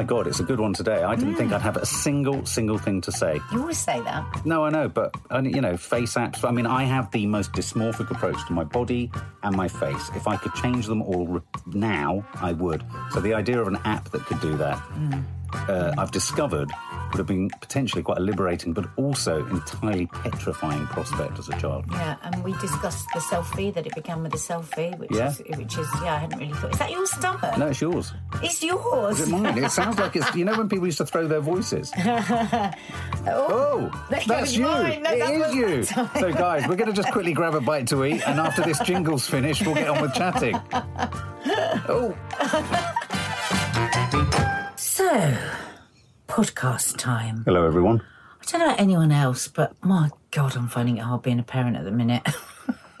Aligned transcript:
My 0.00 0.04
God, 0.04 0.26
it's 0.26 0.40
a 0.40 0.44
good 0.44 0.58
one 0.58 0.72
today. 0.72 1.02
I 1.02 1.14
didn't 1.14 1.34
think 1.34 1.52
I'd 1.52 1.60
have 1.60 1.76
a 1.76 1.84
single, 1.84 2.46
single 2.46 2.78
thing 2.78 3.02
to 3.02 3.12
say. 3.12 3.38
You 3.52 3.60
always 3.60 3.76
say 3.76 4.00
that. 4.00 4.46
No, 4.46 4.64
I 4.64 4.70
know, 4.70 4.88
but, 4.88 5.14
you 5.42 5.60
know, 5.60 5.76
face 5.76 6.14
apps. 6.14 6.42
I 6.42 6.52
mean, 6.52 6.64
I 6.64 6.84
have 6.84 7.10
the 7.10 7.26
most 7.26 7.52
dysmorphic 7.52 8.10
approach 8.10 8.38
to 8.46 8.54
my 8.54 8.64
body 8.64 9.12
and 9.42 9.54
my 9.54 9.68
face. 9.68 10.10
If 10.14 10.26
I 10.26 10.36
could 10.36 10.54
change 10.54 10.86
them 10.86 11.02
all 11.02 11.42
now, 11.66 12.26
I 12.36 12.52
would. 12.52 12.82
So 13.10 13.20
the 13.20 13.34
idea 13.34 13.60
of 13.60 13.68
an 13.68 13.76
app 13.84 14.08
that 14.12 14.24
could 14.24 14.40
do 14.40 14.56
that, 14.56 14.78
mm. 14.78 15.22
Uh, 15.54 15.94
I've 15.98 16.10
discovered 16.10 16.70
would 17.12 17.18
have 17.18 17.26
been 17.26 17.50
potentially 17.60 18.02
quite 18.04 18.18
a 18.18 18.20
liberating, 18.20 18.72
but 18.72 18.86
also 18.96 19.44
entirely 19.48 20.06
petrifying 20.06 20.86
prospect 20.86 21.38
as 21.40 21.48
a 21.48 21.58
child. 21.58 21.84
Yeah, 21.90 22.16
and 22.22 22.44
we 22.44 22.52
discussed 22.54 23.04
the 23.12 23.18
selfie 23.20 23.74
that 23.74 23.84
it 23.84 23.94
began 23.96 24.22
with 24.22 24.32
a 24.34 24.36
selfie, 24.36 24.96
which 24.96 25.10
Yeah. 25.12 25.30
is 25.30 25.38
which 25.58 25.76
is 25.76 25.88
yeah, 26.04 26.14
I 26.14 26.18
hadn't 26.18 26.38
really 26.38 26.52
thought. 26.54 26.72
Is 26.72 26.78
that 26.78 26.90
your 26.92 27.06
stomach? 27.06 27.58
No, 27.58 27.66
it's 27.66 27.80
yours. 27.80 28.12
It's 28.42 28.62
yours. 28.62 29.18
Is 29.20 29.28
it 29.28 29.32
mine? 29.32 29.58
It 29.58 29.70
sounds 29.72 29.98
like 29.98 30.14
it's. 30.14 30.32
You 30.36 30.44
know 30.44 30.56
when 30.56 30.68
people 30.68 30.86
used 30.86 30.98
to 30.98 31.06
throw 31.06 31.26
their 31.26 31.40
voices. 31.40 31.92
Oh, 33.26 33.90
That 34.10 34.24
that's 34.26 34.54
you. 34.56 34.62
mine. 34.64 35.02
No, 35.02 35.10
It 35.10 35.18
that 35.18 35.32
is 35.50 35.54
you. 35.54 35.82
So, 35.84 36.32
guys, 36.32 36.66
we're 36.66 36.76
going 36.76 36.88
to 36.88 36.96
just 36.96 37.10
quickly 37.12 37.32
grab 37.34 37.54
a 37.54 37.60
bite 37.60 37.86
to 37.88 38.04
eat, 38.04 38.26
and 38.26 38.40
after 38.40 38.62
this 38.62 38.78
jingle's 38.80 39.26
finished, 39.26 39.66
we'll 39.66 39.74
get 39.74 39.88
on 39.88 40.00
with 40.00 40.14
chatting. 40.14 40.58
Oh, 41.88 42.14
So, 45.10 45.36
podcast 46.28 46.96
time. 46.96 47.42
hello, 47.44 47.66
everyone. 47.66 48.00
I 48.40 48.44
don't 48.46 48.60
know 48.60 48.66
about 48.66 48.78
anyone 48.78 49.10
else, 49.10 49.48
but 49.48 49.74
my 49.82 50.10
God, 50.30 50.54
I'm 50.54 50.68
finding 50.68 50.98
it 50.98 51.00
hard 51.00 51.22
being 51.22 51.40
a 51.40 51.42
parent 51.42 51.76
at 51.76 51.82
the 51.82 51.90
minute. 51.90 52.22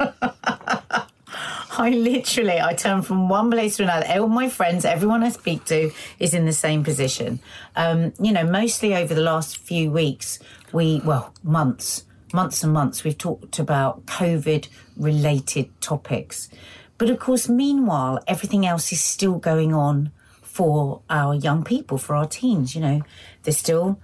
I 1.78 1.90
literally, 1.90 2.60
I 2.60 2.74
turn 2.74 3.02
from 3.02 3.28
one 3.28 3.48
place 3.52 3.76
to 3.76 3.84
another. 3.84 4.06
All 4.08 4.26
my 4.26 4.48
friends, 4.48 4.84
everyone 4.84 5.22
I 5.22 5.28
speak 5.28 5.64
to 5.66 5.92
is 6.18 6.34
in 6.34 6.46
the 6.46 6.52
same 6.52 6.82
position. 6.82 7.38
Um, 7.76 8.12
you 8.18 8.32
know, 8.32 8.42
mostly 8.42 8.96
over 8.96 9.14
the 9.14 9.20
last 9.20 9.58
few 9.58 9.92
weeks, 9.92 10.40
we, 10.72 11.00
well, 11.04 11.32
months, 11.44 12.06
months 12.32 12.64
and 12.64 12.72
months, 12.72 13.04
we've 13.04 13.18
talked 13.18 13.60
about 13.60 14.06
COVID 14.06 14.66
related 14.96 15.80
topics. 15.80 16.50
But 16.98 17.08
of 17.08 17.20
course, 17.20 17.48
meanwhile, 17.48 18.18
everything 18.26 18.66
else 18.66 18.90
is 18.90 19.00
still 19.00 19.38
going 19.38 19.72
on 19.72 20.10
for 20.60 21.00
our 21.08 21.34
young 21.34 21.64
people, 21.64 21.96
for 21.96 22.14
our 22.14 22.26
teens. 22.26 22.74
You 22.74 22.82
know, 22.82 23.02
they're 23.42 23.54
still 23.54 23.98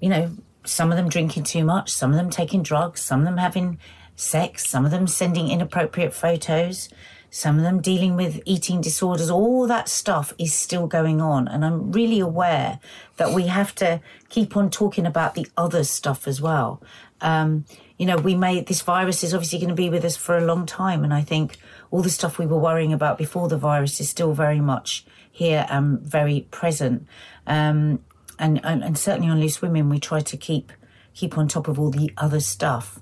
you 0.00 0.08
know, 0.08 0.36
some 0.64 0.90
of 0.90 0.96
them 0.96 1.08
drinking 1.08 1.44
too 1.44 1.64
much, 1.64 1.90
some 1.90 2.10
of 2.10 2.16
them 2.16 2.30
taking 2.30 2.62
drugs, 2.62 3.00
some 3.00 3.20
of 3.20 3.26
them 3.26 3.38
having 3.38 3.78
sex, 4.16 4.68
some 4.68 4.84
of 4.84 4.90
them 4.90 5.06
sending 5.06 5.50
inappropriate 5.50 6.12
photos, 6.12 6.88
some 7.30 7.56
of 7.56 7.62
them 7.62 7.80
dealing 7.80 8.16
with 8.16 8.40
eating 8.44 8.80
disorders. 8.80 9.30
All 9.30 9.66
that 9.66 9.88
stuff 9.88 10.32
is 10.38 10.52
still 10.52 10.86
going 10.86 11.20
on. 11.20 11.48
And 11.48 11.64
I'm 11.64 11.92
really 11.92 12.20
aware 12.20 12.80
that 13.16 13.32
we 13.32 13.46
have 13.46 13.74
to 13.76 14.00
keep 14.28 14.56
on 14.56 14.70
talking 14.70 15.06
about 15.06 15.34
the 15.34 15.46
other 15.56 15.84
stuff 15.84 16.26
as 16.26 16.40
well. 16.40 16.82
Um, 17.20 17.64
you 17.98 18.06
know, 18.06 18.16
we 18.16 18.34
may, 18.34 18.60
this 18.60 18.82
virus 18.82 19.24
is 19.24 19.34
obviously 19.34 19.58
going 19.58 19.70
to 19.70 19.74
be 19.74 19.90
with 19.90 20.04
us 20.04 20.16
for 20.16 20.38
a 20.38 20.44
long 20.44 20.66
time. 20.66 21.04
And 21.04 21.12
I 21.12 21.22
think 21.22 21.56
all 21.90 22.02
the 22.02 22.10
stuff 22.10 22.38
we 22.38 22.46
were 22.46 22.58
worrying 22.58 22.92
about 22.92 23.18
before 23.18 23.48
the 23.48 23.58
virus 23.58 24.00
is 24.00 24.08
still 24.08 24.32
very 24.32 24.60
much 24.60 25.04
here 25.38 25.66
and 25.70 26.00
very 26.00 26.48
present. 26.50 27.06
Um, 27.46 28.02
and, 28.40 28.60
and, 28.64 28.82
and 28.82 28.98
certainly 28.98 29.28
on 29.28 29.38
Loose 29.38 29.62
Women, 29.62 29.88
we 29.88 30.00
try 30.00 30.18
to 30.20 30.36
keep 30.36 30.72
keep 31.14 31.38
on 31.38 31.46
top 31.46 31.68
of 31.68 31.78
all 31.78 31.90
the 31.90 32.12
other 32.16 32.40
stuff. 32.40 33.00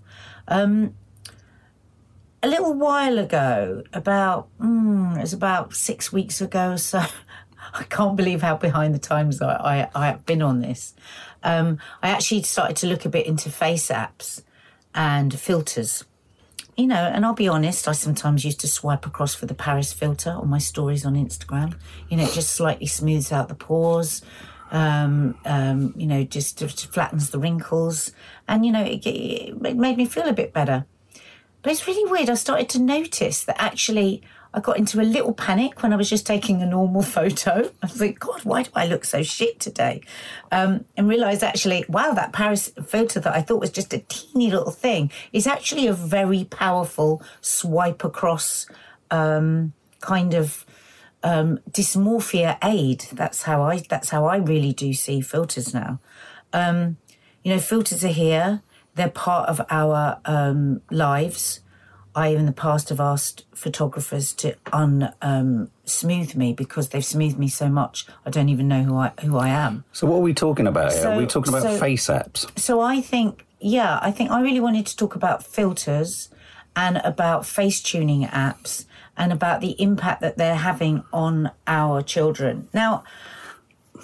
Um, 0.49 0.95
a 2.43 2.49
little 2.49 2.75
while 2.75 3.19
ago, 3.19 3.83
about 3.95 4.49
mm, 4.61 5.17
it 5.17 5.21
was 5.23 5.33
about 5.33 5.75
six 5.75 6.13
weeks 6.13 6.43
ago 6.43 6.73
or 6.73 6.79
so. 6.79 7.03
I 7.75 7.85
can't 7.85 8.17
believe 8.17 8.43
how 8.43 8.57
behind 8.57 8.95
the 8.95 8.99
times 8.99 9.41
I, 9.41 9.55
I, 9.55 9.91
I 9.95 10.07
have 10.09 10.27
been 10.27 10.43
on 10.43 10.61
this. 10.61 10.95
Um, 11.43 11.79
I 12.03 12.11
actually 12.11 12.43
started 12.43 12.77
to 12.79 12.87
look 12.87 13.05
a 13.07 13.09
bit 13.09 13.27
into 13.27 13.51
face 13.51 13.89
apps 13.89 14.43
and 14.95 15.39
filters. 15.39 16.05
You 16.77 16.87
know, 16.87 16.95
and 16.95 17.25
I'll 17.25 17.33
be 17.33 17.49
honest, 17.49 17.89
I 17.89 17.93
sometimes 17.93 18.45
used 18.45 18.61
to 18.61 18.69
swipe 18.69 19.07
across 19.07 19.35
for 19.35 19.47
the 19.47 19.55
Paris 19.55 19.95
filter 19.95 20.31
on 20.31 20.51
my 20.51 20.59
stories 20.59 21.07
on 21.07 21.15
Instagram. 21.15 21.75
You 22.11 22.19
know, 22.19 22.25
it 22.25 22.33
just 22.35 22.51
slightly 22.51 22.87
smooths 22.87 23.33
out 23.33 23.49
the 23.49 23.55
pores 23.55 24.23
um, 24.71 25.39
um, 25.45 25.95
you 25.97 26.07
know, 26.07 26.25
just, 26.25 26.59
just 26.59 26.93
flattens 26.93 27.31
the 27.31 27.39
wrinkles. 27.39 28.13
And, 28.49 28.65
you 28.67 28.73
know, 28.73 28.83
it, 28.83 29.07
it 29.07 29.61
made 29.61 29.97
me 29.97 30.07
feel 30.07 30.29
a 30.29 30.33
bit 30.33 30.53
better. 30.53 30.87
But 31.63 31.73
it's 31.73 31.87
really 31.87 32.11
weird. 32.11 32.31
I 32.31 32.35
started 32.35 32.69
to 32.71 32.81
notice 32.81 33.45
that 33.45 33.61
actually 33.61 34.23
I 34.57 34.61
got 34.61 34.79
into 34.79 35.03
a 35.03 35.05
little 35.05 35.35
panic 35.35 35.83
when 35.83 35.93
I 35.93 35.97
was 35.97 36.09
just 36.09 36.27
taking 36.27 36.63
a 36.63 36.67
normal 36.67 37.03
photo. 37.17 37.71
I 37.83 37.87
was 37.87 38.01
like, 38.01 38.19
God, 38.19 38.43
why 38.43 38.63
do 38.63 38.71
I 38.75 38.87
look 38.87 39.05
so 39.05 39.23
shit 39.23 39.61
today? 39.61 40.01
Um, 40.51 40.87
and 40.97 41.07
realised 41.07 41.45
actually, 41.45 41.85
wow, 41.91 42.15
that 42.15 42.33
Paris 42.33 42.73
filter 42.87 43.21
that 43.21 43.35
I 43.35 43.43
thought 43.43 43.61
was 43.61 43.71
just 43.71 43.93
a 43.93 43.99
teeny 44.09 44.51
little 44.51 44.71
thing 44.71 45.13
is 45.33 45.47
actually 45.47 45.87
a 45.87 45.93
very 45.93 46.45
powerful 46.45 47.23
swipe 47.43 48.03
across 48.03 48.67
um, 49.11 49.75
kind 50.01 50.33
of 50.33 50.65
um, 51.23 51.59
dysmorphia 51.71 52.57
aid. 52.65 53.05
That's 53.13 53.43
how 53.43 53.63
I. 53.63 53.83
That's 53.91 54.09
how 54.09 54.25
I 54.25 54.37
really 54.37 54.73
do 54.73 54.95
see 54.95 55.21
filters 55.21 55.75
now. 55.75 56.01
Um, 56.55 56.97
you 57.45 57.53
know, 57.53 57.61
filters 57.61 58.05
are 58.05 58.09
here. 58.09 58.63
They're 58.95 59.11
part 59.11 59.51
of 59.51 59.61
our 59.69 60.19
um, 60.25 60.81
lives. 60.91 61.61
I, 62.17 62.29
in 62.29 62.47
the 62.47 62.53
past, 62.53 62.89
have 62.89 62.99
asked 62.99 63.45
photographers 63.55 64.33
to 64.35 64.57
un 64.73 65.13
um, 65.21 65.71
smooth 65.85 66.35
me 66.35 66.55
because 66.55 66.89
they've 66.89 67.05
smoothed 67.05 67.39
me 67.39 67.49
so 67.49 67.69
much. 67.69 68.07
I 68.25 68.31
don't 68.31 68.49
even 68.49 68.67
know 68.69 68.83
who 68.83 68.97
I 68.97 69.13
who 69.21 69.37
I 69.37 69.51
am. 69.51 69.85
So, 69.93 70.07
what 70.07 70.17
are 70.17 70.23
we 70.23 70.33
talking 70.33 70.67
about 70.67 70.93
here? 70.93 71.03
So- 71.03 71.13
are 71.13 71.19
we 71.19 71.27
talking 71.27 71.53
about 71.53 71.63
so- 71.63 71.79
face 71.79 72.07
apps? 72.09 72.59
So 72.59 72.81
I 72.81 73.03
think, 73.03 73.45
yeah, 73.61 73.99
I 74.01 74.11
think 74.11 74.31
I 74.31 74.41
really 74.41 74.61
wanted 74.61 74.87
to 74.87 74.97
talk 74.97 75.15
about 75.15 75.45
filters 75.45 76.31
and 76.75 77.03
about 77.05 77.45
face 77.45 77.83
tuning 77.83 78.27
apps 78.27 78.87
and 79.19 79.31
about 79.31 79.61
the 79.61 79.81
impact 79.81 80.23
that 80.23 80.39
they're 80.39 80.57
having 80.57 81.05
on 81.13 81.51
our 81.67 82.01
children. 82.03 82.69
Now, 82.73 83.05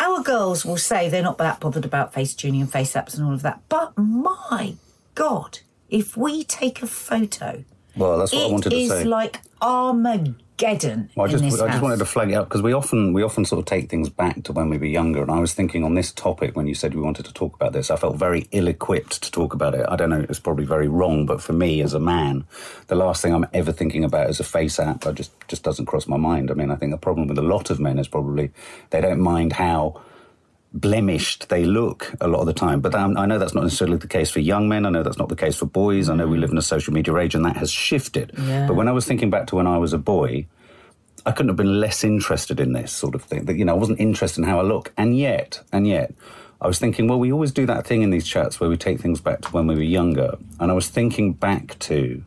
our 0.00 0.22
girls 0.22 0.64
will 0.66 0.76
say 0.76 1.08
they're 1.08 1.22
not 1.22 1.38
that 1.38 1.60
bothered 1.60 1.84
about 1.86 2.12
face 2.12 2.34
tuning 2.34 2.60
and 2.60 2.70
face 2.70 2.92
apps 2.92 3.16
and 3.16 3.24
all 3.24 3.32
of 3.32 3.42
that, 3.42 3.60
but 3.70 3.96
my 3.96 4.74
God, 5.14 5.60
if 5.88 6.16
we 6.16 6.44
take 6.44 6.82
a 6.82 6.86
photo, 6.86 7.64
Well, 7.96 8.18
that's 8.18 8.32
what 8.32 8.44
I 8.44 8.52
wanted 8.52 8.72
it 8.72 8.76
to 8.76 8.82
is 8.82 8.88
say. 8.90 9.04
like 9.04 9.40
Armageddon 9.60 11.10
Well, 11.14 11.26
I 11.26 11.30
just, 11.30 11.44
I 11.44 11.68
just 11.68 11.82
wanted 11.82 11.98
to 11.98 12.04
flag 12.04 12.30
it 12.30 12.34
up 12.34 12.48
because 12.48 12.62
we 12.62 12.72
often, 12.72 13.12
we 13.12 13.22
often 13.22 13.44
sort 13.44 13.58
of 13.58 13.66
take 13.66 13.90
things 13.90 14.08
back 14.08 14.42
to 14.44 14.52
when 14.52 14.70
we 14.70 14.78
were 14.78 14.86
younger. 14.86 15.22
And 15.22 15.30
I 15.30 15.40
was 15.40 15.54
thinking 15.54 15.84
on 15.84 15.94
this 15.94 16.12
topic 16.12 16.56
when 16.56 16.66
you 16.66 16.74
said 16.74 16.94
we 16.94 17.02
wanted 17.02 17.26
to 17.26 17.32
talk 17.32 17.54
about 17.54 17.72
this, 17.72 17.90
I 17.90 17.96
felt 17.96 18.16
very 18.16 18.48
ill-equipped 18.52 19.22
to 19.22 19.30
talk 19.30 19.54
about 19.54 19.74
it. 19.74 19.84
I 19.88 19.96
don't 19.96 20.10
know, 20.10 20.24
it's 20.28 20.40
probably 20.40 20.64
very 20.64 20.88
wrong, 20.88 21.26
but 21.26 21.42
for 21.42 21.52
me 21.52 21.82
as 21.82 21.94
a 21.94 22.00
man, 22.00 22.44
the 22.86 22.96
last 22.96 23.22
thing 23.22 23.34
I'm 23.34 23.46
ever 23.52 23.72
thinking 23.72 24.04
about 24.04 24.30
is 24.30 24.40
a 24.40 24.44
face 24.44 24.78
app. 24.78 25.06
I 25.06 25.12
just, 25.12 25.32
just 25.48 25.62
doesn't 25.62 25.86
cross 25.86 26.06
my 26.06 26.16
mind. 26.16 26.50
I 26.50 26.54
mean, 26.54 26.70
I 26.70 26.76
think 26.76 26.92
the 26.92 26.98
problem 26.98 27.28
with 27.28 27.38
a 27.38 27.42
lot 27.42 27.70
of 27.70 27.80
men 27.80 27.98
is 27.98 28.08
probably 28.08 28.50
they 28.90 29.00
don't 29.00 29.20
mind 29.20 29.54
how 29.54 30.00
blemished 30.74 31.48
they 31.48 31.64
look 31.64 32.14
a 32.20 32.28
lot 32.28 32.40
of 32.40 32.46
the 32.46 32.52
time. 32.52 32.80
But 32.80 32.94
um, 32.94 33.16
I 33.16 33.26
know 33.26 33.38
that's 33.38 33.54
not 33.54 33.64
necessarily 33.64 33.98
the 33.98 34.08
case 34.08 34.30
for 34.30 34.40
young 34.40 34.68
men. 34.68 34.86
I 34.86 34.90
know 34.90 35.02
that's 35.02 35.18
not 35.18 35.28
the 35.28 35.36
case 35.36 35.56
for 35.56 35.66
boys. 35.66 36.08
I 36.08 36.14
know 36.14 36.26
we 36.26 36.38
live 36.38 36.50
in 36.50 36.58
a 36.58 36.62
social 36.62 36.92
media 36.92 37.16
age 37.16 37.34
and 37.34 37.44
that 37.44 37.56
has 37.56 37.70
shifted. 37.70 38.32
Yeah. 38.38 38.66
But 38.66 38.74
when 38.74 38.88
I 38.88 38.92
was 38.92 39.06
thinking 39.06 39.30
back 39.30 39.46
to 39.48 39.56
when 39.56 39.66
I 39.66 39.78
was 39.78 39.92
a 39.92 39.98
boy, 39.98 40.46
I 41.24 41.32
couldn't 41.32 41.50
have 41.50 41.56
been 41.56 41.80
less 41.80 42.02
interested 42.02 42.58
in 42.58 42.72
this 42.72 42.92
sort 42.92 43.14
of 43.14 43.22
thing. 43.22 43.44
That 43.44 43.56
you 43.56 43.64
know, 43.64 43.74
I 43.74 43.78
wasn't 43.78 44.00
interested 44.00 44.42
in 44.42 44.48
how 44.48 44.58
I 44.58 44.62
look, 44.62 44.92
and 44.96 45.16
yet, 45.16 45.62
and 45.72 45.86
yet, 45.86 46.12
I 46.60 46.66
was 46.66 46.78
thinking, 46.78 47.06
well, 47.06 47.18
we 47.18 47.32
always 47.32 47.52
do 47.52 47.66
that 47.66 47.86
thing 47.86 48.02
in 48.02 48.10
these 48.10 48.26
chats 48.26 48.58
where 48.58 48.68
we 48.68 48.76
take 48.76 49.00
things 49.00 49.20
back 49.20 49.40
to 49.42 49.48
when 49.50 49.66
we 49.68 49.76
were 49.76 49.82
younger, 49.82 50.36
and 50.58 50.70
I 50.70 50.74
was 50.74 50.88
thinking 50.88 51.32
back 51.32 51.78
to 51.80 52.24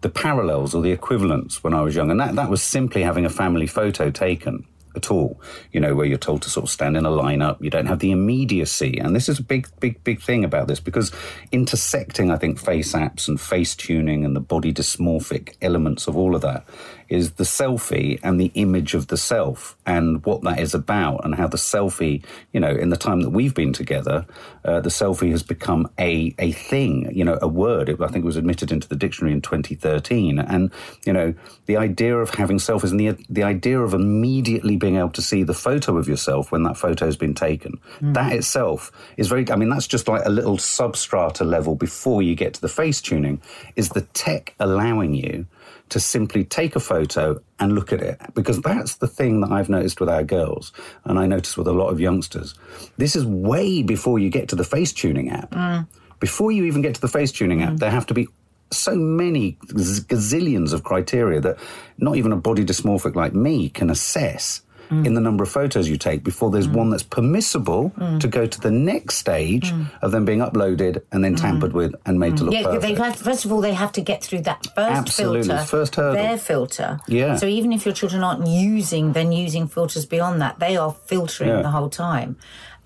the 0.00 0.08
parallels 0.08 0.74
or 0.74 0.80
the 0.80 0.92
equivalents 0.92 1.62
when 1.62 1.74
I 1.74 1.82
was 1.82 1.94
young, 1.94 2.10
and 2.10 2.18
that 2.18 2.34
that 2.36 2.48
was 2.48 2.62
simply 2.62 3.02
having 3.02 3.26
a 3.26 3.30
family 3.30 3.66
photo 3.66 4.10
taken 4.10 4.66
at 4.96 5.10
all. 5.10 5.40
You 5.72 5.80
know, 5.80 5.94
where 5.94 6.06
you're 6.06 6.18
told 6.18 6.42
to 6.42 6.50
sort 6.50 6.64
of 6.64 6.70
stand 6.70 6.96
in 6.96 7.06
a 7.06 7.10
lineup, 7.10 7.62
you 7.62 7.70
don't 7.70 7.86
have 7.86 8.00
the 8.00 8.10
immediacy. 8.10 8.98
And 8.98 9.14
this 9.14 9.28
is 9.28 9.38
a 9.38 9.42
big, 9.42 9.68
big, 9.80 10.02
big 10.04 10.20
thing 10.20 10.44
about 10.44 10.68
this 10.68 10.80
because 10.80 11.12
intersecting, 11.52 12.30
I 12.30 12.36
think, 12.36 12.58
face 12.58 12.92
apps 12.92 13.28
and 13.28 13.40
face 13.40 13.74
tuning 13.74 14.24
and 14.24 14.34
the 14.34 14.40
body 14.40 14.72
dysmorphic 14.72 15.54
elements 15.62 16.06
of 16.06 16.16
all 16.16 16.34
of 16.34 16.42
that 16.42 16.64
is 17.10 17.32
the 17.32 17.44
selfie 17.44 18.18
and 18.22 18.40
the 18.40 18.52
image 18.54 18.94
of 18.94 19.08
the 19.08 19.16
self 19.16 19.76
and 19.84 20.24
what 20.24 20.42
that 20.42 20.60
is 20.60 20.74
about 20.74 21.24
and 21.24 21.34
how 21.34 21.48
the 21.48 21.56
selfie, 21.56 22.24
you 22.52 22.60
know, 22.60 22.70
in 22.70 22.88
the 22.88 22.96
time 22.96 23.20
that 23.20 23.30
we've 23.30 23.54
been 23.54 23.72
together, 23.72 24.24
uh, 24.64 24.80
the 24.80 24.90
selfie 24.90 25.32
has 25.32 25.42
become 25.42 25.90
a, 25.98 26.32
a 26.38 26.52
thing, 26.52 27.10
you 27.12 27.24
know, 27.24 27.36
a 27.42 27.48
word. 27.48 27.88
It, 27.88 28.00
I 28.00 28.06
think 28.06 28.22
it 28.22 28.26
was 28.26 28.36
admitted 28.36 28.70
into 28.70 28.88
the 28.88 28.94
dictionary 28.94 29.32
in 29.32 29.42
2013. 29.42 30.38
And, 30.38 30.70
you 31.04 31.12
know, 31.12 31.34
the 31.66 31.76
idea 31.76 32.16
of 32.16 32.30
having 32.30 32.58
selfies 32.58 32.92
and 32.92 33.00
the, 33.00 33.24
the 33.28 33.42
idea 33.42 33.80
of 33.80 33.92
immediately 33.92 34.76
being 34.76 34.96
able 34.96 35.10
to 35.10 35.22
see 35.22 35.42
the 35.42 35.52
photo 35.52 35.98
of 35.98 36.06
yourself 36.06 36.52
when 36.52 36.62
that 36.62 36.76
photo 36.76 37.06
has 37.06 37.16
been 37.16 37.34
taken, 37.34 37.80
mm. 38.00 38.14
that 38.14 38.32
itself 38.32 38.92
is 39.16 39.26
very, 39.26 39.50
I 39.50 39.56
mean, 39.56 39.68
that's 39.68 39.88
just 39.88 40.06
like 40.06 40.22
a 40.24 40.30
little 40.30 40.58
substrata 40.58 41.44
level 41.44 41.74
before 41.74 42.22
you 42.22 42.36
get 42.36 42.54
to 42.54 42.60
the 42.60 42.68
face 42.68 43.00
tuning, 43.00 43.42
is 43.74 43.88
the 43.88 44.02
tech 44.02 44.54
allowing 44.60 45.14
you 45.14 45.46
to 45.90 46.00
simply 46.00 46.44
take 46.44 46.74
a 46.76 46.80
photo 46.80 47.40
and 47.58 47.74
look 47.74 47.92
at 47.92 48.00
it. 48.00 48.20
Because 48.34 48.60
that's 48.60 48.96
the 48.96 49.06
thing 49.06 49.40
that 49.42 49.52
I've 49.52 49.68
noticed 49.68 50.00
with 50.00 50.08
our 50.08 50.24
girls, 50.24 50.72
and 51.04 51.18
I 51.18 51.26
notice 51.26 51.56
with 51.56 51.68
a 51.68 51.72
lot 51.72 51.88
of 51.88 52.00
youngsters. 52.00 52.54
This 52.96 53.14
is 53.14 53.24
way 53.26 53.82
before 53.82 54.18
you 54.18 54.30
get 54.30 54.48
to 54.48 54.56
the 54.56 54.64
face 54.64 54.92
tuning 54.92 55.30
app. 55.30 55.50
Mm. 55.50 55.86
Before 56.18 56.52
you 56.52 56.64
even 56.64 56.82
get 56.82 56.94
to 56.94 57.00
the 57.00 57.08
face 57.08 57.32
tuning 57.32 57.62
app, 57.62 57.74
mm. 57.74 57.78
there 57.78 57.90
have 57.90 58.06
to 58.06 58.14
be 58.14 58.28
so 58.72 58.94
many 58.94 59.58
gazillions 59.64 60.72
of 60.72 60.84
criteria 60.84 61.40
that 61.40 61.58
not 61.98 62.16
even 62.16 62.32
a 62.32 62.36
body 62.36 62.64
dysmorphic 62.64 63.16
like 63.16 63.34
me 63.34 63.68
can 63.68 63.90
assess 63.90 64.62
mm. 64.90 65.06
in 65.06 65.14
the 65.14 65.20
number 65.20 65.42
of 65.42 65.50
photos 65.50 65.88
you 65.88 65.96
take 65.96 66.22
before 66.22 66.50
there's 66.50 66.68
mm. 66.68 66.74
one 66.74 66.90
that's 66.90 67.02
permissible 67.02 67.90
mm. 67.96 68.20
to 68.20 68.28
go 68.28 68.46
to 68.46 68.60
the 68.60 68.70
next 68.70 69.16
stage 69.16 69.72
mm. 69.72 69.90
of 70.02 70.12
them 70.12 70.24
being 70.24 70.40
uploaded 70.40 71.02
and 71.12 71.24
then 71.24 71.34
mm. 71.34 71.40
tampered 71.40 71.72
with 71.72 71.94
and 72.06 72.18
made 72.18 72.36
to 72.36 72.44
look 72.44 72.54
yeah, 72.54 72.62
perfect. 72.64 72.98
Have, 72.98 73.16
first 73.16 73.44
of 73.44 73.52
all, 73.52 73.60
they 73.60 73.72
have 73.72 73.92
to 73.92 74.00
get 74.00 74.22
through 74.22 74.42
that 74.42 74.66
first 74.74 74.78
Absolutely. 74.78 75.48
filter, 75.48 75.64
first 75.64 75.94
hurdle. 75.94 76.14
their 76.14 76.38
filter. 76.38 77.00
Yeah. 77.08 77.36
So 77.36 77.46
even 77.46 77.72
if 77.72 77.84
your 77.84 77.94
children 77.94 78.22
aren't 78.22 78.46
using, 78.46 79.12
then 79.12 79.32
using 79.32 79.68
filters 79.68 80.06
beyond 80.06 80.40
that, 80.42 80.58
they 80.58 80.76
are 80.76 80.92
filtering 80.92 81.50
yeah. 81.50 81.62
the 81.62 81.70
whole 81.70 81.90
time. 81.90 82.36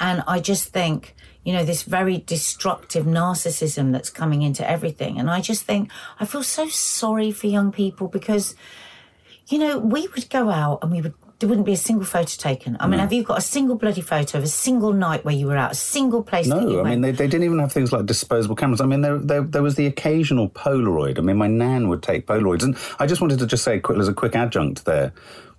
And 0.01 0.23
I 0.27 0.41
just 0.41 0.69
think 0.69 1.15
you 1.45 1.53
know, 1.53 1.65
this 1.65 1.83
very 1.83 2.19
destructive 2.19 3.05
narcissism 3.05 3.93
that's 3.93 4.11
coming 4.11 4.43
into 4.43 4.69
everything. 4.69 5.21
And 5.21 5.31
I 5.31 5.41
just 5.41 5.65
think, 5.65 5.91
I 6.19 6.25
feel 6.25 6.43
so 6.43 6.69
sorry 6.69 7.31
for 7.33 7.47
young 7.47 7.71
people 7.71 8.09
because, 8.09 8.55
you 9.49 9.59
know, 9.59 9.79
we 9.79 10.09
would 10.09 10.31
go 10.31 10.49
out 10.49 10.79
and 10.83 10.91
we 10.91 11.03
would 11.03 11.15
there 11.39 11.49
wouldn't 11.49 11.67
be 11.67 11.73
a 11.73 11.77
single 11.77 12.05
photo 12.05 12.25
taken. 12.25 12.77
I 12.81 12.87
mean, 12.87 12.99
no. 12.99 13.03
have 13.03 13.13
you 13.13 13.23
got 13.23 13.39
a 13.39 13.43
single 13.43 13.77
bloody 13.77 14.01
photo 14.01 14.39
of 14.39 14.45
a 14.45 14.49
single 14.49 14.93
night 14.93 15.25
where 15.25 15.35
you 15.35 15.47
were 15.47 15.57
out, 15.57 15.73
a 15.73 15.75
single 15.75 16.23
place? 16.23 16.47
No, 16.47 16.81
I 16.81 16.89
mean 16.89 17.01
they, 17.01 17.11
they 17.11 17.27
didn't 17.27 17.45
even 17.45 17.59
have 17.59 17.73
things 17.73 17.93
like 17.93 18.07
disposable 18.07 18.57
cameras. 18.57 18.81
I 18.81 18.87
mean, 18.87 19.01
there, 19.01 19.19
there, 19.19 19.43
there 19.43 19.63
was 19.63 19.75
the 19.75 19.87
occasional 19.87 20.49
Polaroid. 20.49 21.19
I 21.19 21.23
mean, 21.23 21.37
my 21.37 21.49
nan 21.49 21.89
would 21.89 22.03
take 22.03 22.27
Polaroids, 22.27 22.63
and 22.63 22.77
I 22.99 23.07
just 23.07 23.21
wanted 23.21 23.41
to 23.41 23.47
just 23.47 23.65
say, 23.65 23.81
quick, 23.81 23.99
as 23.99 24.09
a 24.09 24.15
quick 24.15 24.37
adjunct 24.37 24.85
there. 24.85 25.13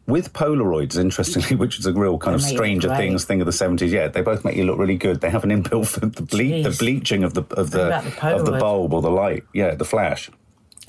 With 0.07 0.33
Polaroids, 0.33 0.98
interestingly, 1.00 1.56
which 1.56 1.80
is 1.80 1.88
a 1.88 1.94
real 1.94 2.19
kind 2.19 2.39
they 2.39 2.44
of 2.44 2.50
Stranger 2.50 2.95
Things 2.95 3.25
thing 3.25 3.42
of 3.42 3.48
the 3.48 3.54
seventies, 3.54 3.92
yeah, 3.92 4.07
they 4.07 4.22
both 4.22 4.45
make 4.45 4.56
you 4.56 4.63
look 4.63 4.77
really 4.77 4.98
good. 4.98 5.19
They 5.19 5.31
have 5.31 5.44
an 5.44 5.50
inbuilt 5.50 5.88
for 5.88 6.00
the, 6.00 6.07
ble- 6.07 6.63
the 6.63 6.75
bleaching 6.77 7.24
of 7.24 7.33
the 7.33 7.42
of 7.56 7.72
the, 7.72 7.88
the 8.22 8.36
of 8.36 8.45
the 8.45 8.54
bulb 8.54 8.94
or 8.94 9.01
the 9.01 9.12
light, 9.12 9.44
yeah, 9.54 9.75
the 9.75 9.86
flash 9.86 10.30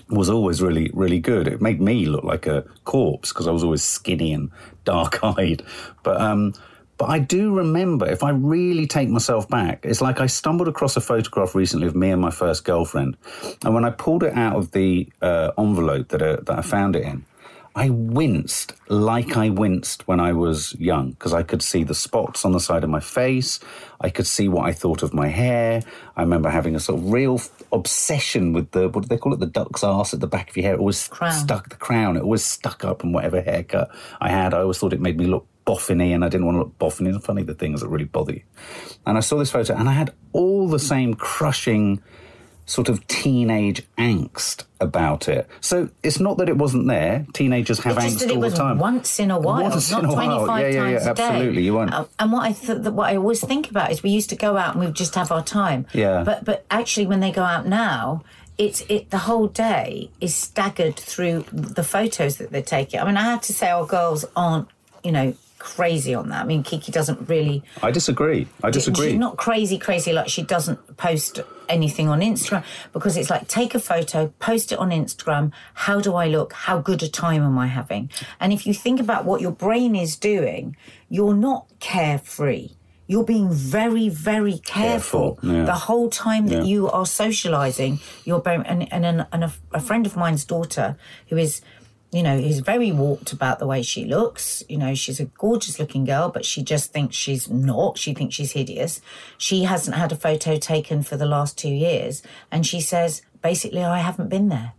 was 0.09 0.31
always 0.31 0.63
really, 0.63 0.91
really 0.95 1.19
good. 1.19 1.49
It 1.49 1.61
made 1.61 1.81
me 1.81 2.07
look 2.07 2.25
like 2.25 2.47
a 2.47 2.65
corpse 2.85 3.33
because 3.33 3.49
I 3.49 3.51
was 3.51 3.65
always 3.65 3.83
skinny 3.83 4.33
and 4.33 4.51
dark 4.85 5.23
eyed. 5.23 5.63
But, 6.03 6.21
um, 6.21 6.55
but 6.99 7.11
I 7.11 7.19
do 7.19 7.55
remember, 7.55 8.07
if 8.07 8.23
I 8.23 8.31
really 8.31 8.87
take 8.87 9.09
myself 9.09 9.49
back, 9.49 9.85
it's 9.85 10.01
like 10.01 10.21
I 10.21 10.27
stumbled 10.27 10.69
across 10.69 10.97
a 10.97 11.01
photograph 11.01 11.55
recently 11.55 11.87
of 11.87 11.95
me 11.95 12.11
and 12.11 12.23
my 12.23 12.31
first 12.31 12.65
girlfriend. 12.65 13.17
And 13.65 13.75
when 13.75 13.85
I 13.85 13.91
pulled 13.91 14.23
it 14.23 14.35
out 14.35 14.57
of 14.57 14.71
the 14.71 15.09
uh, 15.21 15.51
envelope 15.59 16.09
that, 16.09 16.23
uh, 16.23 16.37
that 16.43 16.59
I 16.59 16.63
found 16.63 16.97
it 16.97 17.05
in, 17.05 17.25
I 17.77 17.91
winced 17.91 18.73
like 18.89 19.37
I 19.37 19.51
winced 19.51 20.09
when 20.09 20.19
I 20.19 20.33
was 20.33 20.75
young 20.79 21.11
because 21.11 21.35
I 21.35 21.43
could 21.43 21.63
see 21.63 21.85
the 21.85 21.95
spots 21.95 22.47
on 22.47 22.53
the 22.53 22.59
side 22.59 22.85
of 22.85 22.89
my 22.89 23.01
face. 23.01 23.61
I 24.01 24.09
could 24.09 24.27
see 24.27 24.49
what 24.49 24.65
I 24.65 24.73
thought 24.73 25.03
of 25.03 25.13
my 25.13 25.29
hair. 25.29 25.83
I 26.17 26.23
remember 26.23 26.49
having 26.49 26.75
a 26.75 26.81
sort 26.81 27.01
of 27.01 27.13
real 27.13 27.39
obsession 27.73 28.55
with 28.55 28.71
the, 28.71 28.89
what 28.89 29.03
do 29.03 29.09
they 29.09 29.19
call 29.19 29.35
it? 29.35 29.41
The 29.41 29.47
duck's 29.47 29.85
ass 29.85 30.15
at 30.15 30.21
the 30.21 30.27
back 30.27 30.49
of 30.49 30.57
your 30.57 30.65
hair. 30.65 30.75
It 30.75 30.81
always 30.81 31.07
crown. 31.09 31.33
stuck, 31.33 31.69
the 31.69 31.77
crown. 31.77 32.17
It 32.17 32.23
always 32.23 32.47
stuck 32.47 32.83
up 32.83 33.05
on 33.05 33.13
whatever 33.13 33.43
haircut 33.43 33.91
I 34.23 34.31
had. 34.31 34.55
I 34.55 34.61
always 34.61 34.79
thought 34.79 34.95
it 34.95 35.01
made 35.03 35.19
me 35.19 35.27
look 35.27 35.47
boffiny 35.67 36.15
and 36.15 36.25
I 36.25 36.31
didn't 36.31 36.47
want 36.47 36.57
to 36.57 36.61
look 36.61 36.79
boffiny. 36.79 37.15
It's 37.15 37.27
funny 37.27 37.43
the 37.43 37.53
things 37.53 37.83
that 37.83 37.89
really 37.89 38.05
bother 38.07 38.33
you. 38.33 38.43
And 39.07 39.19
I 39.19 39.21
saw 39.21 39.37
this 39.37 39.51
photo 39.51 39.75
and 39.75 39.87
I 39.87 39.93
had 39.93 40.15
all 40.33 40.67
the 40.67 40.79
same 40.79 41.13
crushing 41.13 42.03
sort 42.67 42.89
of 42.89 43.07
teenage 43.07 43.83
angst 43.97 44.65
about 44.81 45.29
it. 45.29 45.49
So 45.61 45.89
it's 46.03 46.21
not 46.21 46.37
that 46.39 46.49
it 46.49 46.59
wasn't 46.59 46.89
there. 46.89 47.25
Teenagers 47.33 47.79
have 47.81 47.97
it's 47.97 48.23
angst 48.23 48.35
all 48.35 48.41
the 48.41 48.51
time. 48.51 48.79
Once 48.79 49.19
in 49.19 49.31
a 49.31 49.39
while, 49.39 49.63
once 49.63 49.91
not 49.91 50.05
a 50.05 50.09
while. 50.09 50.61
Yeah, 50.61 50.69
yeah, 50.69 50.89
yeah, 50.89 51.09
absolutely. 51.09 51.63
You 51.63 51.75
won't. 51.75 51.95
Uh, 51.95 52.07
and 52.19 52.33
what 52.33 52.43
I 52.43 52.53
th- 52.53 52.79
what 52.79 53.09
I 53.09 53.17
always 53.17 53.43
think 53.43 53.71
about 53.71 53.91
is 53.93 54.03
we 54.03 54.11
used 54.11 54.31
to 54.31 54.37
go 54.37 54.57
out 54.57 54.73
and 54.73 54.81
we 54.81 54.87
would 54.87 54.97
just 54.97 55.15
have 55.15 55.33
our 55.33 55.43
time. 55.43 55.87
Yeah. 55.93 56.25
But 56.25 56.45
but 56.45 56.67
actually, 56.71 57.07
when 57.07 57.21
they 57.21 57.33
go 57.33 57.43
out 57.43 57.67
now. 57.67 58.23
It's 58.59 58.81
it. 58.89 59.11
The 59.11 59.19
whole 59.19 59.49
day 59.49 60.09
is 60.19 60.35
staggered 60.35 60.97
through 60.97 61.45
the 61.53 61.85
photos 61.85 62.39
that 62.39 62.53
they're 62.53 62.63
taking. 62.63 62.99
I 62.99 63.05
mean, 63.05 63.19
I 63.19 63.25
have 63.25 63.43
to 63.43 63.53
say, 63.53 63.69
our 63.69 63.85
girls 63.85 64.25
aren't, 64.35 64.69
you 65.05 65.13
know, 65.13 65.35
crazy 65.59 66.15
on 66.15 66.31
that. 66.31 66.41
I 66.41 66.47
mean, 66.47 66.63
Kiki 66.63 66.91
doesn't 66.91 67.29
really. 67.29 67.63
I 67.83 67.91
disagree. 67.91 68.49
I 68.65 68.71
disagree. 68.71 69.11
She's 69.11 69.19
not 69.19 69.37
crazy, 69.37 69.77
crazy 69.77 70.15
like 70.15 70.31
she 70.31 70.41
doesn't 70.41 70.97
post 70.97 71.41
anything 71.69 72.09
on 72.09 72.21
Instagram 72.21 72.65
because 72.93 73.17
it's 73.17 73.31
like 73.31 73.49
take 73.49 73.75
a 73.75 73.81
photo, 73.81 74.29
post 74.39 74.73
it 74.73 74.79
on 74.79 74.91
Instagram. 74.91 75.53
How 75.75 76.01
do 76.01 76.15
I 76.15 76.27
look? 76.27 76.53
How 76.53 76.79
good 76.79 77.03
a 77.03 77.09
time 77.09 77.43
am 77.43 77.59
I 77.59 77.67
having? 77.67 78.11
And 78.41 78.53
if 78.53 78.67
you 78.67 78.75
think 78.75 79.01
about 79.01 79.25
what 79.25 79.41
your 79.41 79.53
brain 79.53 79.95
is 79.97 80.17
doing, 80.17 80.77
you're 81.09 81.35
not 81.35 81.67
carefree. 81.81 82.71
You're 83.09 83.25
being 83.25 83.53
very, 83.53 84.09
very 84.09 84.59
careful, 84.59 85.37
careful. 85.37 85.55
Yeah. 85.55 85.65
the 85.65 85.75
whole 85.75 86.11
time 86.11 86.49
that 86.49 86.59
yeah. 86.59 86.73
you 86.73 86.91
are 86.91 87.07
socializing. 87.07 88.01
You're 88.25 88.43
and 88.47 88.93
and, 88.93 89.27
and 89.33 89.45
a, 89.45 89.53
a 89.73 89.81
friend 89.81 90.07
of 90.07 90.17
mine's 90.17 90.45
daughter 90.45 90.97
who 91.29 91.37
is 91.37 91.61
you 92.17 92.23
know, 92.23 92.35
is 92.35 92.61
very 92.61 92.93
warped 92.93 93.35
about 93.35 93.59
the 93.59 93.67
way 93.67 93.83
she 93.83 94.07
looks. 94.07 94.63
You 94.71 94.79
know, 94.79 94.95
she's 94.95 95.21
a 95.21 95.27
gorgeous 95.27 95.79
looking 95.79 96.07
girl, 96.07 96.31
but 96.31 96.47
she 96.47 96.63
just 96.63 96.91
thinks 96.91 97.15
she's 97.15 97.51
not. 97.51 97.99
She 97.99 98.15
thinks 98.15 98.35
she's 98.35 98.53
hideous. 98.53 99.03
She 99.37 99.65
hasn't 99.65 99.99
had 99.99 100.13
a 100.13 100.17
photo 100.17 100.57
taken 100.57 101.03
for 101.03 101.19
the 101.19 101.27
last 101.27 101.59
two 101.59 101.69
years. 101.69 102.23
And 102.51 102.67
she 102.67 102.81
says, 102.81 103.21
basically, 103.43 103.85
I 103.85 103.99
haven't 103.99 104.31
been 104.31 104.49
there. 104.49 104.73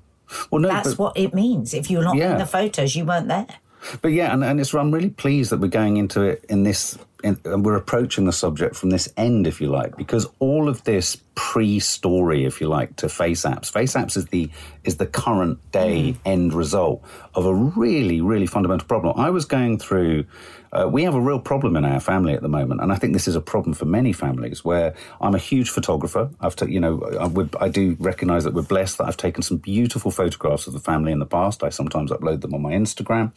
Well, 0.50 0.62
no, 0.62 0.70
That's 0.70 0.96
but, 0.96 1.00
what 1.00 1.18
it 1.18 1.36
means. 1.36 1.76
If 1.76 1.92
you're 1.92 2.02
not 2.02 2.16
yeah. 2.16 2.32
in 2.32 2.38
the 2.40 2.48
photos, 2.48 2.96
you 2.96 3.06
weren't 3.06 3.28
there. 3.28 3.60
But 4.02 4.14
yeah, 4.14 4.34
and, 4.34 4.44
and 4.44 4.60
it's, 4.60 4.74
I'm 4.74 4.92
really 4.92 5.12
pleased 5.12 5.52
that 5.52 5.60
we're 5.60 5.68
going 5.68 5.98
into 5.98 6.24
it 6.24 6.44
in 6.50 6.64
this, 6.64 6.98
and 7.24 7.66
we're 7.66 7.76
approaching 7.76 8.26
the 8.26 8.34
subject 8.34 8.76
from 8.76 8.90
this 8.90 9.12
end, 9.18 9.48
if 9.48 9.60
you 9.60 9.70
like, 9.70 9.98
because 9.98 10.28
all 10.40 10.70
of 10.70 10.84
this 10.84 11.18
pre-story, 11.36 12.46
if 12.46 12.60
you 12.62 12.68
like, 12.68 12.96
to 12.98 13.10
Face 13.10 13.44
Apps. 13.44 13.72
Face 13.72 13.94
Apps 13.94 14.18
is 14.18 14.28
the 14.28 14.50
is 14.84 14.98
the 14.98 15.06
current 15.06 15.60
day 15.72 16.14
mm. 16.14 16.18
end 16.26 16.54
result 16.54 17.04
of 17.34 17.46
a 17.46 17.54
really, 17.54 18.22
really 18.22 18.48
fundamental 18.48 18.88
problem. 18.88 19.20
I 19.20 19.30
was 19.30 19.46
going 19.46 19.78
through 19.78 20.26
uh, 20.72 20.88
we 20.88 21.04
have 21.04 21.16
a 21.16 21.22
real 21.22 21.40
problem 21.40 21.78
in 21.78 21.86
our 21.86 22.00
family 22.00 22.34
at 22.34 22.42
the 22.42 22.50
moment, 22.50 22.82
and 22.82 22.92
I 22.92 22.96
think 22.96 23.14
this 23.14 23.28
is 23.28 23.36
a 23.36 23.42
problem 23.42 23.74
for 23.74 23.86
many 23.86 24.12
families. 24.14 24.66
Where 24.66 24.94
I'm 25.22 25.34
a 25.34 25.40
huge 25.40 25.70
photographer. 25.70 26.30
I've, 26.40 26.56
ta- 26.56 26.66
you 26.66 26.80
know, 26.80 27.02
I, 27.20 27.28
would, 27.28 27.56
I 27.60 27.70
do 27.70 27.96
recognise 28.00 28.44
that 28.44 28.54
we're 28.54 28.64
blessed 28.64 28.98
that 28.98 29.08
I've 29.08 29.18
taken 29.18 29.44
some 29.44 29.58
beautiful 29.58 30.12
photographs 30.12 30.68
of 30.68 30.74
the 30.74 30.80
family 30.80 31.12
in 31.12 31.20
the 31.20 31.26
past. 31.26 31.64
I 31.64 31.70
sometimes 31.70 32.12
upload 32.12 32.42
them 32.42 32.54
on 32.54 32.62
my 32.62 32.74
Instagram. 32.74 33.32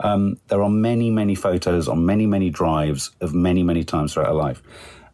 Um, 0.00 0.38
there 0.48 0.62
are 0.62 0.70
many, 0.70 1.10
many 1.10 1.34
photos 1.34 1.86
on 1.88 2.06
many, 2.06 2.26
many 2.26 2.48
drives 2.48 3.10
of 3.20 3.34
many, 3.34 3.62
many 3.62 3.84
times 3.84 4.14
throughout 4.14 4.28
our 4.28 4.34
life, 4.34 4.62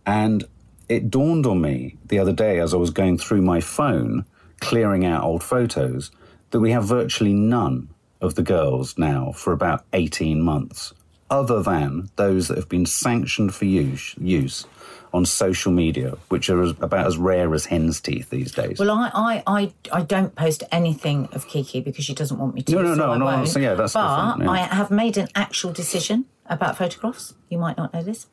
and 0.05 0.45
it 0.89 1.11
dawned 1.11 1.47
on 1.47 1.61
me 1.61 1.97
the 2.07 2.19
other 2.19 2.33
day 2.33 2.59
as 2.61 2.73
I 2.73 2.77
was 2.77 2.91
going 2.91 3.19
through 3.19 3.43
my 3.43 3.61
phone, 3.61 4.25
clearing 4.61 5.05
out 5.05 5.25
old 5.25 5.43
photos, 5.43 6.11
that 6.51 6.61
we 6.61 6.71
have 6.71 6.85
virtually 6.85 7.35
none 7.35 7.89
of 8.21 8.35
the 8.35 8.43
girls 8.43 8.97
now 8.97 9.33
for 9.33 9.53
about 9.53 9.85
18 9.93 10.41
months 10.41 10.93
other 11.29 11.63
than 11.63 12.09
those 12.17 12.49
that 12.49 12.57
have 12.57 12.69
been 12.69 12.87
sanctioned 12.87 13.55
for 13.55 13.65
use, 13.65 14.15
use 14.19 14.65
on 15.13 15.25
social 15.25 15.73
media, 15.73 16.17
which 16.29 16.49
are 16.51 16.63
about 16.63 17.07
as 17.07 17.17
rare 17.17 17.53
as 17.55 17.67
hen's 17.67 18.01
teeth 18.01 18.31
these 18.31 18.53
days. 18.53 18.79
Well, 18.79 18.91
I, 18.91 19.11
I, 19.15 19.43
I, 19.47 19.73
I 19.93 20.03
don't 20.03 20.35
post 20.35 20.63
anything 20.71 21.29
of 21.33 21.49
Kiki 21.49 21.81
because 21.81 22.05
she 22.05 22.15
doesn't 22.15 22.39
want 22.39 22.55
me 22.55 22.63
to. 22.63 22.73
No, 22.73 22.83
no, 22.83 22.95
so 22.95 23.15
no, 23.17 23.37
no. 23.37 23.45
So 23.45 23.59
yeah, 23.59 23.75
that's 23.75 23.95
but 23.95 24.39
yeah. 24.39 24.51
I 24.51 24.59
have 24.59 24.91
made 24.91 25.17
an 25.17 25.29
actual 25.35 25.73
decision 25.73 26.27
about 26.49 26.76
photographs. 26.76 27.35
You 27.49 27.59
might 27.59 27.76
not 27.76 27.93
know 27.93 28.03
this. 28.03 28.26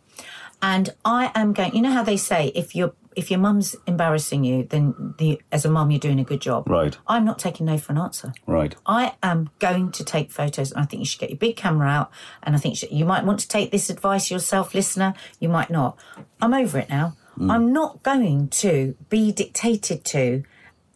And 0.62 0.94
I 1.04 1.32
am 1.36 1.54
going. 1.54 1.76
You 1.76 1.82
know 1.82 1.92
how 1.92 2.04
they 2.04 2.18
say 2.18 2.52
if 2.56 2.76
your 2.76 2.94
if 3.16 3.30
your 3.30 3.40
mum's 3.40 3.76
embarrassing 3.86 4.44
you, 4.44 4.64
then 4.64 5.16
the, 5.18 5.42
as 5.52 5.66
a 5.66 5.70
mum 5.70 5.92
you're 5.92 6.00
doing 6.00 6.20
a 6.20 6.24
good 6.24 6.42
job. 6.42 6.70
Right. 6.70 6.98
I'm 7.08 7.26
not 7.26 7.40
taking 7.40 7.66
no 7.66 7.78
for 7.78 7.92
an 7.92 7.98
answer. 7.98 8.34
Right. 8.48 8.76
I 8.86 9.16
am 9.22 9.50
going 9.60 9.92
to 9.92 10.04
take 10.04 10.32
photos, 10.32 10.72
and 10.72 10.82
I 10.82 10.86
think 10.86 11.02
you 11.02 11.06
should 11.06 11.20
get 11.20 11.30
your 11.30 11.38
big 11.38 11.56
camera 11.56 11.90
out. 11.90 12.12
And 12.42 12.56
I 12.56 12.60
think 12.60 12.74
you, 12.74 12.78
should, 12.78 12.92
you 12.92 13.06
might 13.06 13.26
want 13.26 13.40
to 13.42 13.48
take 13.48 13.72
this 13.72 13.90
advice 13.90 14.32
yourself, 14.32 14.74
listener. 14.74 15.14
You 15.40 15.50
might 15.50 15.70
not. 15.70 15.98
I'm 16.42 16.54
over 16.54 16.80
it 16.80 16.90
now. 16.90 17.16
Mm. 17.38 17.52
I'm 17.52 17.74
not 17.74 18.04
going 18.04 18.50
to 18.50 18.96
be 19.10 19.32
dictated 19.32 20.06
to 20.06 20.44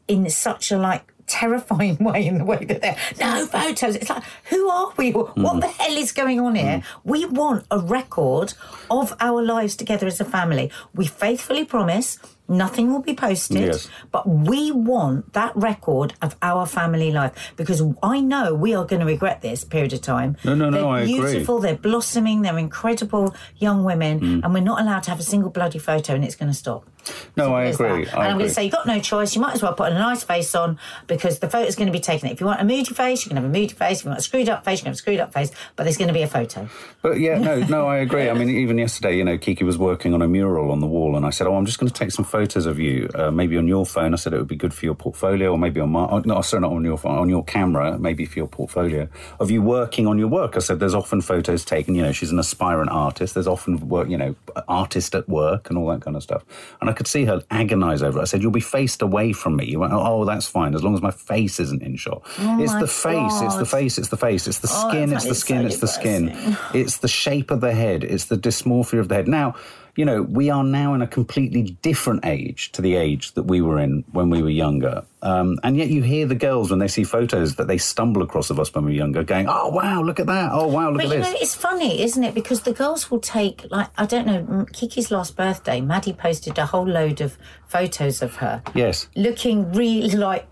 in 0.08 0.30
such 0.30 0.72
a 0.72 0.78
like 0.78 1.14
terrifying 1.28 1.98
way 2.00 2.26
in 2.26 2.38
the 2.40 2.46
way 2.46 2.64
that 2.66 2.82
they're 2.82 2.98
no 3.20 3.46
photos. 3.46 3.96
It's 3.96 4.10
like, 4.10 4.24
who 4.46 4.70
are 4.70 4.92
we? 4.98 5.12
What 5.12 5.62
the 5.62 5.68
hell 5.68 5.96
is 5.98 6.12
going 6.12 6.40
on 6.40 6.56
here? 6.56 6.82
We 7.04 7.26
want 7.26 7.66
a 7.70 7.80
record 7.80 8.54
of 8.90 9.14
our 9.20 9.44
lives 9.44 9.76
together 9.76 10.08
as 10.08 10.20
a 10.20 10.26
family. 10.26 10.72
We 10.96 11.06
faithfully 11.06 11.66
promise 11.66 12.18
nothing 12.50 12.94
will 12.94 13.02
be 13.02 13.14
posted, 13.14 13.58
Yes. 13.60 13.90
but 14.10 14.26
we 14.28 14.72
want 14.72 15.34
that 15.34 15.54
record 15.54 16.14
of 16.22 16.38
our 16.42 16.66
family 16.66 17.12
life 17.12 17.34
because 17.58 17.84
I 18.02 18.22
know 18.22 18.54
we 18.54 18.74
are 18.74 18.86
going 18.86 19.02
to 19.02 19.06
regret 19.06 19.42
this 19.42 19.66
period 19.66 19.92
of 19.92 20.00
time. 20.00 20.38
No, 20.46 20.56
no, 20.56 20.70
no, 20.70 20.78
They're 20.78 20.88
I 20.88 21.02
agree. 21.02 21.14
beautiful, 21.20 21.60
they're 21.60 21.76
blossoming, 21.76 22.44
they're 22.44 22.58
incredible 22.58 23.36
young 23.58 23.84
women, 23.84 24.22
Mm. 24.22 24.44
and 24.46 24.54
we're 24.54 24.62
not 24.62 24.80
allowed 24.80 25.04
to 25.04 25.10
have 25.10 25.20
a 25.20 25.24
single 25.24 25.50
bloody 25.50 25.78
photo 25.80 26.16
and 26.16 26.24
it's 26.24 26.36
going 26.38 26.50
to 26.50 26.58
stop. 26.58 26.86
No, 27.36 27.54
I 27.54 27.66
agree. 27.66 28.06
And 28.06 28.10
I 28.10 28.30
I'm 28.30 28.38
going 28.38 28.48
to 28.48 28.54
say, 28.54 28.64
you've 28.64 28.74
got 28.74 28.88
no 28.88 29.00
choice. 29.00 29.36
You 29.36 29.42
might 29.42 29.56
as 29.56 29.62
well 29.62 29.74
put 29.74 29.92
a 29.92 29.96
nice 29.96 30.24
face 30.24 30.54
on 30.56 30.80
because 31.08 31.40
the 31.40 31.50
photo's 31.50 31.76
going 31.76 31.88
to 31.88 31.94
be 31.94 32.00
taken. 32.00 32.30
If 32.30 32.40
you 32.40 32.46
want 32.46 32.62
a 32.62 32.66
moody 32.66 32.94
face, 32.94 33.26
you 33.26 33.30
can 33.30 33.38
have 33.38 33.46
a 33.46 33.50
moody 33.50 33.74
face. 33.74 34.00
If 34.00 34.06
you 34.06 34.10
want 34.10 34.20
a 34.20 34.24
screwed 34.24 34.50
up 34.50 34.66
face, 34.66 34.80
you 34.80 34.84
can 34.84 34.92
have 34.92 34.96
a 34.96 34.98
screwed 34.98 35.20
up 35.20 35.34
face. 35.34 35.52
But 35.76 35.84
there's 35.84 35.98
going 35.98 36.10
to 36.10 36.14
be 36.14 36.22
a 36.22 36.28
photo. 36.28 36.70
But 37.02 37.20
yeah, 37.20 37.38
no, 37.38 37.60
no, 37.70 37.88
I 37.88 37.98
agree. 37.98 38.30
I 38.30 38.34
mean, 38.34 38.50
even 38.50 38.78
yesterday, 38.78 39.18
you 39.18 39.24
know, 39.24 39.38
Kiki 39.38 39.64
was 39.64 39.78
working 39.78 40.14
on 40.14 40.22
a 40.22 40.28
mural 40.28 40.72
on 40.72 40.80
the 40.80 40.88
wall, 40.88 41.16
and 41.16 41.26
I 41.26 41.30
said, 41.30 41.48
"Oh, 41.48 41.56
I'm 41.56 41.66
just 41.66 41.80
going 41.80 41.88
to 41.88 41.94
take 41.94 42.12
some 42.12 42.26
photos 42.26 42.66
of 42.66 42.80
you, 42.80 43.10
uh, 43.16 43.32
maybe 43.32 43.58
on 43.58 43.68
your 43.68 43.86
phone." 43.86 44.14
I 44.14 44.18
said 44.18 44.34
it 44.34 44.38
would 44.38 44.48
be 44.48 44.56
good 44.56 44.74
for 44.74 44.86
your 44.86 44.96
portfolio, 44.96 45.52
or 45.52 45.58
maybe 45.58 45.80
on 45.80 45.90
my, 45.92 46.08
oh, 46.10 46.20
no, 46.26 46.42
sorry, 46.42 46.62
not 46.62 46.72
on 46.72 46.84
your 46.84 46.98
phone, 46.98 47.18
on 47.18 47.30
your 47.30 47.44
camera, 47.44 47.98
maybe 47.98 48.26
for 48.26 48.40
your 48.40 48.48
portfolio 48.48 49.08
of 49.40 49.52
you 49.52 49.62
working 49.62 50.08
on 50.08 50.18
your 50.18 50.28
work. 50.28 50.56
I 50.56 50.60
said, 50.60 50.80
"There's 50.80 50.96
often 50.96 51.22
photos 51.22 51.64
taken. 51.64 51.96
You 51.96 52.04
know, 52.04 52.12
she's 52.12 52.32
an 52.32 52.40
aspirant 52.40 52.90
artist. 52.92 53.34
There's 53.34 53.48
often 53.48 53.88
work, 53.88 54.10
you 54.10 54.18
know, 54.18 54.36
artist 54.68 55.16
at 55.16 55.28
work 55.30 55.70
and 55.70 55.78
all 55.78 55.88
that 55.88 56.02
kind 56.02 56.16
of 56.16 56.24
stuff." 56.24 56.44
And 56.82 56.90
I 56.90 56.94
could 56.98 57.08
see 57.08 57.24
her 57.26 57.42
agonize 57.52 58.04
over 58.04 58.20
it. 58.20 58.24
I 58.24 58.26
said, 58.26 58.42
"You'll 58.42 58.52
be 58.52 58.60
faced 58.60 59.02
away 59.02 59.32
from 59.32 59.56
me." 59.56 59.66
You 59.66 59.80
went, 59.80 59.94
oh, 59.94 60.04
"Oh, 60.06 60.26
that's 60.26 60.48
fine, 60.48 60.76
as 60.76 60.84
long 60.84 60.94
as 60.96 61.02
my 61.02 61.12
face 61.12 61.60
isn't 61.62 61.82
in 61.82 61.96
shot." 61.96 62.24
it's 62.38 62.74
the 62.76 62.88
face. 62.88 63.42
It's 63.42 63.56
the 63.56 63.66
face. 63.66 63.98
It's 63.98 64.10
the 64.10 64.18
face. 64.18 64.48
It's 64.48 64.60
the 64.60 64.70
Oh, 64.70 64.90
skin. 64.90 65.14
It's 65.14 65.24
the 65.24 65.36
so 65.36 65.40
skin. 65.46 65.66
It's 65.66 65.80
the 65.80 65.88
skin. 65.88 66.58
It's 66.74 66.98
the 66.98 67.08
shape 67.08 67.52
of 67.52 67.62
the 67.62 67.74
head. 67.74 68.04
It's 68.04 68.26
the 68.26 68.38
dysmorphia 68.38 69.00
of 69.00 69.08
the 69.08 69.16
head. 69.16 69.28
Now, 69.28 69.56
you 69.98 70.06
know, 70.06 70.22
we 70.22 70.50
are 70.50 70.64
now 70.64 70.94
in 70.94 71.02
a 71.02 71.08
completely 71.08 71.64
different 71.82 72.24
age 72.24 72.72
to 72.74 72.82
the 72.82 72.96
age 72.96 73.34
that 73.34 73.44
we 73.44 73.62
were 73.62 73.80
in 73.80 74.04
when 74.14 74.30
we 74.30 74.42
were 74.44 74.50
younger. 74.50 75.04
Um, 75.24 75.58
and 75.64 75.76
yet 75.76 75.90
you 75.90 76.04
hear 76.04 76.28
the 76.28 76.36
girls 76.36 76.70
when 76.70 76.78
they 76.78 76.88
see 76.88 77.04
photos 77.04 77.56
that 77.56 77.68
they 77.68 77.80
stumble 77.80 78.22
across 78.22 78.52
of 78.52 78.60
us 78.60 78.72
when 78.74 78.86
we 78.86 78.92
were 78.92 78.98
younger 78.98 79.24
going, 79.24 79.48
oh, 79.50 79.70
wow, 79.70 80.04
look 80.04 80.20
at 80.20 80.28
that. 80.28 80.52
Oh, 80.54 80.68
wow, 80.68 80.92
look 80.92 80.98
But 81.02 81.06
at 81.08 81.12
you 81.12 81.24
this. 81.24 81.32
know, 81.34 81.38
it's 81.42 81.56
funny, 81.56 82.02
isn't 82.04 82.24
it? 82.24 82.36
Because 82.36 82.62
the 82.62 82.74
girls 82.74 83.10
will 83.10 83.20
take, 83.20 83.66
like, 83.72 83.90
I 83.98 84.06
don't 84.06 84.28
know, 84.28 84.66
Kiki's 84.72 85.10
last 85.10 85.36
birthday, 85.36 85.82
Maddie 85.82 86.14
posted 86.14 86.58
a 86.60 86.68
whole 86.68 86.88
load 86.88 87.20
of 87.20 87.36
photos 87.66 88.22
of 88.22 88.36
her. 88.36 88.62
yes. 88.76 89.08
Looking 89.16 89.74
really 89.74 90.12
like, 90.16 90.48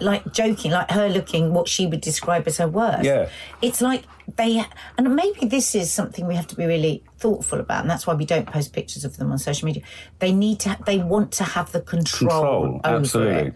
like 0.00 0.30
joking, 0.32 0.70
like 0.72 0.90
her 0.90 1.08
looking 1.08 1.54
what 1.54 1.66
she 1.66 1.86
would 1.86 2.02
describe 2.02 2.46
as 2.46 2.58
her 2.58 2.68
worst. 2.68 3.04
Yeah. 3.04 3.30
It's 3.62 3.80
like 3.80 4.04
they, 4.36 4.62
and 4.98 5.16
maybe 5.16 5.46
this 5.46 5.74
is 5.74 5.90
something 5.90 6.26
we 6.26 6.34
have 6.34 6.46
to 6.48 6.56
be 6.56 6.66
really 6.66 7.02
thoughtful 7.18 7.60
about, 7.60 7.82
and 7.82 7.90
that's 7.90 8.06
why 8.06 8.14
we 8.14 8.24
don't 8.24 8.46
post 8.46 8.72
pictures 8.72 9.04
of 9.04 9.16
them 9.16 9.32
on 9.32 9.38
social 9.38 9.66
media. 9.66 9.82
They 10.18 10.32
need 10.32 10.60
to, 10.60 10.76
they 10.86 10.98
want 10.98 11.32
to 11.32 11.44
have 11.44 11.72
the 11.72 11.80
control, 11.80 12.30
Control, 12.30 12.80
over 12.84 12.96
absolutely. 12.96 13.48
it. 13.48 13.54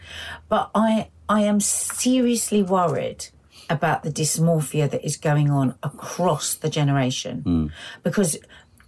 But 0.48 0.70
I, 0.74 1.08
I 1.28 1.42
am 1.42 1.60
seriously 1.60 2.62
worried 2.62 3.26
about 3.68 4.02
the 4.02 4.10
dysmorphia 4.10 4.90
that 4.90 5.04
is 5.04 5.16
going 5.16 5.50
on 5.50 5.74
across 5.82 6.54
the 6.54 6.68
generation, 6.68 7.42
hmm. 7.42 7.66
because 8.02 8.38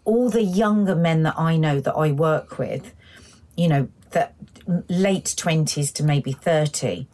all 0.05 0.29
the 0.29 0.43
younger 0.43 0.97
men 0.97 1.23
that 1.23 1.38
I 1.38 1.57
know 1.57 1.81
that 1.81 1.95
I 1.95 2.11
work 2.11 2.59
with, 2.59 2.93
you 3.57 3.69
know, 3.69 3.88
that 4.11 4.35
late 4.88 5.35
twenties 5.37 5.93
to 5.93 6.02
maybe 6.02 6.33
thirty, 6.33 7.07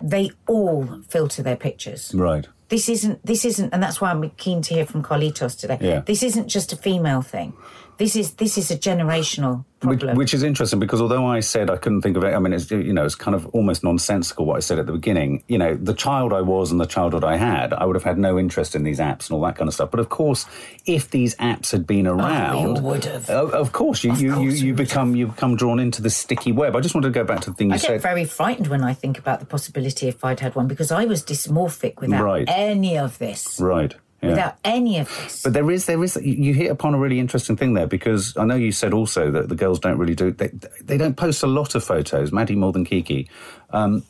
they 0.00 0.30
all 0.46 1.02
filter 1.08 1.42
their 1.42 1.56
pictures. 1.56 2.14
Right. 2.14 2.46
This 2.68 2.88
isn't. 2.88 3.24
This 3.24 3.44
isn't, 3.44 3.72
and 3.72 3.82
that's 3.82 4.00
why 4.00 4.10
I'm 4.10 4.28
keen 4.30 4.60
to 4.62 4.74
hear 4.74 4.86
from 4.86 5.02
Carlitos 5.02 5.58
today. 5.58 5.78
Yeah. 5.80 6.00
This 6.00 6.22
isn't 6.22 6.48
just 6.48 6.72
a 6.72 6.76
female 6.76 7.22
thing. 7.22 7.52
This 7.98 8.14
is 8.14 8.32
this 8.34 8.58
is 8.58 8.70
a 8.70 8.76
generational 8.76 9.64
Which, 9.82 10.00
problem. 10.00 10.18
which 10.18 10.34
is 10.34 10.42
interesting 10.42 10.78
because 10.78 11.00
although 11.00 11.26
I 11.26 11.40
said 11.40 11.70
I 11.70 11.76
couldn't 11.76 12.02
think 12.02 12.16
of 12.18 12.24
it, 12.24 12.34
I 12.34 12.38
mean, 12.38 12.52
it's 12.52 12.70
you 12.70 12.92
know, 12.92 13.04
it's 13.04 13.14
kind 13.14 13.34
of 13.34 13.46
almost 13.54 13.82
nonsensical 13.82 14.44
what 14.44 14.56
I 14.56 14.60
said 14.60 14.78
at 14.78 14.84
the 14.86 14.92
beginning. 14.92 15.44
You 15.48 15.56
know, 15.56 15.74
the 15.74 15.94
child 15.94 16.34
I 16.34 16.42
was 16.42 16.70
and 16.70 16.78
the 16.78 16.86
childhood 16.86 17.24
I 17.24 17.36
had, 17.36 17.72
I 17.72 17.86
would 17.86 17.96
have 17.96 18.04
had 18.04 18.18
no 18.18 18.38
interest 18.38 18.74
in 18.74 18.82
these 18.82 18.98
apps 18.98 19.28
and 19.28 19.32
all 19.32 19.40
that 19.42 19.56
kind 19.56 19.66
of 19.66 19.74
stuff. 19.74 19.90
But 19.90 20.00
of 20.00 20.10
course, 20.10 20.44
if 20.84 21.10
these 21.10 21.34
apps 21.36 21.72
had 21.72 21.86
been 21.86 22.06
oh, 22.06 22.16
around, 22.16 22.56
all 22.56 22.80
would 22.82 23.04
have. 23.06 23.30
Of, 23.30 23.52
of 23.54 23.72
course, 23.72 24.04
you 24.04 24.12
you, 24.14 24.34
course 24.34 24.60
you, 24.60 24.66
you 24.68 24.74
become 24.74 25.16
you 25.16 25.28
become 25.28 25.56
drawn 25.56 25.78
into 25.78 26.02
the 26.02 26.10
sticky 26.10 26.52
web. 26.52 26.76
I 26.76 26.80
just 26.80 26.94
wanted 26.94 27.08
to 27.08 27.14
go 27.14 27.24
back 27.24 27.40
to 27.42 27.50
the 27.50 27.56
thing 27.56 27.70
you 27.70 27.78
said. 27.78 27.90
I 27.90 27.94
get 27.94 28.02
very 28.02 28.24
frightened 28.26 28.66
when 28.66 28.84
I 28.84 28.92
think 28.92 29.18
about 29.18 29.40
the 29.40 29.46
possibility 29.46 30.06
if 30.08 30.22
I'd 30.22 30.40
had 30.40 30.54
one 30.54 30.68
because 30.68 30.92
I 30.92 31.06
was 31.06 31.24
dysmorphic 31.24 32.00
without 32.00 32.22
Right. 32.22 32.44
any 32.48 32.98
of 32.98 33.18
this. 33.18 33.58
right. 33.58 33.94
Yeah. 34.22 34.30
Without 34.30 34.56
any 34.64 34.98
of 34.98 35.08
this. 35.08 35.42
But 35.42 35.52
there 35.52 35.70
is, 35.70 35.84
there 35.84 36.02
is, 36.02 36.16
you 36.22 36.54
hit 36.54 36.70
upon 36.70 36.94
a 36.94 36.98
really 36.98 37.20
interesting 37.20 37.54
thing 37.54 37.74
there 37.74 37.86
because 37.86 38.34
I 38.38 38.44
know 38.46 38.54
you 38.54 38.72
said 38.72 38.94
also 38.94 39.30
that 39.30 39.50
the 39.50 39.54
girls 39.54 39.78
don't 39.78 39.98
really 39.98 40.14
do, 40.14 40.30
they, 40.32 40.50
they 40.82 40.96
don't 40.96 41.16
post 41.16 41.42
a 41.42 41.46
lot 41.46 41.74
of 41.74 41.84
photos, 41.84 42.32
Maddie 42.32 42.56
more 42.56 42.72
than 42.72 42.84
Kiki. 42.84 43.28
Um, 43.70 44.04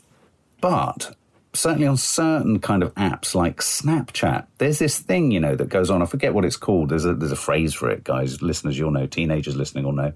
but 0.61 1.13
certainly 1.53 1.87
on 1.87 1.97
certain 1.97 2.59
kind 2.59 2.83
of 2.83 2.93
apps 2.95 3.35
like 3.35 3.57
Snapchat, 3.57 4.47
there's 4.59 4.79
this 4.79 4.99
thing, 4.99 5.31
you 5.31 5.39
know, 5.39 5.55
that 5.55 5.69
goes 5.69 5.89
on. 5.89 6.01
I 6.01 6.05
forget 6.05 6.33
what 6.33 6.45
it's 6.45 6.57
called. 6.57 6.89
There's 6.89 7.05
a, 7.05 7.13
there's 7.13 7.31
a 7.31 7.35
phrase 7.35 7.73
for 7.73 7.89
it, 7.89 8.03
guys. 8.03 8.41
Listeners, 8.41 8.77
you'll 8.77 8.91
know, 8.91 9.07
teenagers 9.07 9.55
listening 9.55 9.83
will 9.83 9.91
know, 9.91 10.13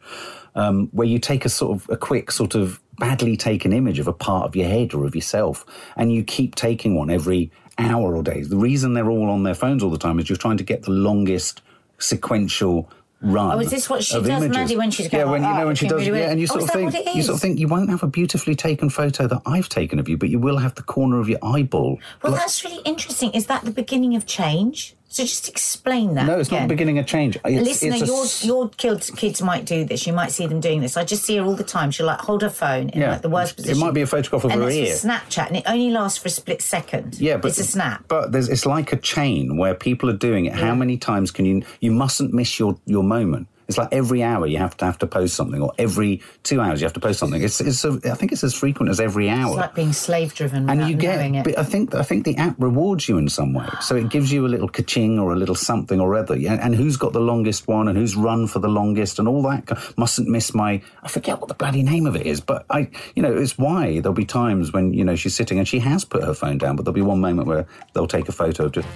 um, 0.56 0.88
where 0.94 1.08
you 1.08 1.20
take 1.20 1.44
a 1.44 1.50
sort 1.50 1.76
of 1.76 1.90
a 1.90 1.98
quick 1.98 2.32
sort 2.32 2.56
of 2.56 2.80
badly 2.98 3.36
taken 3.36 3.74
image 3.74 4.00
of 4.00 4.08
a 4.08 4.14
part 4.14 4.46
of 4.46 4.56
your 4.56 4.68
head 4.68 4.94
or 4.94 5.06
of 5.06 5.16
yourself, 5.16 5.66
and 5.96 6.14
you 6.14 6.24
keep 6.24 6.56
taking 6.56 6.96
one 6.96 7.10
every 7.10 7.52
hour 7.78 8.16
or 8.16 8.24
days. 8.24 8.50
The 8.50 8.58
reason 8.58 8.94
they're 8.94 9.10
all 9.10 9.30
on 9.30 9.44
their 9.44 9.56
phones 9.56 9.84
all 9.84 9.90
the 9.90 9.98
time 9.98 10.20
is 10.20 10.30
you're 10.30 10.38
trying 10.38 10.58
to 10.58 10.64
get 10.64 10.84
the 10.84 10.92
longest 10.92 11.62
sequential 12.00 12.90
run. 13.22 13.56
Oh, 13.56 13.60
is 13.60 13.70
this 13.70 13.90
what 13.90 14.04
she 14.04 14.16
does, 14.16 14.28
images. 14.28 14.58
Maddie, 14.58 14.78
when 14.78 14.92
she's 14.92 15.08
going? 15.08 15.26
yeah, 15.26 15.32
when 15.32 15.42
like 15.42 15.54
you 15.54 15.60
know 15.60 15.66
when 15.66 15.72
oh, 15.72 15.76
she 15.76 15.88
does, 15.88 16.08
really 16.08 16.20
yeah, 16.20 16.32
and 16.32 16.40
you 16.40 16.48
Oh, 16.50 16.60
sort 16.60 16.64
is 16.64 16.70
of 16.70 16.94
think 16.94 17.16
you 17.16 17.22
sort 17.24 17.36
of 17.36 17.42
think 17.42 17.60
you 17.60 17.68
won't 17.68 17.90
have 17.90 18.04
a 18.04 18.08
beautifully 18.08 18.56
taken 18.56 18.90
photo 18.90 19.28
that 19.28 19.42
I've 19.46 19.70
taken 19.70 20.00
of 20.00 20.10
you, 20.10 20.18
but 20.18 20.30
you 20.30 20.40
will 20.40 20.58
have 20.58 20.76
the 20.76 20.84
corner 20.84 21.20
of 21.20 21.30
your 21.30 21.40
eyeball. 21.44 22.00
Well, 22.24 22.34
that's 22.34 22.64
really 22.64 22.82
interesting. 22.84 23.32
Is 23.32 23.48
that 23.48 23.64
the 23.64 23.72
beginning 23.72 24.16
of 24.16 24.26
change? 24.26 24.96
So 25.14 25.24
just 25.24 25.50
explain 25.50 26.14
that. 26.14 26.26
No, 26.26 26.40
it's 26.40 26.48
again. 26.48 26.62
not 26.62 26.70
beginning 26.70 26.98
a 26.98 27.04
change. 27.04 27.38
It's, 27.44 27.68
Listener, 27.68 27.96
it's 27.98 28.08
your 28.08 28.24
s- 28.24 28.46
your 28.46 28.70
kids 28.70 29.10
kids 29.12 29.42
might 29.42 29.66
do 29.66 29.84
this. 29.84 30.08
You 30.08 30.14
might 30.14 30.32
see 30.32 30.48
them 30.48 30.62
doing 30.62 30.80
this. 30.80 30.96
I 30.96 31.04
just 31.04 31.26
see 31.26 31.36
her 31.36 31.44
all 31.44 31.54
the 31.56 31.66
time. 31.66 31.92
She'll 31.92 32.06
like 32.06 32.20
hold 32.22 32.42
her 32.44 32.50
phone 32.50 32.88
in 32.90 33.02
Yeah. 33.02 33.12
like 33.12 33.22
the 33.22 33.28
worst 33.30 33.58
position. 33.58 33.76
It 33.78 33.86
might 33.86 33.94
be 33.94 34.02
a 34.04 34.08
photograph 34.08 34.46
of 34.46 34.52
and 34.52 34.62
her 34.62 34.68
that's 34.72 35.06
ear. 35.06 35.12
Snapchat, 35.12 35.48
and 35.48 35.58
it 35.58 35.64
only 35.68 35.90
lasts 35.92 36.18
for 36.20 36.30
a 36.30 36.32
split 36.32 36.62
second. 36.62 37.20
Yeah, 37.20 37.36
but 37.36 37.50
it's 37.50 37.60
a 37.60 37.66
snap. 37.66 38.06
But 38.08 38.32
there's, 38.32 38.48
it's 38.48 38.66
like 38.66 38.94
a 38.94 38.98
chain 38.98 39.58
where 39.58 39.76
people 39.76 40.10
are 40.10 40.16
doing 40.18 40.46
it. 40.46 40.54
How 40.54 40.74
many 40.74 40.98
times 40.98 41.30
can 41.30 41.44
you? 41.44 41.64
You 41.82 41.92
mustn't 41.92 42.34
miss 42.34 42.58
your 42.58 42.78
your 42.86 43.04
moment. 43.04 43.48
It's 43.72 43.78
like 43.78 43.94
every 43.94 44.22
hour 44.22 44.46
you 44.46 44.58
have 44.58 44.76
to 44.78 44.86
have 44.86 44.98
to 44.98 45.08
post 45.08 45.34
something, 45.34 45.62
or 45.62 45.72
every 45.78 46.22
two 46.44 46.60
hours 46.60 46.82
you 46.82 46.86
have 46.86 46.94
to 46.94 47.00
post 47.00 47.20
something. 47.20 47.42
It's, 47.42 47.62
it's 47.62 47.86
a, 47.86 47.98
I 48.04 48.16
think 48.16 48.34
it's 48.34 48.44
as 48.44 48.54
frequent 48.54 48.90
as 48.90 49.00
every 49.00 49.30
hour. 49.30 49.52
It's 49.52 49.58
like 49.58 49.76
being 49.76 49.94
slave 49.94 50.34
driven 50.34 50.70
and 50.70 50.90
you 50.90 50.96
get, 50.96 51.20
it. 51.48 51.58
I 51.58 51.64
think 51.64 51.96
I 51.96 52.04
think 52.04 52.26
the 52.26 52.36
app 52.36 52.56
rewards 52.60 53.08
you 53.08 53.18
in 53.18 53.30
some 53.30 53.54
way, 53.54 53.70
so 53.80 53.96
it 53.96 54.10
gives 54.10 54.30
you 54.30 54.46
a 54.46 54.50
little 54.50 54.68
kaching 54.68 55.22
or 55.22 55.32
a 55.32 55.38
little 55.38 55.56
something 55.56 56.02
or 56.02 56.16
other, 56.16 56.36
yeah, 56.36 56.60
and 56.62 56.76
who's 56.76 56.98
got 56.98 57.14
the 57.14 57.22
longest 57.22 57.68
one 57.68 57.88
and 57.88 57.98
who's 57.98 58.18
run 58.18 58.46
for 58.48 58.60
the 58.60 58.68
longest 58.68 59.20
and 59.20 59.28
all 59.28 59.42
that. 59.44 59.72
Mustn't 59.98 60.28
miss 60.28 60.54
my. 60.54 60.82
I 61.02 61.08
forget 61.08 61.40
what 61.40 61.48
the 61.48 61.54
bloody 61.54 61.82
name 61.82 62.06
of 62.06 62.18
it 62.18 62.28
is, 62.28 62.42
but 62.42 62.66
I, 62.70 62.90
you 63.16 63.24
know, 63.24 63.34
it's 63.34 63.58
why 63.58 64.02
there'll 64.02 64.14
be 64.14 64.26
times 64.26 64.74
when 64.74 64.94
you 64.94 65.06
know 65.06 65.16
she's 65.16 65.36
sitting 65.36 65.60
and 65.60 65.68
she 65.68 65.80
has 65.80 66.04
put 66.04 66.24
her 66.24 66.34
phone 66.34 66.58
down, 66.58 66.76
but 66.76 66.84
there'll 66.84 66.94
be 66.94 67.02
one 67.02 67.22
moment 67.22 67.48
where 67.48 67.66
they'll 67.94 68.08
take 68.08 68.28
a 68.28 68.34
photo 68.34 68.66
of 68.66 68.74
just. 68.74 68.88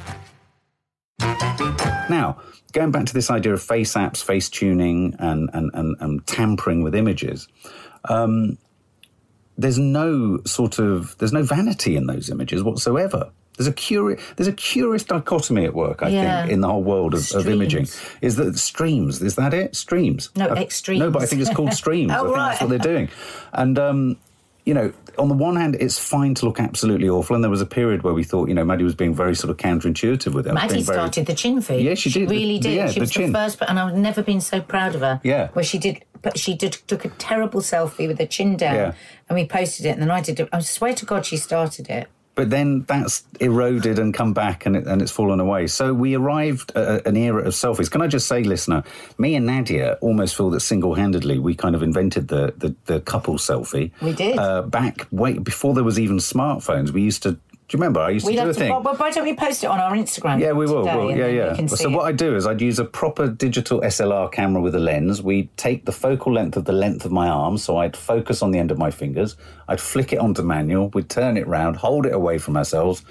Now, 2.10 2.40
going 2.74 2.92
back 2.92 3.06
to 3.06 3.14
this 3.14 3.30
idea 3.30 3.54
of 3.54 3.62
face 3.62 3.94
apps, 3.96 4.24
face 4.24 4.50
tuning, 4.50 5.16
and 5.20 5.50
and 5.54 5.72
and, 5.74 5.96
and 6.00 6.26
tampering 6.28 6.84
with 6.84 6.96
images 6.96 7.48
there's 9.58 9.80
no 9.80 10.40
sort 10.46 10.80
of 10.80 11.18
there's 11.18 11.32
no 11.32 11.42
vanity 11.44 11.96
in 11.96 12.08
those 12.08 12.30
images 12.30 12.62
whatsoever. 12.62 13.30
There's 13.58 13.68
a 13.68 13.72
curious 13.74 14.22
there's 14.36 14.50
a 14.50 14.54
curious 14.54 15.04
dichotomy 15.06 15.64
at 15.64 15.74
work, 15.74 16.04
I 16.04 16.10
Yeah. 16.10 16.42
think, 16.42 16.52
in 16.52 16.60
the 16.62 16.68
whole 16.68 16.84
world 16.84 17.14
of, 17.14 17.32
of 17.32 17.48
imaging. 17.48 17.88
Is 18.22 18.36
that 18.36 18.58
streams? 18.58 19.22
Is 19.22 19.36
that 19.36 19.54
it? 19.54 19.74
Streams? 19.78 20.30
No, 20.36 20.48
Uh, 20.50 20.56
extremes. 20.56 21.00
No, 21.00 21.10
but 21.10 21.22
I 21.22 21.26
think 21.26 21.42
it's 21.42 21.54
called 21.54 21.72
streams. 21.84 22.12
I 22.12 22.18
Oh, 22.20 22.24
think 22.26 22.36
right. 22.36 22.50
that's 22.50 22.62
what 22.62 22.70
they're 22.70 22.80
doing. 22.80 23.08
And 23.54 23.80
um, 23.80 24.18
you 24.66 24.74
know, 24.74 24.92
on 25.18 25.30
the 25.30 25.36
one 25.36 25.56
hand, 25.56 25.78
it's 25.80 25.98
fine 26.00 26.34
to 26.36 26.46
look 26.46 26.60
absolutely 26.60 27.08
awful, 27.08 27.36
and 27.36 27.44
there 27.44 27.52
was 27.52 27.62
a 27.62 27.66
period 27.66 28.04
where 28.04 28.14
we 28.14 28.24
thought, 28.24 28.50
you 28.50 28.56
know, 28.56 28.66
Maddie 28.66 28.84
was 28.84 28.96
being 28.96 29.14
very 29.14 29.36
sort 29.36 29.52
of 29.52 29.58
counterintuitive 29.58 30.34
with 30.34 30.48
it. 30.48 30.54
Maddie 30.54 30.74
being 30.76 30.86
very- 30.86 30.98
started 30.98 31.26
the 31.28 31.34
chin 31.36 31.62
feed. 31.62 31.86
Yeah, 31.86 31.94
she 31.96 32.10
did. 32.10 32.30
really 32.30 32.58
The- 32.58 32.70
did. 32.70 32.76
yeah, 32.76 32.88
she 32.88 32.96
the 32.96 33.00
was 33.02 33.12
chin. 33.12 33.32
the 33.32 33.38
first, 33.38 33.60
and 33.68 33.80
I've 33.80 33.96
never 33.96 34.22
been 34.24 34.42
so 34.42 34.60
proud 34.62 34.96
of 34.96 35.02
her. 35.02 35.22
Yeah. 35.24 35.50
where 35.54 35.64
she 35.64 35.78
did, 35.78 36.04
but 36.22 36.38
she 36.40 36.56
did 36.56 36.74
took 36.88 37.06
a 37.06 37.10
terrible 37.10 37.62
selfie 37.62 38.08
with 38.08 38.18
her 38.20 38.26
chin 38.26 38.58
down, 38.58 38.76
Yeah. 38.76 38.92
and 39.30 39.38
we 39.38 39.46
posted 39.46 39.86
it, 39.86 39.90
and 39.90 40.02
then 40.02 40.12
I 40.12 40.20
did 40.22 40.40
it. 40.40 40.50
I 40.52 40.60
swear 40.62 40.94
to 40.96 41.06
God, 41.06 41.26
she 41.26 41.38
started 41.38 41.90
it. 41.90 42.08
But 42.36 42.50
then 42.50 42.84
that's 42.84 43.24
eroded 43.40 43.98
and 43.98 44.14
come 44.14 44.34
back 44.34 44.66
and, 44.66 44.76
it, 44.76 44.86
and 44.88 45.02
it's 45.02 45.12
fallen 45.12 45.40
away. 45.40 45.68
So 45.68 45.94
we 45.94 46.16
arrived 46.16 46.72
at 46.76 47.08
an 47.08 47.16
era 47.16 47.44
of 47.44 47.54
selfies. 47.54 47.90
Can 47.90 48.02
I 48.02 48.08
just 48.08 48.28
say, 48.28 48.44
listener, 48.44 48.84
me 49.18 49.36
and 49.36 49.46
Nadia 49.46 49.98
almost 50.02 50.36
feel 50.36 50.50
that 50.50 50.60
single 50.60 50.96
handedly 50.96 51.40
we 51.40 51.56
kind 51.56 51.76
of 51.76 51.82
invented 51.82 52.28
the, 52.28 52.54
the, 52.58 52.76
the 52.86 53.00
couple 53.00 53.36
selfie. 53.36 53.92
We 54.02 54.14
did. 54.14 54.38
Uh, 54.38 54.64
back, 54.64 55.08
wait, 55.12 55.44
before 55.44 55.74
there 55.74 55.86
was 55.86 55.98
even 55.98 56.18
smartphones, 56.18 56.92
we 56.92 57.02
used 57.02 57.24
to, 57.24 57.38
do 57.68 57.76
you 57.76 57.82
remember? 57.82 58.00
I 58.00 58.12
used 58.12 58.28
to 58.28 58.32
We'd 58.32 58.38
do 58.38 58.44
a 58.44 58.54
to. 58.54 58.54
thing. 58.54 58.70
Well, 58.70 58.96
why 58.96 59.10
don't 59.10 59.24
we 59.24 59.36
post 59.36 59.64
it 59.64 59.68
on 59.68 59.80
our 59.80 59.94
Instagram? 59.94 60.40
Yeah, 60.40 60.52
we 60.52 60.68
will. 60.68 60.86
Yeah, 60.86 61.26
yeah. 61.26 61.52
we 61.52 61.56
can 61.56 61.68
so 61.68 61.90
what. 61.90 62.06
I 62.06 62.12
do 62.12 62.36
is 62.36 62.46
I'd 62.46 62.62
use 62.62 62.78
a 62.78 62.86
proper 62.86 63.28
digital 63.28 63.82
SLR 63.82 64.32
camera 64.32 64.62
with 64.62 64.76
a 64.76 64.80
lens. 64.80 65.24
We'd 65.24 65.56
take 65.58 65.86
the 65.86 65.92
focal 65.92 66.32
length 66.32 66.58
of 66.58 66.66
the 66.66 66.74
length 66.74 67.06
of 67.06 67.12
my 67.12 67.28
arm, 67.28 67.58
so 67.58 67.78
I'd 67.78 67.98
focus 67.98 68.44
on 68.44 68.52
the 68.52 68.60
end 68.60 68.70
of 68.70 68.78
my 68.78 68.92
fingers. 68.92 69.36
I'd 69.68 69.82
flick 69.82 70.14
it 70.14 70.20
onto 70.20 70.44
manual. 70.44 70.90
We'd 70.90 71.10
turn 71.10 71.38
it 71.38 71.48
round, 71.48 71.78
hold 71.78 72.06
it 72.06 72.14
away 72.14 72.38
from 72.38 72.56
ourselves, 72.56 73.04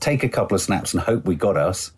take 0.00 0.24
a 0.24 0.28
couple 0.28 0.56
of 0.56 0.60
snaps, 0.60 0.92
and 0.92 1.02
hope 1.02 1.24
we 1.24 1.36
got 1.36 1.56
us. 1.56 1.92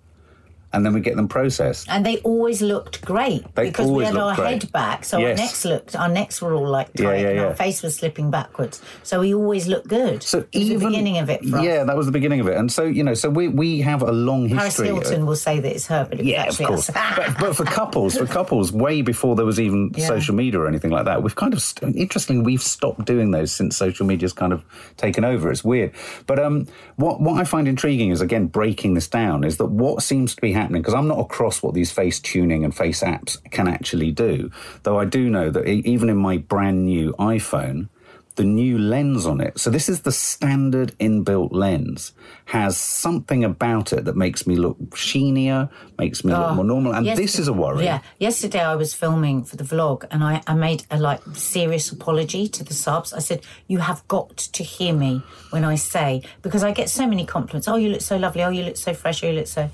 And 0.73 0.85
then 0.87 0.93
we 0.95 1.01
get 1.01 1.17
them 1.17 1.29
processed. 1.29 1.87
And 1.91 2.05
they 2.05 2.19
always 2.19 2.63
looked 2.63 3.05
great 3.05 3.45
They 3.55 3.67
because 3.69 3.91
we 3.91 4.05
had 4.05 4.17
our 4.17 4.35
great. 4.35 4.63
head 4.63 4.73
back, 4.73 5.05
so 5.05 5.19
Yes. 5.19 5.39
our 5.39 5.45
necks 5.45 5.65
looked, 5.65 5.97
our 5.97 6.09
necks 6.09 6.41
were 6.41 6.55
all 6.55 6.67
like 6.69 6.93
tight, 6.95 7.03
Yeah, 7.05 7.13
yeah, 7.15 7.29
and 7.29 7.37
yeah. 7.37 7.45
our 7.47 7.55
face 7.55 7.83
was 7.83 7.97
slipping 7.97 8.31
backwards. 8.31 8.81
So 9.03 9.21
we 9.21 9.35
always 9.35 9.67
looked 9.69 9.89
good. 9.89 10.23
So 10.23 10.45
even 10.53 10.79
the 10.79 10.87
beginning 10.87 11.19
of 11.19 11.29
it 11.31 11.41
yeah, 11.45 11.85
that 11.85 11.97
was 11.97 12.07
the 12.07 12.13
beginning 12.13 12.41
of 12.41 12.49
it. 12.49 12.57
And 12.57 12.71
so 12.73 12.85
you 12.85 13.03
know, 13.05 13.15
so 13.15 13.29
we 13.31 13.49
we 13.49 13.81
have 13.83 14.03
a 14.03 14.13
long 14.13 14.49
history. 14.49 14.89
Paris. 14.89 15.09
Hilton 15.09 15.27
will 15.27 15.37
say 15.37 15.61
that 15.61 15.73
it's 15.75 15.87
her, 15.89 16.07
but 16.09 16.21
it 16.21 16.27
Yeah, 16.27 16.45
of 16.49 16.57
course. 16.59 16.89
but, 16.91 17.37
but 17.39 17.57
for 17.57 17.65
couples, 17.81 18.17
for 18.17 18.27
couples, 18.27 18.73
way 18.73 19.03
before 19.03 19.37
there 19.37 19.45
was 19.47 19.61
even 19.61 19.93
social 19.99 20.35
media 20.35 20.59
or 20.61 20.67
anything 20.69 20.91
like 20.91 21.05
that, 21.05 21.23
we've 21.23 21.35
kind 21.35 21.53
of, 21.53 21.61
st- 21.63 21.95
interestingly, 21.97 22.43
we've 22.43 22.63
stopped 22.63 23.05
doing 23.05 23.31
those 23.31 23.53
since 23.53 23.77
social 23.77 24.07
media's 24.07 24.33
kind 24.33 24.53
of 24.53 24.65
taken 24.97 25.25
over. 25.25 25.51
It's 25.51 25.65
weird. 25.65 25.93
But 26.27 26.39
um, 26.39 26.67
what, 26.97 27.21
what 27.21 27.41
I 27.41 27.45
find 27.45 27.67
intriguing 27.69 28.11
is, 28.11 28.21
again, 28.21 28.47
breaking 28.47 28.95
this 28.95 29.09
down, 29.09 29.45
is 29.45 29.57
that 29.59 29.67
what 29.67 30.03
seems 30.03 30.35
to 30.35 30.41
be 30.41 30.53
happening, 30.53 30.62
because 30.71 30.95
I'm 30.95 31.09
not 31.09 31.19
across 31.19 31.63
what 31.63 31.75
these 31.75 31.91
face 31.91 32.21
tuning 32.21 32.65
and 32.65 32.75
face 32.75 33.03
apps 33.03 33.43
can 33.51 33.67
actually 33.67 34.13
do, 34.13 34.51
though 34.85 34.99
I 34.99 35.05
do 35.05 35.29
know 35.29 35.51
that 35.51 35.67
even 35.67 36.09
in 36.09 36.17
my 36.17 36.37
brand 36.37 36.85
new 36.85 37.13
iPhone, 37.19 37.89
the 38.37 38.45
new 38.45 38.79
lens 38.79 39.27
on 39.27 39.41
it. 39.41 39.59
So 39.59 39.71
this 39.71 39.89
is 39.89 40.03
the 40.03 40.13
standard 40.13 40.97
inbuilt 40.99 41.51
lens. 41.53 42.13
Has 42.47 42.77
something 42.77 43.45
about 43.45 43.93
it 43.93 44.05
that 44.07 44.17
makes 44.17 44.47
me 44.47 44.57
look 44.57 44.79
sheenier, 44.97 45.71
makes 45.99 46.25
me 46.25 46.33
look 46.33 46.41
ah, 46.41 46.55
more 46.55 46.65
normal, 46.65 46.95
and 46.95 47.07
this 47.07 47.39
is 47.39 47.49
a 47.49 47.53
worry. 47.53 47.85
Yeah. 47.85 48.01
Yesterday 48.19 48.61
I 48.61 48.75
was 48.75 48.95
filming 48.95 49.45
for 49.45 49.57
the 49.57 49.65
vlog 49.65 50.05
and 50.11 50.25
I, 50.25 50.43
I 50.47 50.55
made 50.55 50.85
a 50.91 50.99
like 50.99 51.21
serious 51.35 51.91
apology 51.91 52.49
to 52.49 52.65
the 52.65 52.75
subs. 52.75 53.13
I 53.13 53.19
said, 53.19 53.43
You 53.67 53.79
have 53.79 54.07
got 54.09 54.37
to 54.37 54.63
hear 54.63 54.95
me 54.95 55.23
when 55.51 55.65
I 55.65 55.75
say 55.75 56.23
because 56.43 56.65
I 56.65 56.73
get 56.73 56.89
so 56.89 57.07
many 57.07 57.27
compliments. 57.27 57.69
Oh, 57.69 57.77
you 57.77 57.91
look 57.91 58.03
so 58.03 58.17
lovely, 58.17 58.43
oh 58.43 58.51
you 58.51 58.65
look 58.65 58.77
so 58.77 58.95
fresh, 58.95 59.23
oh 59.23 59.29
you 59.29 59.35
look 59.35 59.47
so 59.47 59.71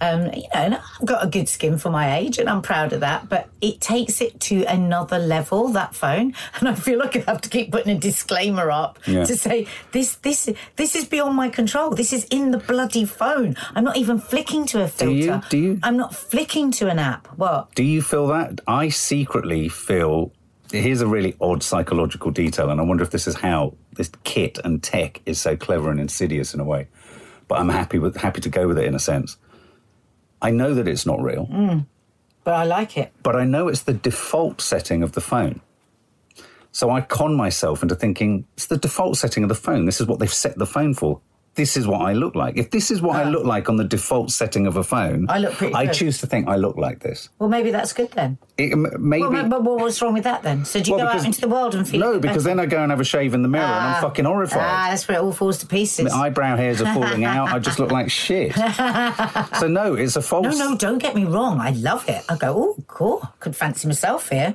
um, 0.00 0.26
you 0.32 0.42
know, 0.42 0.48
and 0.54 0.74
I've 0.74 1.06
got 1.06 1.24
a 1.24 1.26
good 1.26 1.48
skin 1.48 1.78
for 1.78 1.90
my 1.90 2.16
age 2.18 2.38
and 2.38 2.48
I'm 2.48 2.62
proud 2.62 2.92
of 2.92 3.00
that. 3.00 3.28
But 3.28 3.48
it 3.60 3.80
takes 3.80 4.20
it 4.20 4.40
to 4.40 4.64
another 4.64 5.18
level, 5.18 5.68
that 5.68 5.94
phone. 5.94 6.34
And 6.60 6.68
I 6.68 6.74
feel 6.74 6.98
like 6.98 7.16
I 7.16 7.30
have 7.30 7.40
to 7.42 7.48
keep 7.48 7.72
putting 7.72 7.94
a 7.96 7.98
disclaimer 7.98 8.70
up 8.70 8.98
Yeah. 9.06 9.24
to 9.24 9.36
say 9.36 9.66
this 9.92 10.16
this 10.16 10.48
this 10.76 10.94
is 10.96 11.04
beyond 11.06 11.36
my 11.36 11.48
control. 11.48 11.90
This 11.90 12.12
is 12.12 12.24
in 12.30 12.50
the 12.50 12.58
bloody 12.58 13.04
phone. 13.04 13.56
I'm 13.74 13.84
not 13.84 13.96
even 13.96 14.18
flicking 14.18 14.66
to 14.66 14.82
a 14.82 14.88
filter. 14.88 15.12
Do 15.14 15.16
you? 15.16 15.42
Do 15.50 15.58
you? 15.58 15.80
I'm 15.82 15.96
not 15.96 16.14
flicking 16.14 16.70
to 16.72 16.88
an 16.88 16.98
app. 16.98 17.26
What? 17.38 17.74
Do 17.74 17.82
you 17.82 18.02
feel 18.02 18.26
that? 18.28 18.60
I 18.66 18.88
secretly 18.90 19.68
feel. 19.68 20.32
Here's 20.72 21.00
a 21.00 21.06
really 21.06 21.34
odd 21.40 21.62
psychological 21.64 22.30
detail, 22.30 22.70
and 22.70 22.80
I 22.80 22.84
wonder 22.84 23.02
if 23.02 23.10
this 23.10 23.26
is 23.26 23.34
how 23.34 23.74
this 23.96 24.10
kit 24.22 24.58
and 24.64 24.80
tech 24.82 25.20
is 25.26 25.40
so 25.40 25.56
clever 25.56 25.90
and 25.90 25.98
insidious 25.98 26.54
in 26.54 26.60
a 26.60 26.64
way. 26.64 26.86
But 27.48 27.58
I'm 27.58 27.68
happy 27.70 27.98
with 27.98 28.16
happy 28.16 28.40
to 28.42 28.48
go 28.48 28.68
with 28.68 28.78
it 28.78 28.84
in 28.84 28.94
a 28.94 29.00
sense. 29.00 29.36
I 30.42 30.50
know 30.50 30.74
that 30.74 30.88
it's 30.88 31.06
not 31.06 31.20
real, 31.22 31.46
mm. 31.46 31.86
But 32.44 32.54
I 32.54 32.64
like 32.64 32.96
it. 32.96 33.12
but 33.22 33.36
I 33.36 33.44
know 33.44 33.68
it's 33.68 33.82
the 33.82 33.92
default 33.92 34.60
setting 34.60 35.02
of 35.02 35.12
the 35.12 35.20
phone. 35.20 35.60
So 36.72 36.90
I 36.90 37.00
con 37.00 37.34
myself 37.34 37.82
into 37.82 37.94
thinking 37.94 38.46
it's 38.54 38.66
the 38.66 38.76
default 38.78 39.18
setting 39.18 39.42
of 39.42 39.48
the 39.48 39.54
phone. 39.54 39.86
This 39.86 40.00
is 40.00 40.06
what 40.06 40.18
they've 40.20 40.32
set 40.32 40.56
the 40.56 40.66
phone 40.66 40.94
for. 40.94 41.20
This 41.56 41.76
is 41.76 41.86
what 41.86 42.00
I 42.02 42.12
look 42.12 42.36
like. 42.36 42.56
If 42.56 42.70
this 42.70 42.90
is 42.92 43.02
what 43.02 43.16
I 43.16 43.24
look 43.28 43.44
like 43.44 43.68
on 43.68 43.76
the 43.76 43.84
default 43.84 44.30
setting 44.30 44.66
of 44.68 44.76
a 44.76 44.84
phone, 44.84 45.26
Ah. 45.28 45.34
I 45.34 45.38
look 45.38 45.54
pretty 45.54 45.74
I 45.74 45.86
good. 45.86 45.94
choose 45.94 46.18
to 46.18 46.26
think 46.26 46.48
I 46.48 46.54
look 46.56 46.76
like 46.76 47.00
this. 47.00 47.28
Well, 47.40 47.48
maybe 47.48 47.70
that's 47.72 47.92
good 47.92 48.12
then. 48.12 48.38
It, 48.56 48.76
maybe. 48.76 49.24
Well, 49.26 49.48
but, 49.48 49.62
what's 49.64 50.00
wrong 50.00 50.12
with 50.14 50.22
that 50.24 50.42
then? 50.44 50.64
So 50.64 50.80
do 50.80 50.90
you 50.90 50.96
Well, 50.96 51.06
go 51.06 51.18
out 51.18 51.24
into 51.24 51.40
the 51.40 51.48
world 51.48 51.74
and 51.74 51.86
feel 51.88 52.00
No, 52.00 52.20
because 52.20 52.44
better? 52.44 52.56
then 52.56 52.60
I 52.60 52.66
go 52.66 52.82
and 52.82 52.92
have 52.92 53.00
a 53.00 53.04
shave 53.04 53.34
in 53.34 53.42
the 53.42 53.48
mirror 53.48 53.64
and 53.64 53.72
I'm 53.74 53.94
Ah. 53.96 54.00
fucking 54.00 54.24
horrified. 54.26 54.60
Ah, 54.62 54.86
that's 54.90 55.08
where 55.08 55.18
it 55.18 55.22
all 55.22 55.32
falls 55.32 55.58
to 55.58 55.66
pieces. 55.66 56.04
My 56.12 56.26
eyebrow 56.26 56.56
hairs 56.56 56.80
are 56.80 56.94
falling 56.94 57.24
out. 57.24 57.48
I 57.52 57.58
just 57.58 57.78
look 57.80 57.90
like 57.90 58.10
shit. 58.24 58.54
so 58.54 59.66
no, 59.66 59.94
it's 59.94 60.14
a 60.16 60.22
false. 60.22 60.56
No, 60.56 60.70
no, 60.70 60.76
don't 60.76 60.98
get 60.98 61.14
me 61.16 61.24
wrong. 61.24 61.60
I 61.60 61.70
love 61.72 62.08
it. 62.08 62.22
I 62.28 62.36
go, 62.36 62.54
oh, 62.78 62.84
cool. 62.86 63.28
Could 63.40 63.56
fancy 63.56 63.88
myself 63.88 64.28
here. 64.30 64.54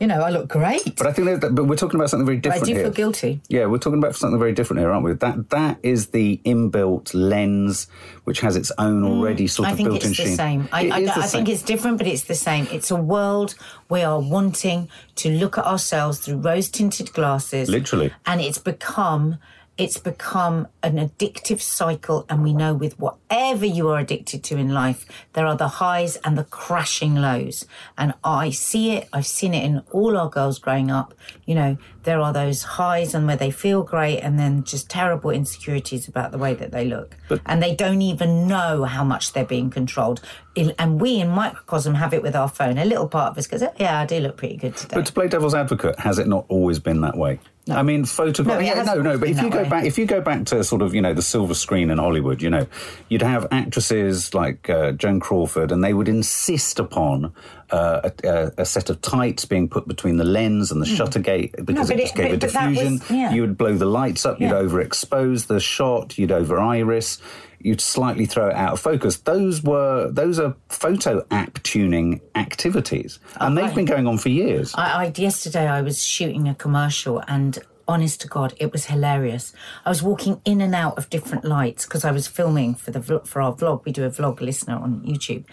You 0.00 0.06
know, 0.06 0.20
I 0.20 0.30
look 0.30 0.46
great. 0.48 0.96
But 0.96 1.08
I 1.08 1.12
think 1.12 1.40
that, 1.40 1.54
but 1.54 1.64
we're 1.64 1.74
talking 1.76 1.98
about 1.98 2.08
something 2.08 2.24
very 2.26 2.38
different. 2.38 2.62
I 2.62 2.66
do 2.66 2.72
here. 2.74 2.82
feel 2.84 2.92
guilty. 2.92 3.40
Yeah, 3.48 3.66
we're 3.66 3.78
talking 3.78 3.98
about 3.98 4.14
something 4.14 4.38
very 4.38 4.52
different 4.52 4.78
here, 4.80 4.92
aren't 4.92 5.04
we? 5.04 5.12
That 5.14 5.50
that 5.50 5.78
is 5.82 6.08
the 6.08 6.40
inbuilt 6.44 7.10
lens, 7.14 7.88
which 8.24 8.40
has 8.40 8.54
its 8.56 8.70
own 8.78 9.02
already 9.04 9.46
sort 9.48 9.66
Mm, 9.66 9.68
I 9.68 9.72
of 9.72 9.76
think 9.76 9.88
built-in 9.88 10.10
it's 10.10 10.18
the 10.18 10.24
sheen. 10.26 10.36
same. 10.36 10.68
I, 10.72 10.82
It 10.84 10.92
I, 10.92 10.98
is 11.00 11.08
I 11.10 11.14
the 11.14 11.20
think 11.22 11.46
same. 11.48 11.54
it's 11.54 11.62
different, 11.62 11.98
but 11.98 12.06
it's 12.06 12.24
the 12.24 12.34
same. 12.36 12.68
It's 12.70 12.90
a 12.92 12.96
world 12.96 13.54
we 13.88 14.02
are 14.02 14.20
wanting 14.20 14.88
to 15.16 15.30
look 15.30 15.58
at 15.58 15.64
ourselves 15.66 16.20
through 16.20 16.36
rose-tinted 16.38 17.12
glasses. 17.12 17.68
Literally. 17.68 18.12
and 18.26 18.40
it's 18.40 18.58
become 18.58 19.38
it's 19.78 19.96
become 19.96 20.66
an 20.82 20.96
addictive 20.96 21.60
cycle 21.60 22.26
and 22.28 22.42
we 22.42 22.52
know 22.52 22.74
with 22.74 22.98
whatever 22.98 23.64
you 23.64 23.88
are 23.88 24.00
addicted 24.00 24.42
to 24.42 24.56
in 24.56 24.74
life 24.74 25.06
there 25.34 25.46
are 25.46 25.56
the 25.56 25.68
highs 25.68 26.16
and 26.16 26.36
the 26.36 26.44
crashing 26.44 27.14
lows. 27.14 27.64
And 27.96 28.12
i 28.24 28.50
see 28.50 28.92
it 28.92 29.08
i've 29.12 29.26
seen 29.26 29.54
it 29.54 29.64
in 29.64 29.82
all 29.92 30.16
our 30.16 30.28
girls 30.28 30.58
growing 30.58 30.90
up. 30.90 31.14
You 31.46 31.54
know 31.54 31.78
there 32.02 32.20
are 32.20 32.32
those 32.32 32.62
highs 32.62 33.14
and 33.14 33.26
where 33.26 33.36
they 33.36 33.50
feel 33.50 33.82
great 33.82 34.20
and 34.20 34.38
then 34.38 34.64
just 34.64 34.88
terrible 34.88 35.30
insecurities 35.30 36.08
about 36.08 36.32
the 36.32 36.38
way 36.38 36.54
that 36.54 36.70
they 36.72 36.86
look. 36.86 37.16
And 37.44 37.62
they 37.62 37.74
don't 37.74 38.00
even 38.00 38.48
know 38.48 38.84
how 38.84 39.04
much 39.04 39.34
they're 39.34 39.44
being 39.44 39.68
controlled. 39.68 40.22
And 40.56 41.00
we 41.00 41.20
in 41.20 41.28
microcosm 41.28 41.94
have 41.94 42.14
it 42.14 42.22
with 42.22 42.34
our 42.34 42.48
phone. 42.48 42.78
A 42.78 42.84
little 42.84 43.08
part 43.08 43.32
of 43.32 43.38
us 43.38 43.46
goes 43.46 43.62
oh, 43.62 43.72
yeah 43.78 44.00
i 44.00 44.06
do 44.06 44.18
look 44.18 44.36
pretty 44.36 44.56
good 44.56 44.76
today. 44.76 44.96
But 44.96 45.06
to 45.06 45.12
play 45.12 45.28
devil's 45.28 45.54
advocate, 45.54 45.98
has 46.00 46.18
it 46.18 46.26
not 46.26 46.46
always 46.48 46.78
been 46.78 47.00
that 47.02 47.16
way? 47.16 47.38
I 47.70 47.82
mean, 47.82 48.04
photograph. 48.04 48.60
No, 48.60 48.64
yeah, 48.64 48.82
no, 48.82 49.00
no. 49.00 49.18
But 49.18 49.28
if 49.28 49.40
you 49.40 49.50
go 49.50 49.62
way. 49.62 49.68
back, 49.68 49.84
if 49.84 49.98
you 49.98 50.06
go 50.06 50.20
back 50.20 50.46
to 50.46 50.64
sort 50.64 50.82
of 50.82 50.94
you 50.94 51.02
know 51.02 51.14
the 51.14 51.22
silver 51.22 51.54
screen 51.54 51.90
in 51.90 51.98
Hollywood, 51.98 52.42
you 52.42 52.50
know, 52.50 52.66
you'd 53.08 53.22
have 53.22 53.46
actresses 53.50 54.34
like 54.34 54.68
uh, 54.70 54.92
Joan 54.92 55.20
Crawford, 55.20 55.72
and 55.72 55.82
they 55.82 55.94
would 55.94 56.08
insist 56.08 56.78
upon 56.78 57.32
uh, 57.70 58.10
a, 58.24 58.28
a, 58.28 58.52
a 58.58 58.64
set 58.64 58.90
of 58.90 59.00
tights 59.02 59.44
being 59.44 59.68
put 59.68 59.86
between 59.86 60.16
the 60.16 60.24
lens 60.24 60.70
and 60.72 60.80
the 60.80 60.86
shutter 60.86 61.18
gate 61.18 61.54
because 61.64 61.88
but 61.88 61.98
it 61.98 62.02
just 62.02 62.14
it- 62.14 62.16
gave 62.16 62.32
a 62.32 62.36
that 62.38 62.68
was- 62.70 62.78
diffusion. 62.78 63.16
yeah. 63.16 63.32
You 63.32 63.42
would 63.42 63.56
blow 63.58 63.76
the 63.76 63.86
lights 63.86 64.24
up. 64.24 64.40
You'd 64.40 64.52
overexpose 64.52 65.46
the 65.46 65.60
shot. 65.60 66.18
You'd 66.18 66.32
over 66.32 66.58
iris. 66.58 67.20
You'd 67.60 67.80
slightly 67.80 68.24
throw 68.24 68.48
it 68.50 68.54
out 68.54 68.74
of 68.74 68.80
focus. 68.80 69.16
Those 69.18 69.62
were 69.62 70.10
those 70.12 70.38
are 70.38 70.54
photo 70.68 71.26
app 71.30 71.60
tuning 71.64 72.20
activities, 72.36 73.18
and 73.40 73.56
they've 73.58 73.64
right. 73.64 73.74
been 73.74 73.84
going 73.84 74.06
on 74.06 74.18
for 74.18 74.28
years. 74.28 74.72
I, 74.76 75.06
I 75.06 75.12
yesterday 75.16 75.66
I 75.66 75.82
was 75.82 76.02
shooting 76.04 76.48
a 76.48 76.54
commercial 76.54 77.22
and 77.26 77.58
honest 77.88 78.20
to 78.20 78.28
God, 78.28 78.52
it 78.58 78.70
was 78.70 78.84
hilarious. 78.84 79.52
I 79.84 79.88
was 79.88 80.02
walking 80.02 80.40
in 80.44 80.60
and 80.60 80.74
out 80.74 80.98
of 80.98 81.08
different 81.08 81.44
lights 81.44 81.84
because 81.86 82.04
I 82.04 82.12
was 82.12 82.28
filming 82.28 82.74
for 82.74 82.90
the 82.92 83.00
for 83.24 83.42
our 83.42 83.54
vlog. 83.54 83.84
We 83.84 83.92
do 83.92 84.04
a 84.04 84.10
vlog 84.10 84.40
listener 84.40 84.76
on 84.76 85.00
YouTube, 85.00 85.44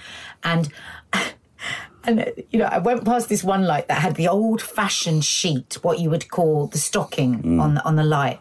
and 0.43 0.69
and 2.07 2.19
uh, 2.21 2.25
you 2.51 2.59
know 2.59 2.65
I 2.65 2.79
went 2.79 3.05
past 3.05 3.29
this 3.29 3.43
one 3.43 3.65
light 3.65 3.87
that 3.87 4.01
had 4.01 4.15
the 4.15 4.27
old 4.27 4.61
fashioned 4.61 5.25
sheet, 5.25 5.77
what 5.81 5.99
you 5.99 6.09
would 6.09 6.29
call 6.29 6.67
the 6.67 6.77
stocking 6.77 7.41
mm. 7.41 7.61
on 7.61 7.75
the, 7.75 7.85
on 7.85 7.95
the 7.95 8.03
light. 8.03 8.39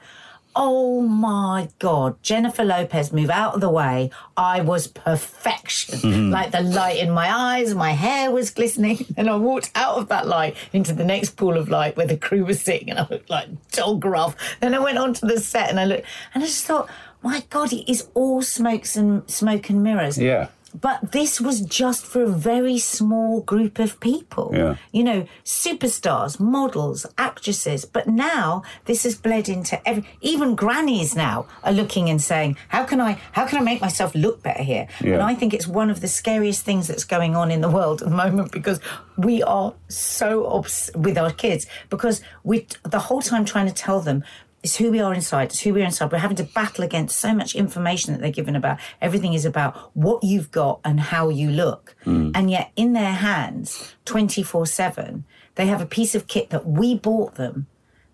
Oh 0.56 1.00
my 1.00 1.68
God, 1.80 2.22
Jennifer 2.22 2.62
Lopez, 2.62 3.12
move 3.12 3.28
out 3.28 3.54
of 3.54 3.60
the 3.60 3.68
way. 3.68 4.10
I 4.36 4.60
was 4.60 4.86
perfection. 4.86 5.98
Mm-hmm. 5.98 6.30
Like 6.30 6.52
the 6.52 6.60
light 6.60 6.98
in 6.98 7.10
my 7.10 7.28
eyes, 7.28 7.74
my 7.74 7.90
hair 7.90 8.30
was 8.30 8.50
glistening. 8.50 9.04
And 9.16 9.28
I 9.28 9.36
walked 9.36 9.70
out 9.74 9.96
of 9.96 10.08
that 10.08 10.26
light 10.26 10.56
into 10.72 10.92
the 10.92 11.04
next 11.04 11.30
pool 11.30 11.56
of 11.56 11.68
light 11.68 11.96
where 11.96 12.06
the 12.06 12.16
crew 12.16 12.44
was 12.44 12.60
sitting 12.60 12.90
and 12.90 12.98
I 12.98 13.06
looked 13.08 13.30
like 13.30 13.48
dog 13.72 14.04
rough. 14.04 14.36
Then 14.60 14.74
I 14.74 14.78
went 14.78 14.98
onto 14.98 15.26
the 15.26 15.40
set 15.40 15.70
and 15.70 15.80
I 15.80 15.86
looked, 15.86 16.04
and 16.34 16.42
I 16.42 16.46
just 16.46 16.64
thought, 16.64 16.88
my 17.22 17.42
God, 17.48 17.72
it 17.72 17.90
is 17.90 18.08
all 18.14 18.42
smokes 18.42 18.96
and 18.96 19.28
smoke 19.28 19.70
and 19.70 19.82
mirrors. 19.82 20.18
Yeah. 20.18 20.48
But 20.74 21.12
this 21.12 21.40
was 21.40 21.60
just 21.60 22.04
for 22.04 22.24
a 22.24 22.28
very 22.28 22.78
small 22.78 23.40
group 23.40 23.78
of 23.78 24.00
people. 24.00 24.50
Yeah. 24.52 24.74
You 24.92 25.04
know, 25.04 25.26
superstars, 25.44 26.40
models, 26.40 27.06
actresses. 27.16 27.84
But 27.84 28.08
now 28.08 28.62
this 28.86 29.04
has 29.04 29.14
bled 29.14 29.48
into 29.48 29.80
every. 29.88 30.04
Even 30.20 30.56
grannies 30.56 31.14
now 31.14 31.46
are 31.62 31.72
looking 31.72 32.10
and 32.10 32.20
saying, 32.20 32.56
"How 32.68 32.84
can 32.84 33.00
I? 33.00 33.18
How 33.32 33.46
can 33.46 33.58
I 33.58 33.62
make 33.62 33.80
myself 33.80 34.14
look 34.14 34.42
better 34.42 34.62
here?" 34.62 34.88
Yeah. 35.00 35.14
And 35.14 35.22
I 35.22 35.34
think 35.34 35.54
it's 35.54 35.68
one 35.68 35.90
of 35.90 36.00
the 36.00 36.08
scariest 36.08 36.64
things 36.64 36.88
that's 36.88 37.04
going 37.04 37.36
on 37.36 37.50
in 37.50 37.60
the 37.60 37.70
world 37.70 38.02
at 38.02 38.08
the 38.08 38.14
moment 38.14 38.50
because 38.50 38.80
we 39.16 39.42
are 39.42 39.74
so 39.88 40.46
obs- 40.46 40.90
with 40.96 41.16
our 41.16 41.30
kids 41.30 41.66
because 41.88 42.20
we 42.42 42.66
the 42.82 42.98
whole 42.98 43.22
time 43.22 43.44
trying 43.44 43.66
to 43.66 43.74
tell 43.74 44.00
them 44.00 44.24
it's 44.64 44.76
who 44.76 44.90
we 44.90 44.98
are 44.98 45.12
inside. 45.12 45.50
It's 45.50 45.60
who 45.60 45.74
we 45.74 45.82
are 45.82 45.84
inside. 45.84 46.10
We're 46.10 46.18
having 46.18 46.38
to 46.38 46.44
battle 46.44 46.84
against 46.84 47.20
so 47.20 47.34
much 47.34 47.54
information 47.54 48.14
that 48.14 48.22
they're 48.22 48.30
given 48.30 48.56
about 48.56 48.80
everything 49.00 49.34
is 49.34 49.44
about 49.44 49.90
what 49.94 50.24
you've 50.24 50.50
got 50.50 50.80
and 50.84 50.98
how 50.98 51.28
you 51.28 51.50
look. 51.50 51.94
Hmm. 52.04 52.30
And 52.34 52.50
yet, 52.50 52.72
in 52.74 52.94
their 52.94 53.12
hands, 53.12 53.94
24 54.06 54.66
7, 54.66 55.24
they 55.56 55.66
have 55.66 55.82
a 55.82 55.86
piece 55.86 56.14
of 56.14 56.26
kit 56.26 56.48
that 56.48 56.66
we 56.66 56.96
bought 56.96 57.34
them 57.34 57.66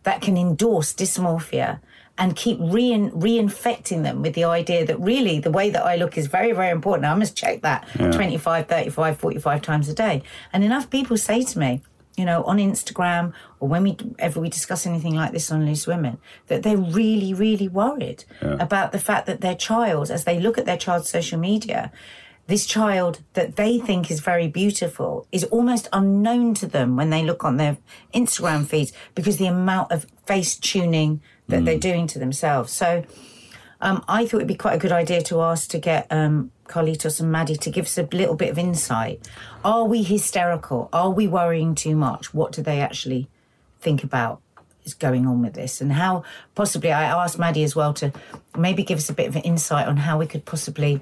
that 0.03 0.21
can 0.21 0.37
endorse 0.37 0.93
dysmorphia 0.93 1.79
and 2.19 2.35
keep 2.35 2.59
rein, 2.61 3.13
reinfecting 3.13 4.03
them 4.03 4.21
with 4.21 4.35
the 4.35 4.45
idea 4.45 4.85
that 4.85 4.99
really 5.01 5.39
the 5.39 5.53
way 5.53 5.71
that 5.71 5.85
I 5.85 5.95
look 5.97 6.19
is 6.19 6.27
very, 6.27 6.51
very 6.53 6.71
important. 6.71 7.07
I 7.07 7.15
must 7.15 7.37
check 7.37 7.63
that 7.63 7.87
25, 7.95 8.67
35, 8.67 9.19
45 9.19 9.63
times 9.63 9.89
a 9.89 9.95
day. 9.95 10.23
And 10.53 10.65
enough 10.65 10.91
people 10.91 11.17
say 11.17 11.45
to 11.45 11.59
me, 11.59 11.81
you 12.21 12.27
know, 12.27 12.45
on 12.45 12.59
Instagram 12.59 13.33
or 13.61 13.69
when 13.69 13.83
we 13.83 13.97
ever 14.19 14.39
we 14.41 14.51
discuss 14.51 14.87
anything 14.87 15.15
like 15.15 15.33
this 15.33 15.51
on 15.51 15.65
Loose 15.65 15.87
Women, 15.87 16.19
that 16.49 16.63
they're 16.63 16.77
really, 16.77 17.33
really 17.33 17.67
worried 17.67 18.25
about 18.43 18.93
the 18.93 18.99
fact 18.99 19.25
that 19.27 19.41
their 19.41 19.55
child, 19.55 20.11
as 20.11 20.25
they 20.25 20.39
look 20.39 20.59
at 20.59 20.67
their 20.67 20.77
child's 20.77 21.09
social 21.09 21.39
media, 21.39 21.91
this 22.47 22.67
child 22.67 23.23
that 23.33 23.57
they 23.57 23.79
think 23.79 24.11
is 24.11 24.21
very 24.21 24.49
beautiful 24.49 25.27
is 25.33 25.45
almost 25.45 25.89
unknown 25.95 26.53
to 26.53 26.67
them 26.67 26.95
when 26.95 27.09
they 27.09 27.23
look 27.23 27.43
on 27.43 27.57
their 27.57 27.79
Instagram 28.13 28.67
feeds 28.67 28.93
because 29.15 29.39
the 29.39 29.47
amount 29.47 29.91
of 29.91 30.05
face 30.27 30.57
tuning 30.57 31.23
that 31.49 31.65
they're 31.65 31.77
mm. 31.77 31.81
doing 31.81 32.07
to 32.09 32.19
themselves. 32.19 32.71
So 32.71 33.05
um, 33.81 34.05
I 34.09 34.27
thought 34.27 34.39
it'd 34.39 34.49
be 34.49 34.55
quite 34.55 34.75
a 34.75 34.79
good 34.79 34.93
idea 34.93 35.23
to 35.23 35.41
ask 35.41 35.71
to 35.71 35.79
get 35.79 36.07
um, 36.11 36.51
Carlitos 36.67 37.21
and 37.21 37.33
Maddie 37.33 37.57
to 37.57 37.71
give 37.71 37.87
us 37.87 37.99
a 37.99 38.03
little 38.13 38.35
bit 38.35 38.51
of 38.51 38.59
insight. 38.59 39.29
Are 39.65 39.85
we 39.85 40.03
hysterical? 40.03 40.89
Are 40.93 41.11
we 41.11 41.27
worrying 41.27 41.75
too 41.75 41.97
much? 41.97 42.35
What 42.35 42.53
do 42.53 42.63
they 42.63 42.81
actually 42.81 43.29
think 43.81 44.05
about 44.05 44.41
is 44.85 44.95
going 44.95 45.27
on 45.27 45.43
with 45.43 45.55
this? 45.55 45.81
And 45.81 45.93
how 45.93 46.25
possibly, 46.55 46.93
I 46.93 47.05
asked 47.05 47.39
Maddie 47.39 47.65
as 47.65 47.75
well 47.75 47.95
to 47.95 48.13
maybe 48.57 48.83
give 48.83 48.99
us 48.99 49.09
a 49.09 49.15
bit 49.15 49.29
of 49.29 49.37
an 49.37 49.43
insight 49.43 49.87
on 49.87 49.97
how 49.99 50.19
we 50.19 50.27
could 50.27 50.45
possibly 50.45 51.01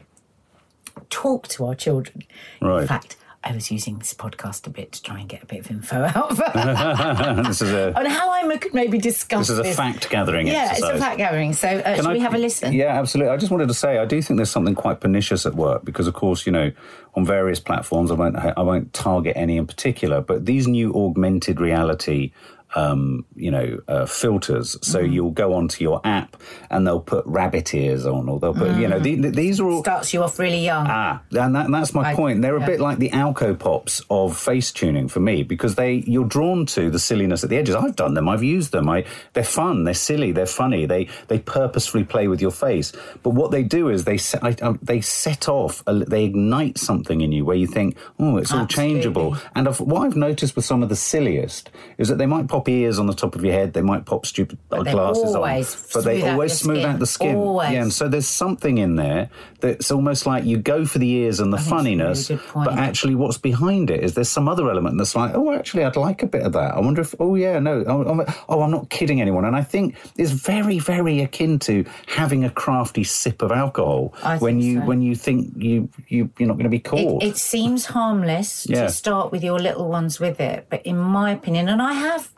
talk 1.11 1.49
to 1.49 1.67
our 1.67 1.75
children. 1.75 2.23
Right. 2.61 2.83
In 2.83 2.89
fact, 2.89 3.17
I 3.49 3.55
was 3.55 3.71
using 3.71 3.99
this 3.99 4.13
podcast 4.15 4.67
a 4.67 4.71
bit 4.71 4.93
to 4.93 5.03
try 5.03 5.21
and 5.21 5.29
get 5.29 5.43
a 5.43 5.47
bit 5.47 5.61
of 5.61 5.71
info 5.71 5.97
out 6.15 6.31
this 7.47 7.63
is 7.63 7.71
a 7.73 7.93
on 7.99 8.07
how 8.07 8.31
I 8.31 8.57
could 8.59 8.75
maybe 8.75 8.99
discuss 8.99 9.49
this 9.49 9.59
is 9.59 9.59
a 9.59 9.75
fact 9.75 10.11
gathering 10.11 10.47
Yeah, 10.47 10.69
exercise. 10.71 10.91
it's 10.91 10.99
a 10.99 11.03
fact 11.03 11.17
gathering. 11.19 11.53
So, 11.53 11.69
uh, 11.69 11.97
should 11.97 12.07
I- 12.07 12.13
we 12.13 12.21
have 12.21 12.35
a 12.35 12.39
listen? 12.39 12.73
Yeah, 12.73 12.99
absolutely. 12.99 13.33
I 13.33 13.37
just 13.37 13.51
wanted 13.53 13.69
to 13.69 13.75
say 13.75 13.99
I 13.99 14.05
do 14.05 14.21
think 14.23 14.37
there's 14.39 14.51
something 14.51 14.75
quite 14.75 15.01
pernicious 15.01 15.47
at 15.47 15.55
work 15.55 15.85
because, 15.85 16.07
of 16.07 16.15
course, 16.15 16.45
you 16.47 16.53
know, 16.53 16.73
on 17.15 17.25
various 17.25 17.61
platforms, 17.61 18.11
I 18.11 18.15
won't 18.15 18.37
I 18.37 18.63
won't 18.63 18.93
target 18.93 19.35
any 19.37 19.57
in 19.57 19.67
particular, 19.67 20.21
but 20.21 20.47
these 20.47 20.67
new 20.67 20.93
augmented 20.95 21.61
reality. 21.61 22.33
Um, 22.75 23.25
you 23.35 23.51
know, 23.51 23.81
uh, 23.89 24.05
filters. 24.07 24.77
So 24.83 24.99
Mm-hmm. 25.01 25.13
you'll 25.13 25.31
go 25.31 25.55
onto 25.55 25.83
your 25.83 26.01
app 26.05 26.37
and 26.71 26.87
they'll 26.87 27.01
put 27.01 27.25
rabbit 27.27 27.73
ears 27.73 28.05
on, 28.05 28.29
or 28.29 28.39
they'll 28.39 28.53
put, 28.53 28.77
you 28.77 28.89
know, 28.89 28.99
the, 28.99 29.15
these 29.31 29.59
are 29.59 29.67
all 29.69 29.83
Starts 29.83 30.13
you 30.13 30.23
off 30.23 30.39
really 30.39 30.63
young. 30.65 30.87
Ah, 30.89 31.23
and, 31.31 31.55
that, 31.55 31.65
and 31.67 31.75
that's 31.75 31.95
my 31.95 32.11
I- 32.11 32.15
point. 32.15 32.43
They're 32.43 32.57
a 32.57 32.67
bit 32.67 32.79
like 32.81 32.99
the 32.99 33.09
Alco 33.11 33.59
Pops 33.59 34.03
of 34.11 34.37
face 34.37 34.71
tuning 34.71 35.09
for 35.09 35.21
me 35.21 35.45
because 35.45 35.77
they 35.77 36.05
you're 36.07 36.27
drawn 36.27 36.67
to 36.67 36.91
the 36.91 36.99
silliness 36.99 37.43
at 37.43 37.49
the 37.51 37.57
edges. 37.57 37.75
I've 37.75 37.97
done 37.97 38.13
them. 38.15 38.29
I've 38.29 38.43
used 38.43 38.73
them. 38.73 38.89
I 38.91 39.07
they're 39.33 39.45
fun. 39.45 39.85
They're 39.85 39.95
silly. 39.95 40.33
They're 40.33 40.45
funny. 40.47 40.85
They 40.85 41.09
they 41.29 41.39
purposefully 41.39 42.05
play 42.05 42.29
with 42.29 42.43
your 42.43 42.51
face. 42.51 42.93
But 43.23 43.31
what 43.31 43.51
they 43.51 43.63
do 43.63 43.89
is 43.89 44.05
they 44.05 44.19
set, 44.19 44.45
I, 44.45 44.55
they 44.83 45.01
set 45.01 45.49
off. 45.49 45.83
A, 45.87 45.95
they 45.95 46.25
ignite 46.25 46.77
something 46.77 47.23
in 47.23 47.33
you 47.33 47.45
where 47.47 47.57
you 47.57 47.67
think, 47.67 47.97
oh, 48.19 48.37
it's 48.37 48.53
all 48.53 48.67
changeable. 48.67 49.37
And 49.55 49.69
I've, 49.69 49.81
what 49.81 50.03
I've 50.03 50.17
noticed 50.17 50.55
with 50.55 50.67
some 50.67 50.83
of 50.83 50.91
the 50.91 50.97
silliest 50.97 51.71
is 51.97 52.09
that 52.09 52.19
they 52.19 52.27
might 52.27 52.47
pop 52.49 52.68
ears 52.69 52.99
on 52.99 53.07
the 53.07 53.15
top 53.15 53.35
of 53.35 53.45
your 53.45 53.53
head. 53.53 53.73
They 53.73 53.83
might 53.83 54.05
pop 54.07 54.27
stupid 54.27 54.59
they 54.71 54.83
glasses 54.93 55.35
always 55.35 55.75
on, 55.75 55.81
but 55.95 56.05
they 56.05 56.29
always 56.29 56.53
smooth 56.59 56.79
skin. 56.79 56.91
out 56.91 56.99
the 56.99 57.07
skin. 57.07 57.37
Always. 57.37 57.71
Yeah, 57.73 57.83
and 57.83 57.93
so 57.93 58.09
there's 58.09 58.29
something 58.29 58.79
in 58.79 58.97
there 58.97 59.31
that's 59.61 59.91
almost 59.91 60.27
like 60.27 60.45
you 60.45 60.57
go 60.59 60.85
for 60.87 60.99
the 60.99 61.09
ears 61.09 61.41
and 61.41 61.53
the 61.53 61.57
oh, 61.57 61.61
think 61.61 62.01
it's 62.01 62.31
a 62.31 62.35
really 62.35 62.39
funniness, 62.39 62.55
but 62.55 62.79
actually 62.79 63.15
what's 63.15 63.39
behind 63.39 63.91
it 63.91 64.05
is 64.05 64.15
there's 64.15 64.29
some 64.29 64.49
other 64.49 64.71
element 64.71 64.97
that's 64.99 65.15
like, 65.17 65.35
oh, 65.35 65.53
actually, 65.53 65.85
I'd 65.85 65.97
like 65.97 66.23
a 66.23 66.27
bit 66.27 66.43
of 66.43 66.53
that. 66.53 66.75
I 66.75 66.81
wonder 66.81 67.01
if, 67.01 67.15
oh, 67.19 67.35
yeah, 67.35 67.59
no, 67.59 67.85
oh, 67.87 68.05
I'm, 68.09 68.35
oh, 68.49 68.63
I'm 68.63 68.71
not 68.71 68.89
kidding 68.91 69.21
anyone. 69.21 69.45
And 69.45 69.57
I 69.57 69.63
think 69.63 69.97
it's 70.17 70.31
very, 70.31 70.79
very 70.79 71.21
akin 71.21 71.59
to 71.61 71.85
having 72.07 72.45
a 72.45 72.51
crafty 72.51 73.05
sip 73.05 73.43
of 73.43 73.51
alcohol 73.53 74.15
I 74.23 74.39
when 74.39 74.61
you 74.61 74.81
so. 74.81 74.87
when 74.87 75.03
you 75.03 75.15
think 75.17 75.53
you, 75.57 75.89
you 76.09 76.31
you're 76.39 76.49
not 76.49 76.55
going 76.55 76.65
to 76.65 76.71
be 76.71 76.77
It, 76.79 76.85
caught. 76.85 77.23
it 77.23 77.37
seems 77.37 77.87
harmless 77.87 78.67
Yeah. 78.69 78.83
to 78.83 78.91
start 78.91 79.33
with 79.33 79.43
your 79.43 79.59
little 79.59 79.89
ones 79.89 80.21
with 80.21 80.41
it, 80.41 80.67
but 80.71 80.85
in 80.87 80.97
my 80.99 81.33
opinion, 81.33 81.69
and 81.69 81.83
I 81.83 81.95
have 81.95 82.31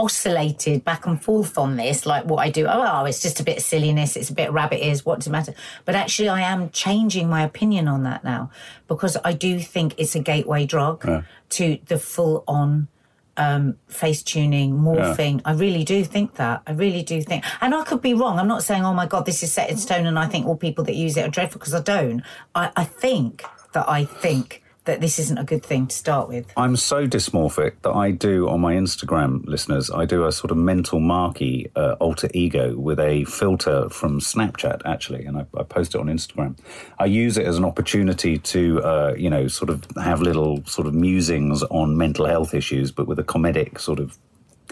oscillated 0.00 0.84
back 0.84 1.06
and 1.06 1.22
forth 1.22 1.58
on 1.58 1.76
this, 1.76 2.06
like 2.06 2.24
what 2.24 2.38
I 2.38 2.50
do. 2.50 2.66
Oh, 2.66 2.84
oh, 2.92 3.04
it's 3.04 3.20
just 3.20 3.38
a 3.38 3.44
bit 3.44 3.58
of 3.58 3.62
silliness. 3.62 4.16
It's 4.16 4.30
a 4.30 4.34
bit 4.34 4.50
rabbit 4.50 4.84
ears. 4.84 5.04
What 5.04 5.18
does 5.18 5.26
it 5.26 5.30
matter? 5.30 5.54
But 5.84 5.94
actually, 5.94 6.28
I 6.30 6.40
am 6.40 6.70
changing 6.70 7.28
my 7.28 7.42
opinion 7.42 7.86
on 7.86 8.02
that 8.04 8.24
now 8.24 8.50
because 8.88 9.16
I 9.24 9.32
do 9.34 9.60
think 9.60 9.94
it's 9.98 10.14
a 10.14 10.20
gateway 10.20 10.64
drug 10.66 11.04
to 11.50 11.78
the 11.86 11.98
full 11.98 12.44
on 12.48 12.88
um, 13.36 13.76
face 13.88 14.22
tuning, 14.22 14.72
morphing. 14.72 15.40
I 15.44 15.52
really 15.52 15.84
do 15.84 16.04
think 16.04 16.34
that. 16.34 16.62
I 16.66 16.72
really 16.72 17.02
do 17.02 17.22
think. 17.22 17.44
And 17.60 17.74
I 17.74 17.84
could 17.84 18.02
be 18.02 18.14
wrong. 18.14 18.38
I'm 18.38 18.48
not 18.48 18.62
saying, 18.62 18.84
oh 18.84 18.92
my 18.94 19.06
God, 19.06 19.24
this 19.26 19.42
is 19.42 19.52
set 19.52 19.70
in 19.70 19.76
stone 19.76 20.06
and 20.06 20.18
I 20.18 20.26
think 20.26 20.46
all 20.46 20.56
people 20.56 20.84
that 20.84 20.94
use 20.94 21.16
it 21.16 21.24
are 21.26 21.30
dreadful 21.30 21.58
because 21.58 21.74
I 21.74 21.80
don't. 21.80 22.22
I, 22.54 22.70
I 22.76 22.84
think 22.84 23.44
that 23.72 23.88
I 23.88 24.04
think 24.04 24.62
that 24.84 25.00
this 25.00 25.18
isn't 25.18 25.38
a 25.38 25.44
good 25.44 25.64
thing 25.64 25.86
to 25.86 25.94
start 25.94 26.28
with. 26.28 26.50
I'm 26.56 26.76
so 26.76 27.06
dysmorphic 27.06 27.82
that 27.82 27.92
I 27.92 28.10
do 28.10 28.48
on 28.48 28.60
my 28.60 28.74
Instagram 28.74 29.46
listeners, 29.46 29.90
I 29.90 30.06
do 30.06 30.26
a 30.26 30.32
sort 30.32 30.50
of 30.50 30.56
mental 30.56 31.00
marquee 31.00 31.70
uh, 31.76 31.96
alter 32.00 32.28
ego 32.32 32.76
with 32.76 32.98
a 32.98 33.24
filter 33.24 33.88
from 33.90 34.20
Snapchat, 34.20 34.82
actually, 34.84 35.26
and 35.26 35.36
I, 35.36 35.46
I 35.56 35.62
post 35.64 35.94
it 35.94 36.00
on 36.00 36.06
Instagram. 36.06 36.58
I 36.98 37.04
use 37.04 37.36
it 37.36 37.46
as 37.46 37.58
an 37.58 37.64
opportunity 37.64 38.38
to, 38.38 38.82
uh, 38.82 39.14
you 39.16 39.28
know, 39.28 39.48
sort 39.48 39.70
of 39.70 39.84
have 40.02 40.22
little 40.22 40.64
sort 40.64 40.86
of 40.86 40.94
musings 40.94 41.62
on 41.64 41.96
mental 41.96 42.26
health 42.26 42.54
issues, 42.54 42.90
but 42.90 43.06
with 43.06 43.18
a 43.18 43.24
comedic 43.24 43.78
sort 43.80 43.98
of 43.98 44.16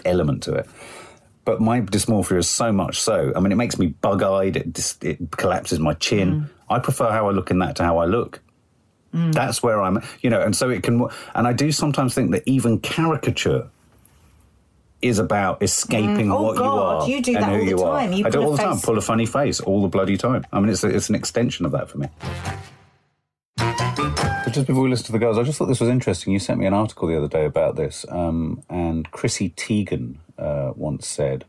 element 0.05 0.43
to 0.43 0.55
it. 0.55 0.67
But 1.45 1.61
my 1.61 1.81
dysmorphia 1.81 2.37
is 2.37 2.49
so 2.49 2.71
much 2.71 2.99
so. 2.99 3.31
I 3.35 3.39
mean, 3.39 3.51
it 3.51 3.55
makes 3.55 3.79
me 3.79 3.87
bug 3.87 4.21
eyed, 4.23 4.55
it, 4.55 4.73
dis- 4.73 4.97
it 5.01 5.31
collapses 5.31 5.79
my 5.79 5.93
chin. 5.93 6.49
I 6.69 6.79
prefer 6.79 7.11
how 7.11 7.27
I 7.27 7.31
look 7.31 7.49
in 7.49 7.59
that 7.59 7.75
to 7.77 7.83
how 7.83 7.97
I 7.97 8.05
look. 8.05 8.41
That's 9.11 9.63
where 9.63 9.81
I'm, 9.81 10.01
you 10.21 10.29
know, 10.29 10.41
and 10.41 10.55
so 10.55 10.69
it 10.69 10.83
can, 10.83 11.05
and 11.33 11.47
I 11.47 11.53
do 11.53 11.71
sometimes 11.71 12.13
think 12.13 12.31
that 12.31 12.43
even 12.45 12.79
caricature 12.79 13.69
is 15.01 15.17
about 15.17 15.63
escaping 15.63 16.31
Oh, 16.31 16.41
what 16.43 16.55
you 16.55 16.59
God, 16.59 17.03
are 17.03 17.09
you 17.09 17.21
do 17.21 17.33
and 17.35 17.43
that 17.43 17.49
who 17.49 17.53
all 17.55 17.59
the 17.65 17.69
you 17.69 17.83
are. 17.83 17.99
time. 17.99 18.13
You 18.13 18.25
I 18.25 18.29
do 18.29 18.37
pull 18.37 18.41
it 18.41 18.45
a 18.45 18.49
all 18.49 18.51
the 18.57 18.63
time. 18.63 18.79
Pull 18.81 18.97
a 18.97 19.01
funny 19.01 19.25
face 19.25 19.59
all 19.61 19.81
the 19.81 19.87
bloody 19.87 20.17
time. 20.17 20.45
I 20.51 20.59
mean, 20.59 20.69
it's 20.69 20.83
a, 20.83 20.87
it's 20.89 21.09
an 21.09 21.15
extension 21.15 21.65
of 21.65 21.71
that 21.71 21.89
for 21.89 21.97
me. 21.99 22.07
But 23.57 24.51
just 24.53 24.67
before 24.67 24.83
we 24.83 24.89
listen 24.89 25.05
to 25.07 25.11
the 25.11 25.19
girls, 25.19 25.37
I 25.37 25.43
just 25.43 25.57
thought 25.57 25.67
this 25.67 25.79
was 25.79 25.89
interesting. 25.89 26.33
You 26.33 26.39
sent 26.39 26.59
me 26.59 26.65
an 26.65 26.73
article 26.73 27.07
the 27.07 27.17
other 27.17 27.27
day 27.27 27.45
about 27.45 27.75
this, 27.75 28.05
um, 28.09 28.63
and 28.69 29.09
Chrissy 29.11 29.51
Teigen 29.51 30.15
uh, 30.37 30.71
once 30.75 31.07
said 31.07 31.45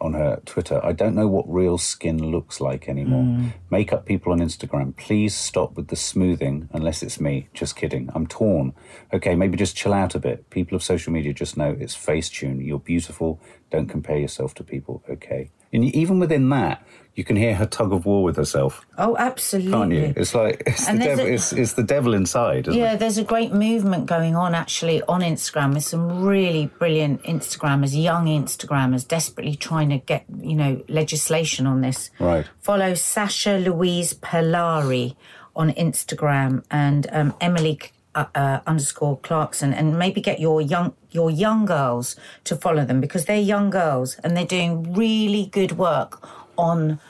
on 0.00 0.14
her 0.14 0.40
Twitter, 0.44 0.80
I 0.84 0.92
don't 0.92 1.14
know 1.14 1.28
what 1.28 1.50
real 1.52 1.78
skin 1.78 2.30
looks 2.30 2.60
like 2.60 2.88
anymore. 2.88 3.22
Hmm. 3.22 3.48
Makeup 3.70 4.06
people 4.06 4.32
on 4.32 4.40
Instagram, 4.40 4.96
please 4.96 5.34
stop 5.34 5.74
with 5.74 5.88
the 5.88 5.96
smoothing 5.96 6.68
unless 6.72 7.02
it's 7.02 7.20
me. 7.20 7.48
Just 7.54 7.76
kidding. 7.76 8.10
I'm 8.14 8.26
torn. 8.26 8.72
Okay, 9.12 9.34
maybe 9.34 9.56
just 9.56 9.76
chill 9.76 9.92
out 9.92 10.14
a 10.14 10.18
bit. 10.18 10.48
People 10.50 10.76
of 10.76 10.82
social 10.82 11.12
media 11.12 11.32
just 11.32 11.56
know 11.56 11.76
it's 11.78 11.96
Facetune. 11.96 12.64
You're 12.64 12.78
beautiful. 12.78 13.40
Don't 13.70 13.86
compare 13.88 14.18
yourself 14.18 14.54
to 14.54 14.64
people. 14.64 15.02
Okay. 15.08 15.50
And 15.72 15.84
even 15.84 16.18
within 16.18 16.48
that, 16.48 16.82
you 17.14 17.22
can 17.22 17.36
hear 17.36 17.54
her 17.54 17.66
tug 17.66 17.92
of 17.92 18.04
war 18.04 18.24
with 18.24 18.36
herself, 18.36 18.84
Oh, 18.98 19.16
absolutely. 19.16 19.70
can't 19.72 19.92
you? 19.92 20.12
It's 20.16 20.34
like 20.34 20.62
it's 20.66 20.84
the 20.86 20.90
And 20.90 21.00
devil. 21.00 21.26
a- 21.26 21.28
It's, 21.28 21.52
it's 21.52 21.72
the 21.74 21.82
devil 21.84 22.12
inside, 22.14 22.66
isn't 22.66 22.80
Yeah, 22.80 22.94
it? 22.94 22.98
there's 22.98 23.18
a 23.18 23.24
great 23.24 23.52
movement 23.52 24.06
going 24.06 24.34
on 24.34 24.54
actually 24.54 25.02
on 25.02 25.20
Instagram 25.20 25.74
with 25.74 25.84
some 25.84 26.22
really 26.24 26.66
brilliant 26.78 27.22
Instagrammers, 27.22 28.00
young 28.00 28.26
Instagrammers, 28.26 29.06
desperately 29.06 29.54
trying 29.54 29.90
to 29.90 29.98
get, 29.98 30.24
you 30.40 30.56
know, 30.56 30.82
legislation 30.88 31.66
on 31.68 31.80
this. 31.82 32.10
Right. 32.18 32.46
Follow 32.60 32.94
Sasha 32.94 33.58
Louise 33.58 34.14
Pallari 34.14 35.14
on 35.54 35.70
Instagram 35.72 36.64
and 36.70 37.06
um, 37.12 37.34
Emily 37.40 37.78
uh, 38.14 38.26
uh, 38.34 38.60
underscore 38.66 39.18
Clarkson, 39.18 39.72
and 39.72 39.98
maybe 39.98 40.20
get 40.20 40.40
your 40.40 40.60
young 40.60 40.94
your 41.10 41.30
young 41.30 41.64
girls 41.64 42.16
to 42.44 42.56
follow 42.56 42.84
them 42.84 43.00
because 43.00 43.24
they're 43.24 43.38
young 43.38 43.70
girls 43.70 44.16
and 44.24 44.36
they're 44.36 44.44
doing 44.44 44.92
really 44.94 45.46
good 45.46 45.72
work 45.72 46.26
on, 46.56 47.00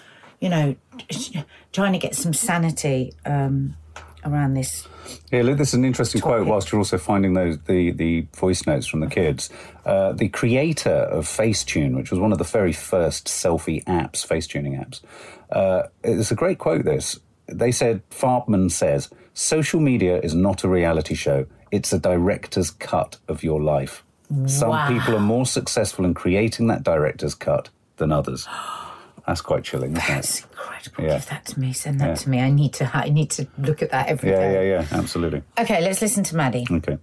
you 0.41 0.49
know, 0.49 0.77
trying 1.73 1.93
to 1.93 1.99
get 1.99 2.15
some 2.15 2.33
sanity. 2.33 3.13
Um, 3.25 3.77
around 4.25 4.55
this. 4.55 4.87
Yeah, 5.33 5.43
look, 5.43 5.59
this 5.59 5.69
is 5.69 5.75
an 5.75 5.85
interesting 5.85 6.21
quote. 6.21 6.47
Whilst 6.47 6.71
you're 6.71 6.79
also 6.79 6.99
finding 6.99 7.35
those 7.35 7.59
the 7.61 7.91
the 7.93 8.27
voice 8.37 8.67
notes 8.67 8.87
from 8.87 9.01
the 9.01 9.07
kids, 9.07 9.51
uh, 9.85 10.13
the 10.13 10.29
creator 10.29 10.91
of 10.91 11.25
Facetune, 11.27 11.97
which 11.97 12.11
was 12.11 12.21
one 12.21 12.33
of 12.33 12.39
the 12.39 12.45
very 12.45 12.73
first 12.73 13.27
selfie 13.27 13.83
apps, 13.85 14.27
face 14.27 14.47
tuning 14.47 14.75
apps, 14.75 15.01
uh, 15.53 15.89
it's 16.05 16.31
a 16.31 16.35
great 16.35 16.59
quote. 16.59 16.85
This 16.85 17.19
they 17.47 17.73
said, 17.73 18.09
Farbman 18.11 18.71
says, 18.71 19.11
"Social 19.35 19.81
media 19.81 20.19
is 20.21 20.35
not 20.35 20.65
a 20.65 20.69
reality 20.69 21.15
show; 21.15 21.47
it's 21.71 21.93
a 21.93 21.99
director's 21.99 22.71
cut 22.71 23.17
of 23.29 23.43
your 23.43 23.61
life. 23.63 24.05
Some 24.47 24.87
people 24.87 25.17
are 25.17 25.21
more 25.21 25.45
successful 25.47 26.05
in 26.05 26.15
creating 26.15 26.69
that 26.69 26.83
director's 26.83 27.35
cut 27.35 27.69
than 27.97 28.13
others." 28.13 28.47
That's 29.27 29.43
quite 29.43 29.63
chilling, 29.65 29.93
isn't 29.93 30.09
That's 30.09 30.41
it? 30.41 30.47
incredible. 30.51 31.05
Yeah. 31.05 31.15
Give 31.19 31.27
that 31.29 31.45
to 31.47 31.61
me. 31.61 31.73
Send 31.73 32.01
that 32.01 32.09
Yeah. 32.09 32.15
to 32.15 32.31
me. 32.31 32.41
I 32.41 32.51
need 32.51 32.73
to. 32.75 32.91
I 32.93 33.11
need 33.11 33.31
to 33.33 33.47
look 33.59 33.83
at 33.83 33.91
that 33.91 34.09
every 34.09 34.31
Yeah, 34.31 34.37
day. 34.41 34.71
yeah, 34.71 34.81
yeah, 34.81 34.99
absolutely. 34.99 35.43
Okay, 35.59 35.81
let's 35.83 36.01
listen 36.03 36.25
to 36.25 36.37
Maddie. 36.37 36.67
Okay. 36.71 36.99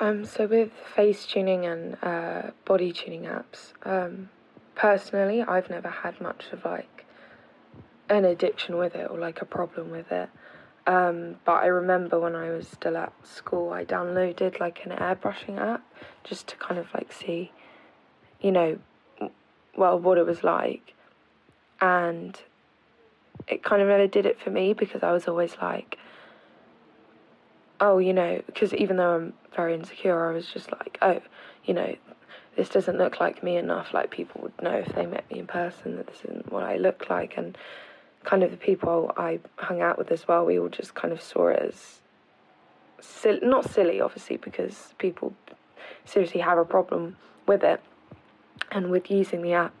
Um, 0.00 0.24
so 0.24 0.46
with 0.46 0.70
face 0.96 1.26
tuning 1.26 1.66
and 1.66 1.96
uh, 2.02 2.50
body 2.64 2.92
tuning 2.92 3.24
apps, 3.24 3.72
um, 3.84 4.28
personally, 4.74 5.42
I've 5.42 5.68
never 5.70 5.88
had 5.88 6.20
much 6.20 6.46
of 6.52 6.64
like 6.64 7.04
an 8.08 8.24
addiction 8.24 8.76
with 8.78 8.94
it 8.94 9.08
or 9.10 9.18
like 9.18 9.42
a 9.42 9.44
problem 9.44 9.90
with 9.90 10.10
it. 10.10 10.30
Um, 10.88 11.36
but 11.44 11.62
I 11.62 11.66
remember 11.66 12.18
when 12.18 12.34
I 12.34 12.48
was 12.48 12.66
still 12.66 12.96
at 12.96 13.12
school, 13.22 13.70
I 13.74 13.84
downloaded 13.84 14.58
like 14.58 14.86
an 14.86 14.92
airbrushing 14.92 15.58
app 15.58 15.84
just 16.24 16.48
to 16.48 16.56
kind 16.56 16.80
of 16.80 16.86
like 16.94 17.12
see, 17.12 17.52
you 18.40 18.50
know, 18.50 18.78
well, 19.76 20.00
what 20.00 20.16
it 20.16 20.24
was 20.24 20.42
like. 20.42 20.94
And 21.82 22.40
it 23.46 23.62
kind 23.62 23.82
of 23.82 23.88
never 23.88 24.06
did 24.06 24.24
it 24.24 24.40
for 24.40 24.48
me 24.48 24.72
because 24.72 25.02
I 25.02 25.12
was 25.12 25.28
always 25.28 25.58
like, 25.60 25.98
oh, 27.80 27.98
you 27.98 28.14
know, 28.14 28.40
because 28.46 28.72
even 28.72 28.96
though 28.96 29.14
I'm 29.14 29.34
very 29.54 29.74
insecure, 29.74 30.30
I 30.30 30.32
was 30.32 30.46
just 30.46 30.72
like, 30.72 30.96
oh, 31.02 31.20
you 31.66 31.74
know, 31.74 31.96
this 32.56 32.70
doesn't 32.70 32.96
look 32.96 33.20
like 33.20 33.42
me 33.42 33.58
enough. 33.58 33.92
Like 33.92 34.10
people 34.10 34.40
would 34.40 34.62
know 34.62 34.82
if 34.86 34.94
they 34.94 35.04
met 35.04 35.30
me 35.30 35.40
in 35.40 35.46
person 35.46 35.96
that 35.96 36.06
this 36.06 36.22
isn't 36.24 36.50
what 36.50 36.64
I 36.64 36.78
look 36.78 37.10
like. 37.10 37.36
And 37.36 37.58
kind 38.28 38.42
of 38.42 38.50
the 38.50 38.58
people 38.58 39.10
I 39.16 39.40
hung 39.56 39.80
out 39.80 39.96
with 39.96 40.12
as 40.12 40.28
well, 40.28 40.44
we 40.44 40.58
all 40.58 40.68
just 40.68 40.94
kind 40.94 41.14
of 41.14 41.22
saw 41.22 41.48
it 41.48 41.60
as 41.60 42.00
sil- 43.00 43.40
not 43.42 43.64
silly, 43.70 44.02
obviously, 44.02 44.36
because 44.36 44.92
people 44.98 45.32
seriously 46.04 46.42
have 46.42 46.58
a 46.58 46.64
problem 46.64 47.16
with 47.46 47.64
it 47.64 47.80
and 48.70 48.90
with 48.90 49.10
using 49.10 49.40
the 49.40 49.54
app. 49.54 49.72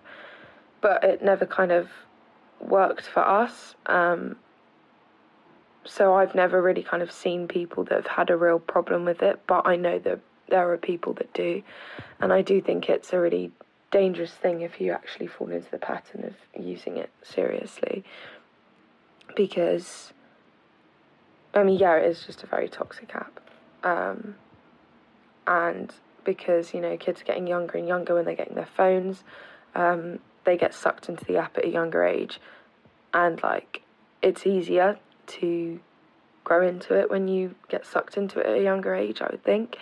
But 0.80 1.04
it 1.04 1.22
never 1.22 1.44
kind 1.44 1.72
of 1.72 1.90
worked 2.58 3.04
for 3.04 3.20
us. 3.20 3.74
Um, 3.84 4.36
so 5.84 6.14
I've 6.14 6.34
never 6.34 6.62
really 6.62 6.82
kind 6.82 7.02
of 7.02 7.12
seen 7.12 7.48
people 7.48 7.84
that 7.84 7.96
have 7.96 8.06
had 8.06 8.30
a 8.30 8.36
real 8.36 8.60
problem 8.60 9.04
with 9.04 9.22
it, 9.22 9.40
but 9.46 9.66
I 9.66 9.76
know 9.76 9.98
that 9.98 10.20
there 10.48 10.72
are 10.72 10.78
people 10.78 11.12
that 11.14 11.30
do, 11.34 11.62
and 12.18 12.32
I 12.32 12.40
do 12.40 12.62
think 12.62 12.88
it's 12.88 13.12
a 13.12 13.20
really 13.20 13.52
dangerous 13.90 14.32
thing 14.32 14.62
if 14.62 14.80
you 14.80 14.92
actually 14.92 15.26
fall 15.26 15.48
into 15.50 15.70
the 15.70 15.78
pattern 15.78 16.24
of 16.24 16.64
using 16.64 16.96
it 16.96 17.10
seriously. 17.22 18.04
Because, 19.38 20.12
I 21.54 21.62
mean, 21.62 21.78
yeah, 21.78 21.94
it 21.94 22.06
is 22.06 22.26
just 22.26 22.42
a 22.42 22.46
very 22.46 22.68
toxic 22.68 23.14
app, 23.14 23.40
um, 23.84 24.34
and 25.46 25.94
because 26.24 26.74
you 26.74 26.80
know 26.80 26.96
kids 26.96 27.20
are 27.20 27.24
getting 27.24 27.46
younger 27.46 27.78
and 27.78 27.86
younger 27.86 28.16
when 28.16 28.24
they're 28.24 28.34
getting 28.34 28.56
their 28.56 28.66
phones, 28.76 29.22
um, 29.76 30.18
they 30.42 30.56
get 30.56 30.74
sucked 30.74 31.08
into 31.08 31.24
the 31.24 31.36
app 31.36 31.56
at 31.56 31.64
a 31.64 31.68
younger 31.68 32.02
age, 32.02 32.40
and 33.14 33.40
like 33.44 33.82
it's 34.22 34.44
easier 34.44 34.98
to 35.28 35.78
grow 36.42 36.66
into 36.66 36.98
it 36.98 37.08
when 37.08 37.28
you 37.28 37.54
get 37.68 37.86
sucked 37.86 38.16
into 38.16 38.40
it 38.40 38.46
at 38.46 38.56
a 38.56 38.62
younger 38.64 38.92
age, 38.92 39.22
I 39.22 39.28
would 39.30 39.44
think. 39.44 39.76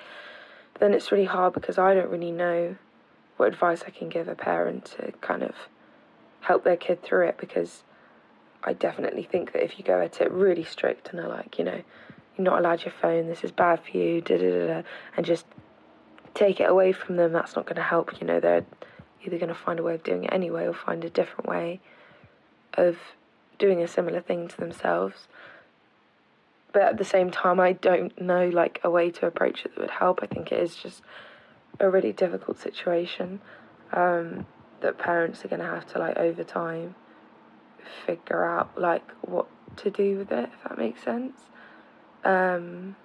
But 0.74 0.80
then 0.80 0.92
it's 0.92 1.10
really 1.10 1.24
hard 1.24 1.54
because 1.54 1.78
I 1.78 1.94
don't 1.94 2.10
really 2.10 2.30
know 2.30 2.76
what 3.38 3.48
advice 3.48 3.84
I 3.86 3.90
can 3.90 4.10
give 4.10 4.28
a 4.28 4.34
parent 4.34 4.84
to 4.98 5.12
kind 5.22 5.42
of 5.42 5.54
help 6.40 6.62
their 6.62 6.76
kid 6.76 7.02
through 7.02 7.28
it 7.28 7.38
because 7.38 7.84
I 8.66 8.72
definitely 8.72 9.22
think 9.22 9.52
that 9.52 9.64
if 9.64 9.78
you 9.78 9.84
go 9.84 10.00
at 10.00 10.20
it 10.20 10.30
really 10.30 10.64
strict 10.64 11.10
and 11.10 11.20
are 11.20 11.28
like, 11.28 11.58
you 11.58 11.64
know, 11.64 11.80
you're 12.36 12.44
not 12.44 12.58
allowed 12.58 12.84
your 12.84 12.92
phone, 13.00 13.28
this 13.28 13.44
is 13.44 13.52
bad 13.52 13.80
for 13.80 13.96
you, 13.96 14.20
da 14.20 14.36
da 14.36 14.50
da, 14.50 14.66
da, 14.66 14.82
and 15.16 15.24
just 15.24 15.46
take 16.34 16.60
it 16.60 16.68
away 16.68 16.92
from 16.92 17.16
them, 17.16 17.32
that's 17.32 17.54
not 17.54 17.64
going 17.64 17.76
to 17.76 17.82
help. 17.82 18.20
You 18.20 18.26
know, 18.26 18.40
they're 18.40 18.66
either 19.24 19.38
going 19.38 19.48
to 19.48 19.54
find 19.54 19.78
a 19.78 19.82
way 19.82 19.94
of 19.94 20.02
doing 20.02 20.24
it 20.24 20.32
anyway 20.32 20.66
or 20.66 20.74
find 20.74 21.04
a 21.04 21.10
different 21.10 21.48
way 21.48 21.80
of 22.74 22.98
doing 23.58 23.80
a 23.82 23.88
similar 23.88 24.20
thing 24.20 24.48
to 24.48 24.56
themselves. 24.56 25.28
But 26.72 26.82
at 26.82 26.98
the 26.98 27.04
same 27.04 27.30
time, 27.30 27.60
I 27.60 27.72
don't 27.72 28.20
know 28.20 28.48
like 28.48 28.80
a 28.82 28.90
way 28.90 29.10
to 29.12 29.26
approach 29.26 29.64
it 29.64 29.74
that 29.74 29.80
would 29.80 29.90
help. 29.90 30.20
I 30.22 30.26
think 30.26 30.52
it 30.52 30.60
is 30.60 30.76
just 30.76 31.02
a 31.78 31.88
really 31.88 32.12
difficult 32.12 32.58
situation 32.58 33.40
um, 33.92 34.44
that 34.80 34.98
parents 34.98 35.44
are 35.44 35.48
going 35.48 35.60
to 35.60 35.66
have 35.66 35.86
to 35.92 35.98
like 35.98 36.16
over 36.18 36.44
time 36.44 36.96
figure 38.04 38.44
out 38.44 38.78
like 38.78 39.08
what 39.22 39.46
to 39.78 39.90
do 39.90 40.18
with 40.18 40.32
it, 40.32 40.50
if 40.52 40.62
that 40.64 40.78
makes 40.78 41.02
sense. 41.02 41.38
Um, 42.24 42.96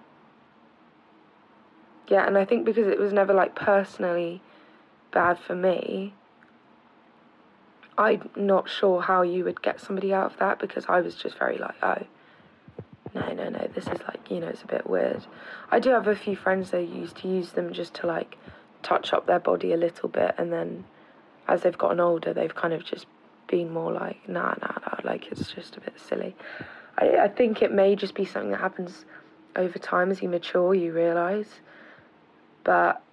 yeah, 2.08 2.26
and 2.28 2.38
I 2.38 2.46
think 2.46 2.66
because 2.66 2.88
it 2.88 3.00
was 3.00 3.14
never 3.14 3.34
like 3.34 3.56
personally 3.56 4.42
bad 5.12 5.40
for 5.40 5.56
me, 5.56 6.14
I'm 7.98 8.30
not 8.36 8.70
sure 8.70 9.02
how 9.02 9.22
you 9.22 9.44
would 9.44 9.62
get 9.62 9.80
somebody 9.80 10.14
out 10.14 10.32
of 10.32 10.40
that 10.40 10.60
because 10.60 10.86
I 10.88 11.02
was 11.02 11.16
just 11.16 11.38
very 11.38 11.58
like, 11.58 11.76
oh, 11.84 12.04
no, 13.14 13.34
no, 13.34 13.50
no, 13.50 13.70
this 13.74 13.88
is 13.88 14.00
like, 14.08 14.32
you 14.32 14.40
know, 14.40 14.48
it's 14.48 14.64
a 14.64 14.68
bit 14.68 14.90
weird. 14.90 15.26
I 15.70 15.80
do 15.80 15.90
have 15.90 16.08
a 16.08 16.16
few 16.16 16.36
friends 16.36 16.72
that 16.72 16.84
used 16.84 17.18
to 17.18 17.28
use 17.28 17.52
them 17.52 17.74
just 17.74 17.94
to 17.96 18.08
like 18.08 18.38
touch 18.82 19.14
up 19.14 19.28
their 19.28 19.40
body 19.40 19.74
a 19.74 19.78
little 19.78 20.10
bit, 20.10 20.34
and 20.38 20.52
then 20.52 20.86
as 21.48 21.62
they've 21.62 21.78
gotten 21.78 22.00
older, 22.00 22.34
they've 22.34 22.56
kind 22.56 22.74
of 22.74 22.86
just 22.86 23.06
been 23.52 23.72
more 23.72 23.92
like, 23.92 24.28
nah, 24.28 24.56
nah, 24.62 24.74
nah, 24.82 24.98
like 25.04 25.28
it's 25.32 25.52
just 25.52 25.78
a 25.78 25.82
bit 25.82 26.00
silly. 26.00 26.36
I, 26.98 27.18
I 27.18 27.28
think 27.28 27.62
it 27.62 27.72
may 27.72 27.96
just 27.96 28.16
be 28.16 28.26
something 28.26 28.52
that 28.52 28.62
happens 28.62 29.06
over 29.56 29.78
time 29.78 30.10
as 30.10 30.22
you 30.22 30.30
mature, 30.30 30.74
you 30.74 30.94
realise. 30.94 31.60
But 32.64 33.04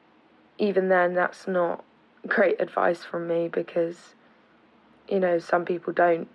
even 0.57 0.88
then, 0.88 1.14
that's 1.14 1.46
not 1.46 1.85
great 2.27 2.61
advice 2.61 3.03
from 3.05 3.27
me 3.27 3.48
because, 3.48 4.14
you 5.09 5.18
know, 5.18 5.38
some 5.38 5.64
people 5.64 5.92
don't, 5.92 6.29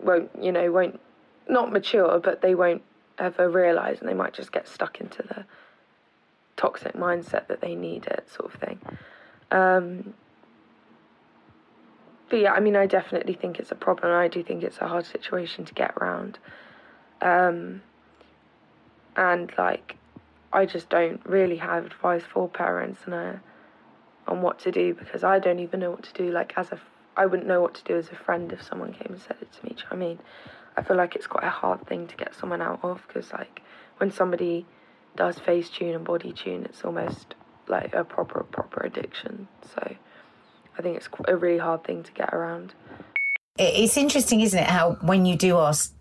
won't, 0.00 0.30
you 0.40 0.52
know, 0.52 0.70
won't, 0.70 1.00
not 1.48 1.72
mature, 1.72 2.20
but 2.20 2.40
they 2.40 2.54
won't 2.54 2.82
ever 3.18 3.50
realise 3.50 3.98
and 3.98 4.08
they 4.08 4.14
might 4.14 4.32
just 4.32 4.52
get 4.52 4.68
stuck 4.68 5.00
into 5.00 5.22
the 5.22 5.44
toxic 6.56 6.94
mindset 6.94 7.48
that 7.48 7.60
they 7.60 7.74
need 7.74 8.06
it, 8.06 8.28
sort 8.30 8.54
of 8.54 8.60
thing. 8.60 8.80
Um, 9.50 10.14
but 12.30 12.38
yeah, 12.38 12.52
I 12.52 12.60
mean, 12.60 12.76
I 12.76 12.86
definitely 12.86 13.34
think 13.34 13.58
it's 13.58 13.72
a 13.72 13.74
problem. 13.74 14.12
I 14.12 14.28
do 14.28 14.42
think 14.42 14.62
it's 14.62 14.78
a 14.78 14.88
hard 14.88 15.04
situation 15.04 15.64
to 15.64 15.74
get 15.74 15.92
around. 15.96 16.38
Um, 17.20 17.82
and 19.16 19.52
like, 19.58 19.96
I 20.52 20.64
just 20.64 20.88
don't 20.88 21.20
really 21.26 21.56
have 21.56 21.84
advice 21.86 22.22
for 22.22 22.48
parents 22.48 23.00
and 23.04 23.14
uh, 23.14 23.32
on 24.26 24.42
what 24.42 24.60
to 24.60 24.70
do 24.70 24.94
because 24.94 25.24
I 25.24 25.40
don't 25.40 25.58
even 25.58 25.80
know 25.80 25.90
what 25.90 26.04
to 26.04 26.12
do. 26.12 26.30
Like, 26.30 26.54
as 26.56 26.70
a, 26.70 26.80
I 27.16 27.26
wouldn't 27.26 27.48
know 27.48 27.60
what 27.60 27.74
to 27.74 27.84
do 27.84 27.96
as 27.96 28.08
a 28.08 28.14
friend 28.14 28.52
if 28.52 28.62
someone 28.62 28.92
came 28.92 29.12
and 29.12 29.20
said 29.20 29.36
it 29.40 29.52
to 29.52 29.64
me. 29.64 29.70
Do 29.70 29.82
you 29.82 29.98
know 29.98 30.04
I 30.04 30.08
mean? 30.08 30.18
I 30.76 30.82
feel 30.82 30.96
like 30.96 31.16
it's 31.16 31.26
quite 31.26 31.44
a 31.44 31.50
hard 31.50 31.84
thing 31.86 32.06
to 32.06 32.16
get 32.16 32.34
someone 32.34 32.62
out 32.62 32.80
of 32.84 33.02
because, 33.06 33.32
like, 33.32 33.60
when 33.98 34.12
somebody 34.12 34.66
does 35.16 35.38
face 35.38 35.68
tune 35.68 35.94
and 35.94 36.04
body 36.04 36.32
tune, 36.32 36.64
it's 36.64 36.84
almost 36.84 37.34
like 37.66 37.92
a 37.92 38.04
proper, 38.04 38.44
proper 38.44 38.82
addiction. 38.86 39.48
So 39.74 39.96
I 40.80 40.82
think 40.82 40.96
it's 40.96 41.10
a 41.28 41.36
really 41.36 41.58
hard 41.58 41.84
thing 41.84 42.02
to 42.04 42.12
get 42.12 42.32
around. 42.32 42.72
It's 43.58 43.98
interesting, 43.98 44.40
isn't 44.40 44.58
it? 44.58 44.66
How 44.66 44.92
when 45.02 45.26
you 45.26 45.36
do 45.36 45.58
ask 45.58 45.94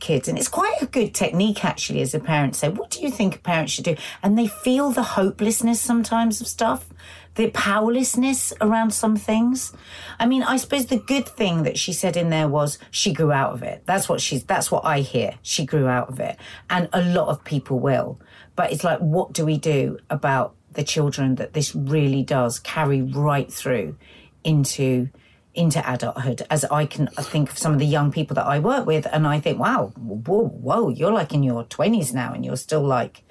kids, 0.00 0.26
and 0.26 0.36
it's 0.36 0.48
quite 0.48 0.82
a 0.82 0.86
good 0.86 1.14
technique 1.14 1.64
actually, 1.64 2.00
as 2.00 2.14
a 2.14 2.18
parent, 2.18 2.56
say, 2.56 2.68
"What 2.68 2.90
do 2.90 3.00
you 3.00 3.12
think 3.12 3.36
a 3.36 3.38
parent 3.38 3.70
should 3.70 3.84
do?" 3.84 3.94
And 4.24 4.36
they 4.36 4.48
feel 4.48 4.90
the 4.90 5.04
hopelessness 5.04 5.80
sometimes 5.80 6.40
of 6.40 6.48
stuff, 6.48 6.88
the 7.36 7.50
powerlessness 7.50 8.52
around 8.60 8.90
some 8.92 9.14
things. 9.14 9.72
I 10.18 10.26
mean, 10.26 10.42
I 10.42 10.56
suppose 10.56 10.86
the 10.86 10.96
good 10.96 11.28
thing 11.28 11.62
that 11.62 11.78
she 11.78 11.92
said 11.92 12.16
in 12.16 12.30
there 12.30 12.48
was 12.48 12.80
she 12.90 13.12
grew 13.12 13.30
out 13.30 13.52
of 13.52 13.62
it. 13.62 13.84
That's 13.86 14.08
what 14.08 14.20
she's. 14.20 14.42
That's 14.42 14.68
what 14.68 14.84
I 14.84 14.98
hear. 14.98 15.34
She 15.42 15.64
grew 15.64 15.86
out 15.86 16.08
of 16.08 16.18
it, 16.18 16.36
and 16.68 16.88
a 16.92 17.02
lot 17.02 17.28
of 17.28 17.44
people 17.44 17.78
will. 17.78 18.18
But 18.56 18.72
it's 18.72 18.82
like, 18.82 18.98
what 18.98 19.32
do 19.32 19.46
we 19.46 19.58
do 19.58 19.98
about 20.10 20.56
the 20.72 20.82
children 20.82 21.36
that 21.36 21.52
this 21.52 21.72
really 21.74 22.24
does 22.24 22.58
carry 22.58 23.00
right 23.00 23.52
through 23.52 23.96
into? 24.44 25.08
into 25.56 25.78
adulthood 25.88 26.42
as 26.50 26.64
I 26.64 26.84
can 26.84 27.06
think 27.06 27.50
of 27.50 27.58
some 27.58 27.72
of 27.72 27.78
the 27.78 27.86
young 27.86 28.10
people 28.10 28.34
that 28.34 28.44
I 28.46 28.58
work 28.58 28.86
with 28.86 29.06
and 29.12 29.24
I 29.24 29.38
think, 29.38 29.58
wow, 29.60 29.92
whoa, 29.96 30.48
whoa, 30.48 30.88
you're 30.88 31.12
like 31.12 31.32
in 31.32 31.44
your 31.44 31.62
20s 31.62 32.12
now 32.12 32.32
and 32.32 32.44
you're 32.44 32.56
still 32.56 32.82
like 32.82 33.22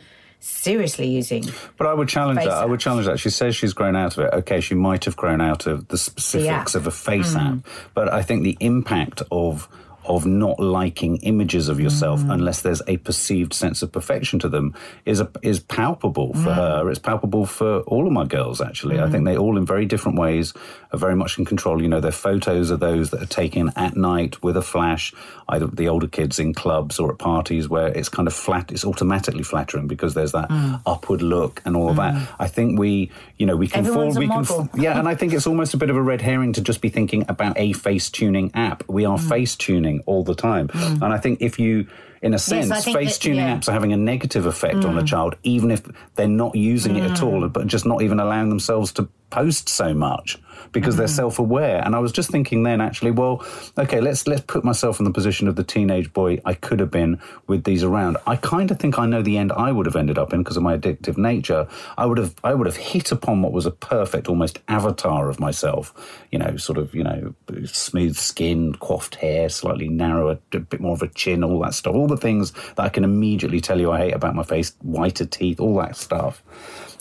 seriously 0.44 1.08
using. 1.08 1.46
But 1.78 1.88
I 1.88 1.94
would 1.94 2.10
challenge 2.10 2.40
that. 2.40 2.50
I 2.50 2.66
would 2.66 2.80
challenge 2.80 3.08
that. 3.08 3.20
She 3.20 3.30
says 3.30 3.56
she's 3.56 3.74
grown 3.74 3.96
out 3.96 4.18
of 4.18 4.26
it. 4.26 4.34
Okay, 4.34 4.60
she 4.60 4.76
might 4.76 5.06
have 5.06 5.16
grown 5.16 5.42
out 5.42 5.66
of 5.66 5.88
the 5.88 5.98
specifics 5.98 6.76
app. 6.76 6.82
of 6.82 6.88
a 6.88 6.92
face 6.92 7.34
mm. 7.34 7.60
app, 7.60 7.68
but 7.94 8.12
I 8.12 8.22
think 8.22 8.44
the 8.44 8.58
impact 8.60 9.22
of 9.32 9.68
of 10.06 10.26
not 10.26 10.60
liking 10.60 11.18
images 11.18 11.70
of 11.70 11.80
yourself 11.80 12.22
mm. 12.22 12.34
unless 12.34 12.62
there's 12.62 12.82
a 12.88 12.98
perceived 12.98 13.54
sense 13.54 13.82
of 13.82 13.92
perfection 13.92 14.40
to 14.40 14.50
them 14.50 14.74
is 15.06 15.20
a, 15.20 15.30
is 15.42 15.60
palpable 15.60 16.34
for 16.34 16.50
mm. 16.50 16.56
her. 16.56 16.90
It's 16.90 17.00
palpable 17.00 17.46
for 17.46 17.80
all 17.82 18.06
of 18.08 18.14
my 18.14 18.26
girls. 18.26 18.62
Actually, 18.62 19.00
I 19.00 19.10
think 19.10 19.24
mm. 19.24 19.28
they 19.28 19.38
all, 19.38 19.58
in 19.58 19.66
very 19.66 19.86
different 19.86 20.18
ways, 20.18 20.54
are 20.92 21.00
very 21.00 21.16
much 21.16 21.38
in 21.38 21.46
control. 21.46 21.82
You 21.82 21.88
know, 21.90 22.00
their 22.00 22.12
photos 22.12 22.72
are 22.72 22.78
those 22.78 23.10
that 23.12 23.22
are 23.22 23.26
taken 23.28 23.72
at 23.76 23.96
night 23.96 24.42
with 24.44 24.58
a 24.58 24.62
flash. 24.62 25.14
Either 25.50 25.68
the 25.68 25.88
older 25.90 26.08
kids 26.08 26.40
in 26.40 26.54
clubs 26.54 27.00
or 27.00 27.12
at 27.12 27.18
parties 27.20 27.68
where 27.70 27.88
it's 27.88 28.10
kind 28.10 28.28
of 28.28 28.34
flat. 28.34 28.72
It's 28.72 28.86
automatically 28.86 29.44
flattering 29.44 29.88
because 29.88 30.14
there's 30.14 30.32
that 30.32 30.50
upward 30.86 31.22
look 31.22 31.62
and 31.66 31.76
all 31.76 31.90
of 31.90 31.98
that. 31.98 32.30
I 32.40 32.48
think 32.48 32.80
we, 32.80 33.12
you 33.38 33.46
know, 33.46 33.56
we 33.56 33.68
can 33.68 33.86
Everyone's 33.86 34.16
fall. 34.16 34.20
We 34.22 34.28
can, 34.28 34.36
model. 34.38 34.70
f- 34.74 34.80
yeah, 34.80 34.98
and 35.00 35.08
I 35.08 35.16
think 35.16 35.34
it's 35.34 35.48
almost 35.48 35.74
a 35.74 35.78
bit 35.78 35.90
of 35.90 35.96
a 35.96 36.02
red 36.02 36.22
herring 36.22 36.54
to 36.54 36.62
just 36.62 36.82
be 36.82 36.90
thinking 36.90 37.26
about 37.28 37.58
a 37.58 37.74
face 37.74 38.10
tuning 38.10 38.52
app. 38.54 38.84
We 38.88 39.04
Mm. 39.04 39.12
are 39.12 39.18
face 39.18 39.56
tuning 39.56 39.93
all 40.06 40.24
the 40.24 40.36
time. 40.36 40.70
And 40.74 41.06
I 41.06 41.18
think 41.18 41.42
if 41.42 41.60
you, 41.60 41.88
in 42.22 42.34
a 42.34 42.40
sense, 42.40 42.84
think 42.84 42.98
face 42.98 43.18
tuning 43.18 43.40
yeah. 43.40 43.56
Mm. 43.56 43.60
apps 43.60 43.68
are 43.68 43.74
having 43.74 43.94
a 43.94 43.98
negative 43.98 44.46
effect 44.46 44.86
on 44.86 44.98
a 44.98 45.04
child, 45.04 45.36
even 45.44 45.72
if 45.72 45.84
they're 46.16 46.28
not 46.28 46.56
using 46.56 46.96
it 46.96 47.10
at 47.10 47.22
all, 47.22 47.48
but 47.50 47.68
just 47.68 47.86
not 47.86 48.02
even 48.02 48.20
allowing 48.20 48.50
themselves 48.50 48.92
to 48.94 49.08
post 49.34 49.68
so 49.70 49.94
much 49.94 50.38
because 50.72 50.96
they're 50.96 51.08
Mm. 51.08 51.22
self-aware. 51.24 51.82
And 51.86 51.96
I 51.96 52.00
was 52.00 52.12
just 52.12 52.30
thinking 52.30 52.64
then 52.64 52.80
actually, 52.82 53.12
well, 53.12 53.36
okay, 53.78 54.00
let's 54.08 54.28
let's 54.28 54.42
put 54.56 54.64
myself 54.64 55.00
in 55.00 55.06
the 55.06 55.12
position 55.20 55.48
of 55.48 55.56
the 55.56 55.64
teenage 55.64 56.10
boy 56.14 56.40
I 56.46 56.54
could 56.54 56.80
have 56.80 56.92
been 56.92 57.20
with 57.48 57.64
these 57.64 57.84
around. 57.84 58.18
I 58.34 58.36
kind 58.38 58.70
of 58.72 58.78
think 58.80 58.98
I 59.00 59.06
know 59.06 59.22
the 59.24 59.38
end 59.38 59.52
I 59.68 59.72
would 59.72 59.88
have 59.90 59.96
ended 59.96 60.18
up 60.18 60.34
in 60.34 60.42
because 60.42 60.58
of 60.58 60.64
my 60.64 60.78
addictive 60.78 61.18
nature. 61.18 61.68
I 61.98 62.06
would 62.06 62.20
have 62.24 62.34
I 62.44 62.54
would 62.54 62.68
have 62.68 62.78
hit 62.78 63.12
upon 63.12 63.42
what 63.42 63.52
was 63.52 63.66
a 63.66 63.72
perfect 63.72 64.28
almost 64.30 64.60
avatar 64.68 65.30
of 65.30 65.40
myself, 65.40 65.94
you 66.32 66.40
know, 66.40 66.56
sort 66.58 66.78
of, 66.78 66.94
you 66.94 67.04
know, 67.04 67.34
smooth 67.66 68.16
skin, 68.16 68.76
coiffed 68.76 69.16
hair, 69.16 69.50
slightly 69.50 69.90
narrower, 69.90 70.38
a 70.54 70.60
bit 70.60 70.80
more 70.80 70.94
of 70.94 71.02
a 71.02 71.08
chin, 71.08 71.44
all 71.44 71.60
that 71.66 71.74
stuff. 71.74 71.96
All 71.96 72.08
the 72.08 72.18
things 72.28 72.52
that 72.76 72.86
I 72.88 72.90
can 72.90 73.04
immediately 73.04 73.62
tell 73.62 73.80
you 73.80 73.92
I 73.92 73.98
hate 73.98 74.14
about 74.14 74.36
my 74.36 74.44
face, 74.44 74.70
whiter 74.82 75.26
teeth, 75.26 75.60
all 75.60 75.76
that 75.84 75.96
stuff. 75.98 76.44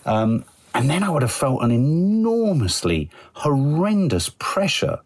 Um, 0.05 0.45
and 0.75 0.89
then 0.89 1.03
I 1.03 1.11
would 1.11 1.23
have 1.23 1.33
felt 1.33 1.63
an 1.63 1.71
enormously 1.71 3.11
horrendous 3.35 4.31
pressure 4.39 4.99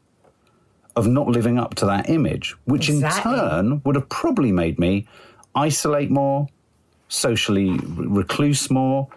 of 0.94 1.06
not 1.06 1.26
living 1.28 1.58
up 1.58 1.74
to 1.76 1.86
that 1.86 2.08
image, 2.08 2.54
which 2.64 2.88
Exactly. 2.88 3.32
in 3.32 3.38
turn 3.38 3.82
would 3.84 3.94
have 3.96 4.08
probably 4.08 4.52
made 4.52 4.78
me 4.78 5.06
isolate 5.54 6.10
more, 6.10 6.48
socially 7.08 7.70
re- 7.70 8.06
recluse 8.08 8.70
more, 8.70 9.08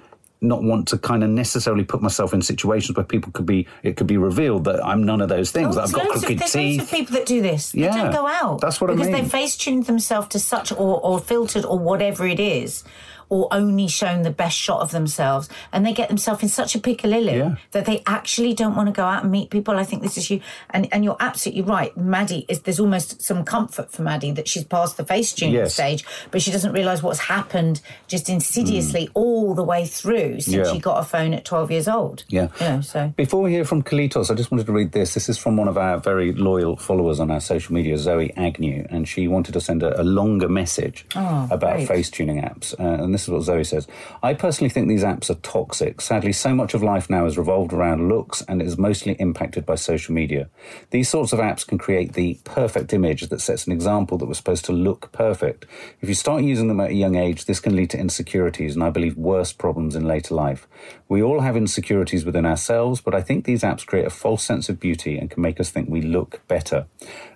not 0.41 0.63
want 0.63 0.87
to 0.87 0.97
kind 0.97 1.21
of 1.23 1.29
necessarily 1.29 1.83
put 1.83 2.01
myself 2.01 2.33
in 2.33 2.41
situations 2.41 2.95
where 2.95 3.05
people 3.05 3.31
could 3.33 3.45
be, 3.45 3.67
it 3.83 3.97
could 3.97 4.07
be 4.07 4.17
revealed 4.17 4.63
that 4.65 4.83
I'm 4.85 5.03
none 5.03 5.19
of 5.21 5.27
those 5.29 5.51
things. 5.51 5.69
Oh, 5.75 5.81
that 5.81 5.87
I've 5.87 5.93
got 5.93 6.05
loads 6.05 6.15
of- 6.17 6.21
crooked 6.27 6.39
there's 6.39 6.55
loads 6.55 6.77
of 6.77 6.81
teeth. 6.89 6.91
people 6.91 7.13
that 7.15 7.25
do 7.25 7.41
this. 7.41 7.71
They 7.73 7.81
Yeah, 7.81 8.03
don't 8.03 8.13
go 8.13 8.27
out. 8.27 8.61
that's 8.61 8.79
what 8.79 8.89
I 8.89 8.95
because 8.95 9.11
they 9.11 9.23
face 9.25 9.57
tuned 9.57 9.85
themselves 9.85 10.29
to 10.29 10.39
such 10.39 10.71
or, 10.71 10.99
or 11.01 11.19
filtered 11.19 11.65
or 11.65 11.77
whatever 11.77 12.25
it 12.25 12.39
is, 12.39 12.83
or 13.29 13.47
only 13.51 13.87
shown 13.87 14.23
the 14.23 14.31
best 14.31 14.57
shot 14.57 14.81
of 14.81 14.91
themselves, 14.91 15.47
and 15.71 15.85
they 15.85 15.93
get 15.93 16.07
themselves 16.09 16.41
in 16.43 16.49
such 16.49 16.75
a 16.75 16.79
piccalilli 16.79 17.33
Yeah. 17.37 17.55
that 17.71 17.85
they 17.85 18.01
actually 18.07 18.53
don't 18.53 18.75
want 18.75 18.87
to 18.87 18.91
go 18.93 19.03
out 19.05 19.23
and 19.23 19.31
meet 19.31 19.49
people. 19.49 19.77
I 19.77 19.83
think 19.83 20.01
this 20.01 20.17
is 20.17 20.29
you, 20.29 20.41
and 20.71 20.87
and 20.91 21.03
you're 21.03 21.17
absolutely 21.19 21.61
right. 21.63 21.95
Maddie 21.97 22.45
is 22.49 22.61
there's 22.61 22.79
almost 22.79 23.21
some 23.21 23.43
comfort 23.45 23.91
for 23.91 24.01
Maddie 24.01 24.31
that 24.31 24.47
she's 24.47 24.63
past 24.63 24.97
the 24.97 25.05
face 25.05 25.33
tuning 25.33 25.53
Yes. 25.55 25.73
stage, 25.75 26.03
but 26.31 26.41
she 26.41 26.51
doesn't 26.51 26.71
realise 26.73 27.01
what's 27.03 27.19
happened 27.19 27.81
just 28.07 28.29
insidiously 28.29 29.09
all 29.13 29.53
the 29.53 29.63
way 29.63 29.85
through 29.85 30.41
since 30.41 30.55
Mm. 30.55 30.65
Yeah. 30.65 30.73
she 30.73 30.79
got 30.79 30.99
a 30.99 31.03
phone 31.03 31.33
at 31.33 31.45
12 31.45 31.71
years 31.71 31.87
old. 31.87 32.23
Yeah. 32.29 32.47
you 32.59 32.67
know, 32.67 32.81
so. 32.81 33.13
Before 33.15 33.41
we 33.41 33.51
hear 33.51 33.63
from 33.65 33.83
Kalitos, 33.83 34.31
I 34.31 34.33
just 34.33 34.51
wanted 34.51 34.65
to 34.65 34.71
read 34.73 34.91
this. 34.91 35.13
This 35.13 35.29
is 35.29 35.37
from 35.37 35.55
one 35.57 35.67
of 35.67 35.77
our 35.77 35.97
very 35.99 36.33
loyal 36.33 36.75
followers 36.77 37.19
on 37.19 37.29
our 37.31 37.39
social 37.39 37.73
media, 37.75 37.97
Zoe 37.97 38.33
Agnew, 38.35 38.85
and 38.89 39.07
she 39.07 39.27
wanted 39.27 39.53
to 39.53 39.61
send 39.61 39.83
a, 39.83 39.99
a 40.01 40.03
longer 40.03 40.49
message 40.49 41.05
about 41.15 41.59
great. 41.59 41.87
face 41.87 42.09
tuning 42.09 42.41
apps. 42.41 42.73
Uh, 42.79 43.03
and 43.03 43.13
this 43.19 43.27
is 43.27 43.33
what 43.33 43.43
Zoe 43.43 43.63
says 43.65 43.85
I 44.23 44.33
personally 44.33 44.69
think 44.69 44.87
these 44.87 45.03
apps 45.03 45.29
are 45.29 45.35
toxic. 45.35 45.99
Sadly, 45.99 46.31
so 46.31 46.55
much 46.55 46.73
of 46.73 46.81
life 46.81 47.09
now 47.09 47.25
is 47.25 47.37
revolved 47.37 47.73
around 47.73 48.07
looks 48.07 48.41
and 48.47 48.61
is 48.61 48.77
mostly 48.77 49.13
impacted 49.13 49.65
by 49.65 49.75
social 49.75 50.13
media. 50.13 50.49
These 50.91 51.09
sorts 51.09 51.33
of 51.33 51.39
apps 51.39 51.67
can 51.67 51.77
create 51.77 52.13
the 52.13 52.39
perfect 52.45 52.93
image 52.93 53.27
that 53.27 53.41
sets 53.41 53.67
an 53.67 53.73
example 53.73 54.17
that 54.17 54.25
was 54.25 54.37
supposed 54.37 54.65
to 54.65 54.71
look 54.71 55.11
perfect. 55.11 55.65
If 55.99 56.07
you 56.07 56.15
start 56.15 56.43
using 56.43 56.69
them 56.69 56.79
at 56.79 56.91
a 56.91 56.95
young 56.95 57.15
age, 57.15 57.45
this 57.45 57.59
can 57.59 57.75
lead 57.75 57.89
to 57.89 57.99
insecurities 57.99 58.75
and 58.75 58.83
I 58.83 58.89
believe 58.89 59.17
worse 59.17 59.51
problems 59.51 59.95
in 59.95 60.05
later 60.05 60.33
life. 60.33 60.67
We 61.09 61.21
all 61.21 61.41
have 61.41 61.57
insecurities 61.57 62.23
within 62.23 62.45
ourselves, 62.45 63.01
but 63.01 63.15
I 63.15 63.21
think 63.21 63.43
these 63.43 63.63
apps 63.63 63.85
create 63.85 64.05
a 64.05 64.11
false 64.11 64.43
sense 64.43 64.69
of 64.69 64.79
beauty 64.79 65.17
and 65.17 65.29
can 65.29 65.41
make 65.41 65.59
us 65.59 65.71
think 65.71 65.89
we 65.89 66.01
look 66.01 66.41
better. 66.47 66.85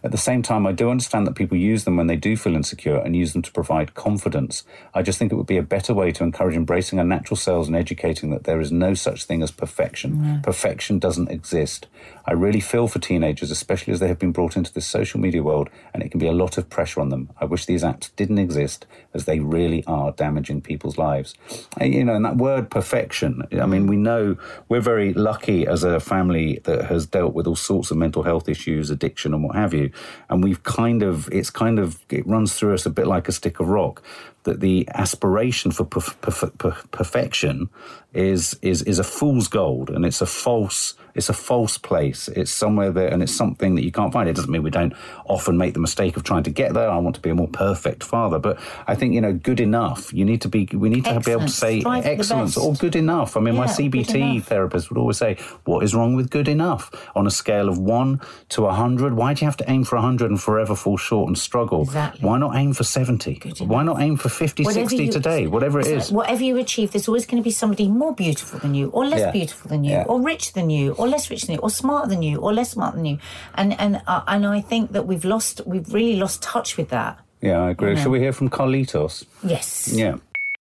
At 0.04 0.12
the 0.12 0.18
same 0.18 0.44
time, 0.44 0.66
I 0.68 0.72
do 0.72 0.90
understand 0.90 1.26
that 1.28 1.36
people 1.36 1.58
use 1.58 1.84
them 1.84 1.98
when 1.98 2.08
they 2.08 2.16
do 2.16 2.38
feel 2.38 2.56
insecure 2.56 2.98
and 2.98 3.16
use 3.16 3.34
them 3.34 3.42
to 3.42 3.52
provide 3.52 3.96
confidence. 3.96 4.64
I 4.94 5.02
just 5.02 5.18
think 5.18 5.32
it 5.32 5.36
would 5.36 5.48
be 5.48 5.58
a 5.58 5.64
better 5.74 5.94
way 5.96 6.12
to 6.12 6.24
encourage 6.24 6.56
embracing 6.56 7.00
our 7.00 7.06
natural 7.06 7.36
selves 7.36 7.68
and 7.68 7.76
educating 7.76 8.30
that 8.30 8.44
there 8.44 8.62
is 8.62 8.72
no 8.72 8.94
such 8.94 9.24
thing 9.24 9.42
as 9.42 9.50
perfection. 9.50 10.40
Perfection 10.44 11.00
doesn't 11.00 11.32
exist. 11.32 11.88
I 12.26 12.34
really 12.34 12.60
feel 12.60 12.88
for 12.88 13.00
teenagers, 13.00 13.50
especially 13.50 13.92
as 13.92 14.00
they 14.00 14.08
have 14.08 14.20
been 14.20 14.32
brought 14.32 14.56
into 14.56 14.72
this 14.72 14.86
social 14.86 15.20
media 15.20 15.42
world, 15.42 15.72
and 15.92 16.04
it 16.04 16.10
can 16.12 16.20
be 16.20 16.28
a 16.28 16.32
lot 16.44 16.60
of 16.60 16.70
pressure 16.70 17.02
on 17.02 17.10
them. 17.10 17.32
I 17.42 17.46
wish 17.46 17.66
these 17.66 17.84
apps 17.84 18.12
didn't 18.16 18.38
exist, 18.38 18.86
as 19.16 19.26
they 19.26 19.40
really 19.40 19.84
are 19.86 20.12
damaging 20.12 20.62
people's 20.62 21.00
lives. 21.00 21.34
And, 21.78 21.92
you 21.92 22.04
know, 22.04 22.14
and 22.14 22.24
that 22.24 22.38
word 22.38 22.70
perfection, 22.70 23.42
I 23.60 23.66
mean, 23.66 23.88
we 23.88 23.98
know 23.98 24.38
we're 24.70 24.80
very 24.80 25.12
lucky 25.14 25.66
as 25.66 25.84
a 25.84 26.00
family 26.00 26.62
that 26.66 26.86
has 26.86 27.08
dealt 27.08 27.34
with 27.34 27.48
all 27.48 27.56
sorts 27.56 27.90
of 27.90 27.98
mental 27.98 28.22
health 28.22 28.48
issues, 28.48 28.92
addiction, 28.92 29.34
and 29.34 29.44
what 29.44 29.56
have 29.56 29.74
you. 29.74 29.90
And 30.30 30.44
we've 30.44 30.62
kind 30.62 31.02
of, 31.02 31.28
it's 31.32 31.50
kind 31.50 31.80
of, 31.80 32.06
it 32.12 32.28
runs 32.28 32.54
through 32.54 32.76
us 32.76 32.86
a 32.86 32.92
bit 32.92 33.08
like 33.08 33.28
a 33.28 33.32
stick 33.32 33.60
of 33.60 33.70
rock 33.70 34.04
that 34.44 34.60
the 34.62 34.88
aspiration 34.94 35.72
for 35.72 35.86
perf- 35.86 36.16
perf- 36.22 36.58
per- 36.58 36.84
perfection 36.92 37.70
is 38.14 38.58
is 38.62 38.82
is 38.84 39.00
a 39.00 39.04
fool's 39.04 39.48
gold 39.48 39.90
and 39.90 40.06
it's 40.06 40.22
a 40.22 40.26
false 40.26 40.96
it's 41.16 41.30
a 41.30 41.34
false 41.34 41.78
place. 41.78 42.28
It's 42.30 42.52
somewhere 42.52 42.92
there 42.92 43.08
and 43.10 43.22
it's 43.22 43.36
something 43.36 43.76
that 43.76 43.84
you 43.84 43.92
can't 43.92 44.12
find. 44.12 44.28
It 44.28 44.36
doesn't 44.36 44.52
mean 44.52 44.64
we 44.64 44.70
don't 44.72 44.94
often 45.26 45.58
make 45.58 45.74
the 45.74 45.80
mistake 45.80 46.18
of 46.18 46.24
trying 46.24 46.44
to 46.44 46.50
get 46.50 46.74
there. 46.74 46.90
I 46.90 46.98
want 46.98 47.16
to 47.16 47.22
be 47.22 47.30
a 47.30 47.36
more 47.36 47.48
perfect 47.48 48.04
father. 48.04 48.40
But 48.40 48.60
i 48.88 48.96
think 48.96 49.14
you 49.14 49.22
know 49.22 49.34
good 49.34 49.60
enough. 49.60 50.14
You 50.14 50.26
need 50.26 50.42
to 50.42 50.50
be 50.50 50.68
we 50.74 50.90
need 50.90 51.06
to 51.06 51.20
be 51.20 51.32
able 51.32 51.42
to 51.44 51.48
say 51.50 51.80
Strive 51.82 52.06
excellence 52.06 52.58
or 52.58 52.74
good 52.74 52.96
enough. 52.96 53.38
I 53.38 53.42
mean 53.42 53.56
my 53.56 53.66
Yeah, 53.66 53.76
good 53.90 54.06
cbt 54.08 54.44
therapist 54.44 54.90
would 54.90 54.98
always 55.00 55.18
say 55.18 55.38
what 55.66 55.84
is 55.84 55.94
wrong 55.96 56.16
with 56.16 56.30
good 56.30 56.48
enough? 56.48 56.92
On 57.16 57.28
a 57.28 57.32
scale 57.32 57.70
of 57.70 57.78
1 57.78 58.20
to 58.50 58.62
100 58.64 59.14
why 59.16 59.34
do 59.34 59.42
you 59.42 59.48
have 59.48 59.58
to 59.58 59.70
aim 59.70 59.84
for 59.84 59.96
100 59.98 60.30
and 60.32 60.42
forever 60.42 60.76
fall 60.76 60.98
short 60.98 61.28
and 61.28 61.38
struggle? 61.38 61.82
Exactly. 61.84 62.28
why 62.28 62.38
not 62.38 62.56
aim 62.56 62.74
for 62.74 62.84
70 62.84 63.42
why 63.60 63.84
not 63.84 64.02
aim 64.02 64.18
for 64.18 64.30
50 64.30 64.64
Whatever 64.64 64.90
60 64.90 65.06
you- 65.06 65.12
today? 65.12 65.48
whatever 65.48 65.80
it's 65.80 66.12
whatever 66.12 66.44
you 66.44 66.58
achieve, 66.58 66.92
there's 66.92 67.08
always 67.08 67.26
going 67.26 67.42
to 67.42 67.44
be 67.44 67.52
somebody 67.52 67.88
more 67.88 68.14
beautiful 68.14 68.60
than 68.60 68.74
you, 68.74 68.90
or 68.90 69.06
less 69.06 69.20
Yeah. 69.20 69.32
beautiful 69.32 69.70
than 69.70 69.84
you, 69.84 69.92
Yeah. 69.92 70.04
or 70.08 70.22
rich 70.22 70.54
than 70.54 70.70
you, 70.70 70.94
or 71.04 71.10
less 71.10 71.30
rich 71.30 71.44
than 71.44 71.56
you, 71.56 71.62
or 71.62 71.70
smarter 71.70 72.08
than 72.08 72.22
you, 72.24 72.38
or 72.40 72.54
less 72.54 72.72
smart 72.72 72.96
than 72.96 73.06
you. 73.06 73.18
And 73.56 73.80
and 73.80 74.02
uh, 74.08 74.24
and 74.28 74.46
I 74.46 74.62
think 74.62 74.92
that 74.94 75.06
we've 75.06 75.26
lost, 75.26 75.62
we've 75.66 75.94
really 75.94 76.16
lost 76.16 76.42
touch 76.42 76.78
with 76.78 76.90
that. 76.90 77.20
Yeah, 77.42 77.60
I 77.60 77.72
agree. 77.72 77.96
Shall 77.98 78.12
we 78.12 78.20
hear 78.20 78.34
from 78.34 78.50
Carlitos? 78.50 79.26
Yes. 79.44 79.92
Yeah. 79.92 80.16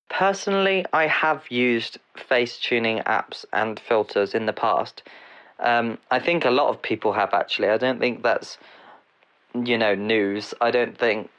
Personally, 0.09 0.85
I 0.92 1.07
have 1.07 1.40
used 1.48 1.98
face 2.28 2.59
tuning 2.59 2.98
apps 3.07 3.44
and 3.52 3.81
filters 3.88 4.35
in 4.35 4.46
the 4.46 4.52
past. 4.52 5.02
Um, 5.61 5.98
I 6.11 6.18
think 6.18 6.44
a 6.44 6.50
lot 6.50 6.68
of 6.70 6.83
people 6.83 7.12
have 7.12 7.33
actually. 7.33 7.68
I 7.68 7.78
don't 7.78 8.00
think 8.00 8.22
that's, 8.22 8.59
you 9.55 9.78
know, 9.78 9.94
news. 9.94 10.55
I 10.61 10.70
don't 10.72 10.98
think 10.98 11.31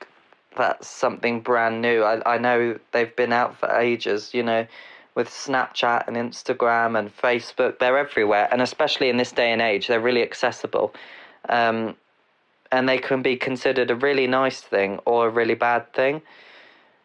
that's 0.55 0.87
something 0.87 1.41
brand 1.41 1.81
new. 1.81 2.03
I, 2.03 2.35
I 2.35 2.37
know 2.37 2.79
they've 2.93 3.15
been 3.15 3.33
out 3.33 3.59
for 3.59 3.69
ages, 3.69 4.33
you 4.33 4.43
know, 4.43 4.65
with 5.15 5.29
Snapchat 5.29 6.07
and 6.07 6.17
Instagram 6.17 6.97
and 6.97 7.15
Facebook. 7.15 7.79
They're 7.79 7.97
everywhere. 7.97 8.47
And 8.51 8.61
especially 8.61 9.09
in 9.09 9.17
this 9.17 9.31
day 9.31 9.51
and 9.51 9.61
age, 9.61 9.87
they're 9.87 9.99
really 9.99 10.23
accessible. 10.23 10.93
Um, 11.49 11.95
and 12.71 12.89
they 12.89 12.97
can 12.97 13.21
be 13.21 13.35
considered 13.35 13.91
a 13.91 13.95
really 13.95 14.25
nice 14.25 14.61
thing 14.61 14.99
or 15.05 15.27
a 15.27 15.29
really 15.29 15.53
bad 15.53 15.93
thing. 15.93 16.21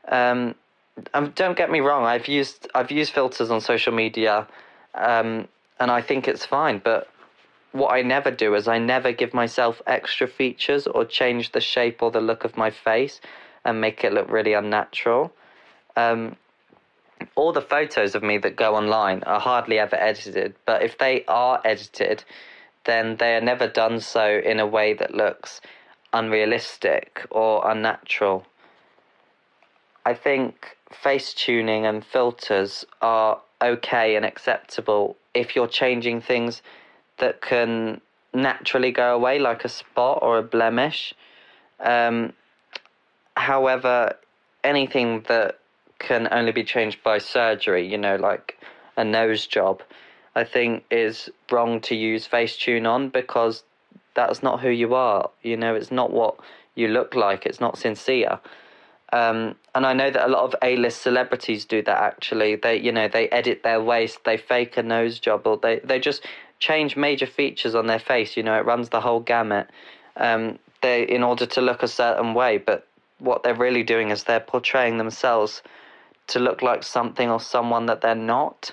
Um, 0.09 0.55
don't 1.35 1.57
get 1.57 1.71
me 1.71 1.81
wrong. 1.81 2.05
I've 2.05 2.27
used 2.27 2.69
I've 2.75 2.91
used 2.91 3.13
filters 3.13 3.51
on 3.51 3.61
social 3.61 3.93
media, 3.93 4.49
um, 4.95 5.47
and 5.79 5.91
I 5.91 6.01
think 6.01 6.27
it's 6.27 6.45
fine. 6.45 6.81
But 6.83 7.09
what 7.73 7.93
I 7.93 8.03
never 8.03 8.31
do 8.31 8.55
is 8.55 8.67
I 8.67 8.79
never 8.79 9.13
give 9.13 9.35
myself 9.35 9.83
extra 9.87 10.27
features 10.27 10.87
or 10.87 11.05
change 11.05 11.53
the 11.53 11.61
shape 11.61 12.03
or 12.03 12.11
the 12.11 12.21
look 12.21 12.45
of 12.45 12.57
my 12.57 12.71
face 12.71 13.21
and 13.65 13.81
make 13.81 14.03
it 14.05 14.13
look 14.13 14.31
really 14.31 14.55
unnatural. 14.55 15.33
Um, 15.97 16.37
all 17.35 17.53
the 17.53 17.63
photos 17.63 18.15
of 18.15 18.23
me 18.23 18.39
that 18.39 18.57
go 18.57 18.75
online 18.75 19.23
are 19.25 19.41
hardly 19.41 19.79
ever 19.79 19.97
edited, 19.97 20.55
but 20.67 20.83
if 20.83 20.99
they 20.99 21.25
are 21.27 21.61
edited, 21.65 22.25
then 22.85 23.17
they 23.17 23.37
are 23.37 23.41
never 23.41 23.67
done 23.67 24.01
so 24.01 24.41
in 24.45 24.61
a 24.61 24.67
way 24.67 24.95
that 24.95 25.15
looks 25.15 25.61
unrealistic 26.13 27.27
or 27.31 27.71
unnatural. 27.71 28.47
I 30.07 30.15
think 30.15 30.77
face 30.91 31.35
tuning 31.35 31.85
and 31.85 32.05
filters 32.05 32.85
are 33.03 33.41
okay 33.61 34.17
and 34.17 34.25
acceptable 34.25 35.17
if 35.35 35.55
you're 35.55 35.69
changing 35.69 36.21
things 36.21 36.63
that 37.19 37.43
can 37.43 38.01
naturally 38.33 38.91
go 38.91 39.15
away, 39.15 39.39
like 39.39 39.65
a 39.65 39.69
spot 39.69 40.21
or 40.23 40.39
a 40.39 40.43
blemish. 40.43 41.13
Um, 41.81 42.33
however, 43.37 44.15
anything 44.65 45.25
that 45.29 45.59
can 45.99 46.29
only 46.31 46.53
be 46.53 46.65
changed 46.65 47.03
by 47.03 47.19
surgery, 47.19 47.87
you 47.87 47.99
know, 47.99 48.17
like 48.17 48.59
a 48.97 49.05
nose 49.05 49.47
job, 49.47 49.83
I 50.35 50.45
think 50.45 50.85
is 50.91 51.29
wrong 51.51 51.81
to 51.83 51.95
use 51.95 52.29
Facetune 52.29 52.89
on 52.89 53.09
because 53.09 53.65
that's 54.15 54.43
not 54.43 54.61
who 54.61 54.71
you 54.71 54.95
are. 54.95 55.31
You 55.43 55.57
know, 55.57 55.75
it's 55.75 55.91
not 55.91 56.13
what 56.13 56.37
you 56.75 56.89
look 56.89 57.15
like. 57.15 57.47
It's 57.47 57.61
not 57.61 57.79
sincere. 57.79 58.41
Um, 59.13 59.55
and 59.75 59.87
I 59.87 59.95
know 59.95 60.11
that 60.11 60.27
a 60.27 60.29
lot 60.29 60.45
of 60.45 60.55
A-list 60.63 61.03
celebrities 61.03 61.65
do 61.65 61.83
that. 61.83 61.99
Actually, 61.99 62.57
they 62.57 62.77
you 62.77 62.93
know 62.93 63.09
they 63.09 63.29
edit 63.31 63.63
their 63.63 63.81
waist, 63.81 64.19
they 64.25 64.37
fake 64.37 64.77
a 64.77 64.83
nose 64.83 65.19
job, 65.19 65.47
or 65.47 65.57
they 65.57 65.81
they 65.83 65.99
just 65.99 66.27
change 66.59 66.97
major 66.97 67.27
features 67.27 67.75
on 67.75 67.87
their 67.87 67.99
face. 67.99 68.37
You 68.37 68.43
know, 68.43 68.57
it 68.59 68.67
runs 68.67 68.91
the 68.91 69.01
whole 69.01 69.21
gamut. 69.21 69.71
Um, 70.17 70.59
they 70.83 71.05
in 71.05 71.23
order 71.23 71.47
to 71.47 71.61
look 71.61 71.83
a 71.83 71.89
certain 71.89 72.35
way, 72.35 72.59
but 72.59 72.87
what 73.19 73.43
they're 73.43 73.55
really 73.55 73.83
doing 73.83 74.11
is 74.11 74.25
they're 74.25 74.41
portraying 74.41 74.99
themselves 74.99 75.63
to 76.29 76.39
look 76.39 76.63
like 76.63 76.83
something 76.83 77.31
or 77.31 77.41
someone 77.41 77.87
that 77.87 78.01
they're 78.01 78.15
not. 78.15 78.73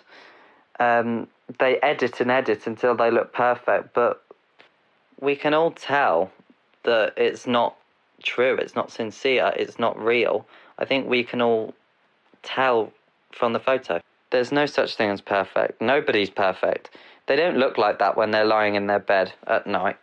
Um, 0.80 1.28
they 1.60 1.78
edit 1.78 2.20
and 2.22 2.32
edit 2.32 2.68
until 2.68 2.96
they 2.96 3.12
look 3.12 3.34
perfect, 3.34 3.94
but 3.94 4.24
we 5.20 5.36
can 5.36 5.54
all 5.54 5.72
tell 5.72 6.32
that 6.84 7.14
it's 7.18 7.48
not 7.48 7.76
true, 8.24 8.56
it's 8.56 8.76
not 8.76 8.92
sincere, 8.92 9.54
it's 9.56 9.80
not 9.80 10.00
real. 10.00 10.46
I 10.78 10.86
think 10.86 11.08
we 11.08 11.24
can 11.24 11.42
all 11.42 11.74
tell 12.44 12.92
from 13.32 13.54
the 13.54 13.60
photo. 13.60 14.02
There's 14.32 14.52
no 14.52 14.66
such 14.66 14.96
thing 14.96 15.10
as 15.10 15.22
perfect. 15.22 15.82
Nobody's 15.82 16.30
perfect. 16.30 16.90
They 17.28 17.36
don't 17.36 17.58
look 17.58 17.78
like 17.78 18.00
that 18.00 18.18
when 18.18 18.32
they're 18.32 18.46
lying 18.46 18.76
in 18.76 18.88
their 18.88 19.00
bed 19.00 19.34
at 19.48 19.66
night. 19.66 19.98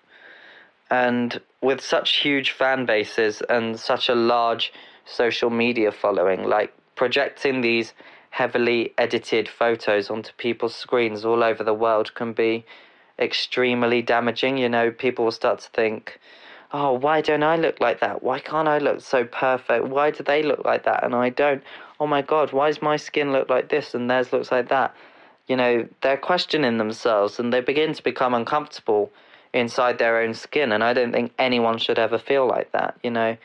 And 0.90 1.40
with 1.61 1.80
such 1.80 2.16
huge 2.16 2.50
fan 2.50 2.84
bases 2.86 3.42
and 3.48 3.78
such 3.78 4.09
a 4.09 4.14
large 4.14 4.72
social 5.05 5.50
media 5.50 5.92
following, 5.92 6.44
like 6.44 6.72
projecting 6.95 7.61
these 7.61 7.93
heavily 8.30 8.95
edited 8.97 9.49
photos 9.49 10.11
onto 10.11 10.32
people's 10.38 10.74
screens 10.74 11.24
all 11.24 11.43
over 11.45 11.62
the 11.62 11.74
world 11.74 12.14
can 12.14 12.32
be 12.32 12.64
extremely 13.18 14.03
damaging. 14.03 14.57
You 14.59 14.68
know, 14.68 14.90
people 14.90 15.26
will 15.26 15.32
start 15.32 15.61
to 15.61 15.70
think, 15.70 16.18
oh, 16.72 16.93
why 16.93 17.20
don't 17.20 17.43
I 17.43 17.57
look 17.57 17.80
like 17.80 18.01
that? 18.01 18.22
Why 18.22 18.38
can't 18.38 18.68
I 18.68 18.78
look 18.78 19.01
so 19.01 19.24
perfect? 19.24 19.86
Why 19.86 20.11
do 20.11 20.22
they 20.22 20.43
look 20.43 20.64
like 20.64 20.84
that 20.84 21.05
and 21.05 21.14
I 21.14 21.28
don't? 21.28 21.62
Oh 22.01 22.07
my 22.07 22.22
God, 22.22 22.53
why 22.53 22.68
does 22.68 22.82
my 22.82 22.97
skin 22.97 23.32
look 23.32 23.49
like 23.49 23.68
this 23.68 23.95
and 23.95 24.11
theirs 24.11 24.32
looks 24.32 24.51
like 24.51 24.68
that? 24.68 24.95
You 25.47 25.57
know, 25.57 25.88
they're 26.03 26.16
questioning 26.16 26.78
themselves 26.78 27.38
and 27.38 27.53
they 27.53 27.61
begin 27.61 27.93
to 27.95 28.03
become 28.03 28.32
uncomfortable 28.32 29.11
inside 29.53 29.99
their 29.99 30.18
own 30.20 30.34
skin. 30.34 30.72
And 30.72 30.82
I 30.82 30.93
don't 30.95 31.12
think 31.12 31.32
anyone 31.38 31.78
should 31.78 31.99
ever 31.99 32.18
feel 32.18 32.47
like 32.47 32.72
that. 32.72 32.97
You 33.03 33.11
know, 33.11 33.36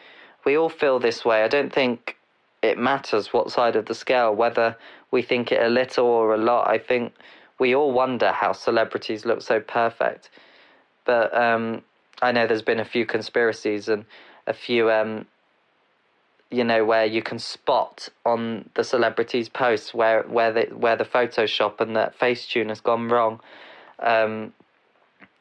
we 0.45 0.57
all 0.57 0.69
feel 0.69 0.99
this 0.99 1.25
way. 1.25 1.43
I 1.43 1.47
don't 1.47 1.73
think 1.73 2.16
it 2.61 2.77
matters 2.77 3.33
what 3.33 3.51
side 3.51 3.75
of 3.75 3.85
the 3.85 3.95
scale, 3.95 4.33
whether 4.33 4.75
we 5.11 5.21
think 5.21 5.51
it 5.51 5.61
a 5.61 5.69
little 5.69 6.05
or 6.05 6.33
a 6.33 6.37
lot. 6.37 6.67
I 6.67 6.77
think 6.77 7.13
we 7.59 7.75
all 7.75 7.91
wonder 7.91 8.31
how 8.31 8.51
celebrities 8.53 9.25
look 9.25 9.41
so 9.41 9.59
perfect. 9.59 10.29
But 11.05 11.35
um, 11.35 11.83
I 12.21 12.31
know 12.31 12.47
there's 12.47 12.61
been 12.61 12.79
a 12.79 12.85
few 12.85 13.05
conspiracies 13.05 13.87
and 13.87 14.05
a 14.47 14.53
few, 14.53 14.91
um, 14.91 15.25
you 16.49 16.63
know, 16.63 16.83
where 16.83 17.05
you 17.05 17.21
can 17.21 17.39
spot 17.39 18.09
on 18.25 18.69
the 18.75 18.83
celebrities' 18.83 19.49
posts 19.49 19.93
where 19.93 20.23
where 20.23 20.51
the 20.51 20.61
where 20.75 20.95
the 20.95 21.05
Photoshop 21.05 21.79
and 21.79 21.95
the 21.95 22.11
Facetune 22.19 22.69
has 22.69 22.81
gone 22.81 23.07
wrong. 23.07 23.39
Um, 23.99 24.53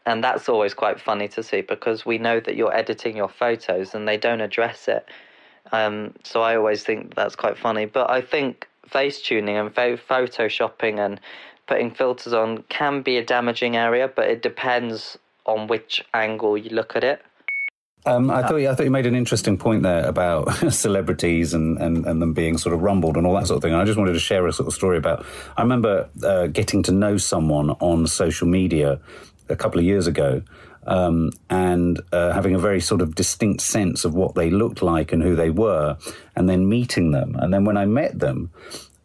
and 0.06 0.22
that's 0.22 0.48
always 0.48 0.72
quite 0.72 1.00
funny 1.00 1.26
to 1.28 1.42
see 1.42 1.62
because 1.62 2.06
we 2.06 2.16
know 2.16 2.38
that 2.38 2.54
you're 2.54 2.74
editing 2.74 3.16
your 3.16 3.28
photos 3.28 3.92
and 3.92 4.06
they 4.06 4.16
don't 4.16 4.40
address 4.40 4.86
it. 4.86 5.08
Um, 5.72 6.14
so 6.24 6.42
I 6.42 6.56
always 6.56 6.82
think 6.82 7.14
that's 7.14 7.36
quite 7.36 7.58
funny. 7.58 7.86
But 7.86 8.10
I 8.10 8.20
think 8.20 8.68
face 8.88 9.20
tuning 9.20 9.56
and 9.56 9.74
photoshopping 9.74 10.98
and 10.98 11.20
putting 11.66 11.90
filters 11.90 12.32
on 12.32 12.62
can 12.68 13.02
be 13.02 13.16
a 13.16 13.24
damaging 13.24 13.76
area, 13.76 14.08
but 14.08 14.28
it 14.28 14.42
depends 14.42 15.18
on 15.44 15.66
which 15.66 16.04
angle 16.14 16.56
you 16.56 16.70
look 16.70 16.96
at 16.96 17.04
it. 17.04 17.22
Um, 18.04 18.30
I 18.30 18.46
thought 18.46 18.56
you, 18.56 18.70
I 18.70 18.74
thought 18.74 18.84
you 18.84 18.90
made 18.90 19.06
an 19.06 19.16
interesting 19.16 19.58
point 19.58 19.82
there 19.82 20.06
about 20.06 20.46
celebrities 20.72 21.52
and, 21.54 21.76
and, 21.78 22.06
and 22.06 22.22
them 22.22 22.34
being 22.34 22.56
sort 22.56 22.72
of 22.72 22.80
rumbled 22.82 23.16
and 23.16 23.26
all 23.26 23.34
that 23.34 23.48
sort 23.48 23.56
of 23.56 23.62
thing. 23.62 23.72
And 23.72 23.82
I 23.82 23.84
just 23.84 23.98
wanted 23.98 24.12
to 24.12 24.20
share 24.20 24.46
a 24.46 24.52
sort 24.52 24.68
of 24.68 24.74
story 24.74 24.96
about. 24.96 25.26
I 25.56 25.62
remember 25.62 26.08
uh, 26.22 26.46
getting 26.46 26.84
to 26.84 26.92
know 26.92 27.16
someone 27.16 27.70
on 27.70 28.06
social 28.06 28.46
media 28.46 29.00
a 29.48 29.56
couple 29.56 29.80
of 29.80 29.84
years 29.84 30.06
ago, 30.06 30.42
um, 30.86 31.30
and 31.50 32.00
uh, 32.12 32.32
having 32.32 32.54
a 32.54 32.58
very 32.58 32.80
sort 32.80 33.00
of 33.00 33.14
distinct 33.14 33.60
sense 33.60 34.04
of 34.04 34.14
what 34.14 34.34
they 34.34 34.50
looked 34.50 34.82
like 34.82 35.12
and 35.12 35.22
who 35.22 35.34
they 35.34 35.50
were, 35.50 35.96
and 36.34 36.48
then 36.48 36.68
meeting 36.68 37.10
them. 37.10 37.36
And 37.38 37.52
then 37.52 37.64
when 37.64 37.76
I 37.76 37.86
met 37.86 38.18
them, 38.18 38.50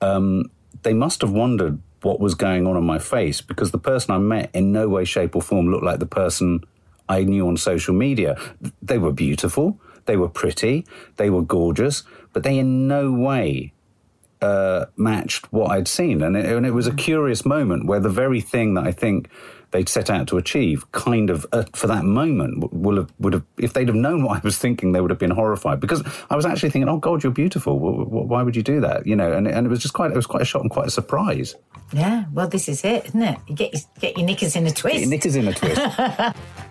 um, 0.01 0.51
they 0.83 0.93
must 0.93 1.21
have 1.21 1.31
wondered 1.31 1.79
what 2.01 2.19
was 2.19 2.33
going 2.33 2.65
on 2.65 2.77
in 2.77 2.83
my 2.83 2.97
face 2.97 3.41
because 3.41 3.71
the 3.71 3.77
person 3.77 4.13
I 4.13 4.17
met 4.17 4.49
in 4.53 4.71
no 4.71 4.87
way, 4.87 5.05
shape, 5.05 5.35
or 5.35 5.41
form 5.41 5.67
looked 5.69 5.83
like 5.83 5.99
the 5.99 6.05
person 6.05 6.63
I 7.07 7.23
knew 7.23 7.47
on 7.47 7.57
social 7.57 7.93
media. 7.93 8.37
They 8.81 8.97
were 8.97 9.11
beautiful, 9.11 9.79
they 10.05 10.17
were 10.17 10.29
pretty, 10.29 10.85
they 11.17 11.29
were 11.29 11.43
gorgeous, 11.43 12.03
but 12.33 12.43
they 12.43 12.57
in 12.57 12.87
no 12.87 13.11
way 13.11 13.73
uh, 14.41 14.85
matched 14.97 15.51
what 15.53 15.71
I'd 15.71 15.87
seen. 15.87 16.21
And 16.21 16.35
it, 16.35 16.45
and 16.45 16.65
it 16.65 16.71
was 16.71 16.87
a 16.87 16.93
curious 16.93 17.45
moment 17.45 17.85
where 17.85 17.99
the 17.99 18.09
very 18.09 18.41
thing 18.41 18.73
that 18.75 18.85
I 18.85 18.91
think 18.91 19.29
they'd 19.71 19.89
set 19.89 20.09
out 20.09 20.27
to 20.27 20.37
achieve 20.37 20.89
kind 20.91 21.29
of 21.29 21.45
uh, 21.51 21.63
for 21.73 21.87
that 21.87 22.03
moment 22.03 22.71
would 22.73 22.97
have 22.97 23.11
would 23.19 23.33
have 23.33 23.43
if 23.57 23.73
they'd 23.73 23.87
have 23.87 23.95
known 23.95 24.23
what 24.23 24.37
I 24.37 24.41
was 24.43 24.57
thinking 24.57 24.91
they 24.91 25.01
would 25.01 25.11
have 25.11 25.19
been 25.19 25.31
horrified. 25.31 25.79
Because 25.79 26.03
I 26.29 26.35
was 26.35 26.45
actually 26.45 26.69
thinking 26.69 26.89
oh 26.89 26.97
god 26.97 27.23
you're 27.23 27.31
beautiful. 27.31 27.79
Why 27.79 28.43
would 28.43 28.55
you 28.55 28.63
do 28.63 28.81
that? 28.81 29.07
You 29.07 29.15
know 29.15 29.31
and, 29.31 29.47
and 29.47 29.65
it 29.65 29.69
was 29.69 29.79
just 29.79 29.93
quite 29.93 30.11
it 30.11 30.15
was 30.15 30.27
quite 30.27 30.41
a 30.41 30.45
shock 30.45 30.61
and 30.61 30.71
quite 30.71 30.87
a 30.87 30.91
surprise. 30.91 31.55
Yeah 31.91 32.25
well 32.33 32.47
this 32.47 32.69
is 32.69 32.83
it 32.83 33.05
isn't 33.07 33.21
it? 33.21 33.39
You 33.47 33.55
get 33.55 33.73
your, 33.73 33.81
get 33.99 34.17
your 34.17 34.25
knickers 34.25 34.55
in 34.55 34.67
a 34.67 34.71
twist. 34.71 34.93
Get 34.93 35.01
your 35.01 35.09
knickers 35.09 35.35
in 35.35 35.47
a 35.47 35.53
twist 35.53 35.81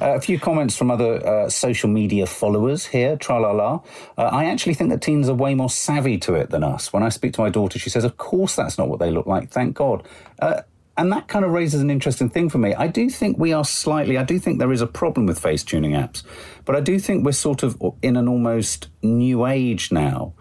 Uh, 0.00 0.14
a 0.14 0.20
few 0.20 0.38
comments 0.38 0.76
from 0.76 0.90
other 0.90 1.26
uh, 1.26 1.48
social 1.50 1.88
media 1.88 2.24
followers 2.24 2.86
here. 2.86 3.16
Tra 3.16 3.38
la 3.38 3.50
la. 3.50 3.80
Uh, 4.16 4.22
I 4.22 4.46
actually 4.46 4.74
think 4.74 4.88
that 4.90 5.02
teens 5.02 5.28
are 5.28 5.34
way 5.34 5.54
more 5.54 5.68
savvy 5.68 6.16
to 6.18 6.34
it 6.34 6.50
than 6.50 6.64
us. 6.64 6.92
When 6.92 7.02
I 7.02 7.10
speak 7.10 7.34
to 7.34 7.40
my 7.42 7.50
daughter, 7.50 7.78
she 7.78 7.90
says, 7.90 8.04
"Of 8.04 8.16
course, 8.16 8.56
that's 8.56 8.78
not 8.78 8.88
what 8.88 8.98
they 8.98 9.10
look 9.10 9.26
like. 9.26 9.50
Thank 9.50 9.76
God." 9.76 10.02
Uh, 10.38 10.62
and 10.96 11.12
that 11.12 11.28
kind 11.28 11.44
of 11.44 11.50
raises 11.50 11.80
an 11.80 11.90
interesting 11.90 12.28
thing 12.30 12.48
for 12.48 12.58
me. 12.58 12.74
I 12.74 12.86
do 12.86 13.10
think 13.10 13.38
we 13.38 13.52
are 13.52 13.64
slightly. 13.64 14.16
I 14.16 14.24
do 14.24 14.38
think 14.38 14.58
there 14.58 14.72
is 14.72 14.80
a 14.80 14.86
problem 14.86 15.26
with 15.26 15.38
face 15.38 15.62
tuning 15.62 15.92
apps, 15.92 16.22
but 16.64 16.76
I 16.76 16.80
do 16.80 16.98
think 16.98 17.24
we're 17.24 17.32
sort 17.32 17.62
of 17.62 17.80
in 18.02 18.16
an 18.16 18.26
almost 18.26 18.88
new 19.02 19.46
age 19.46 19.92
now 19.92 20.34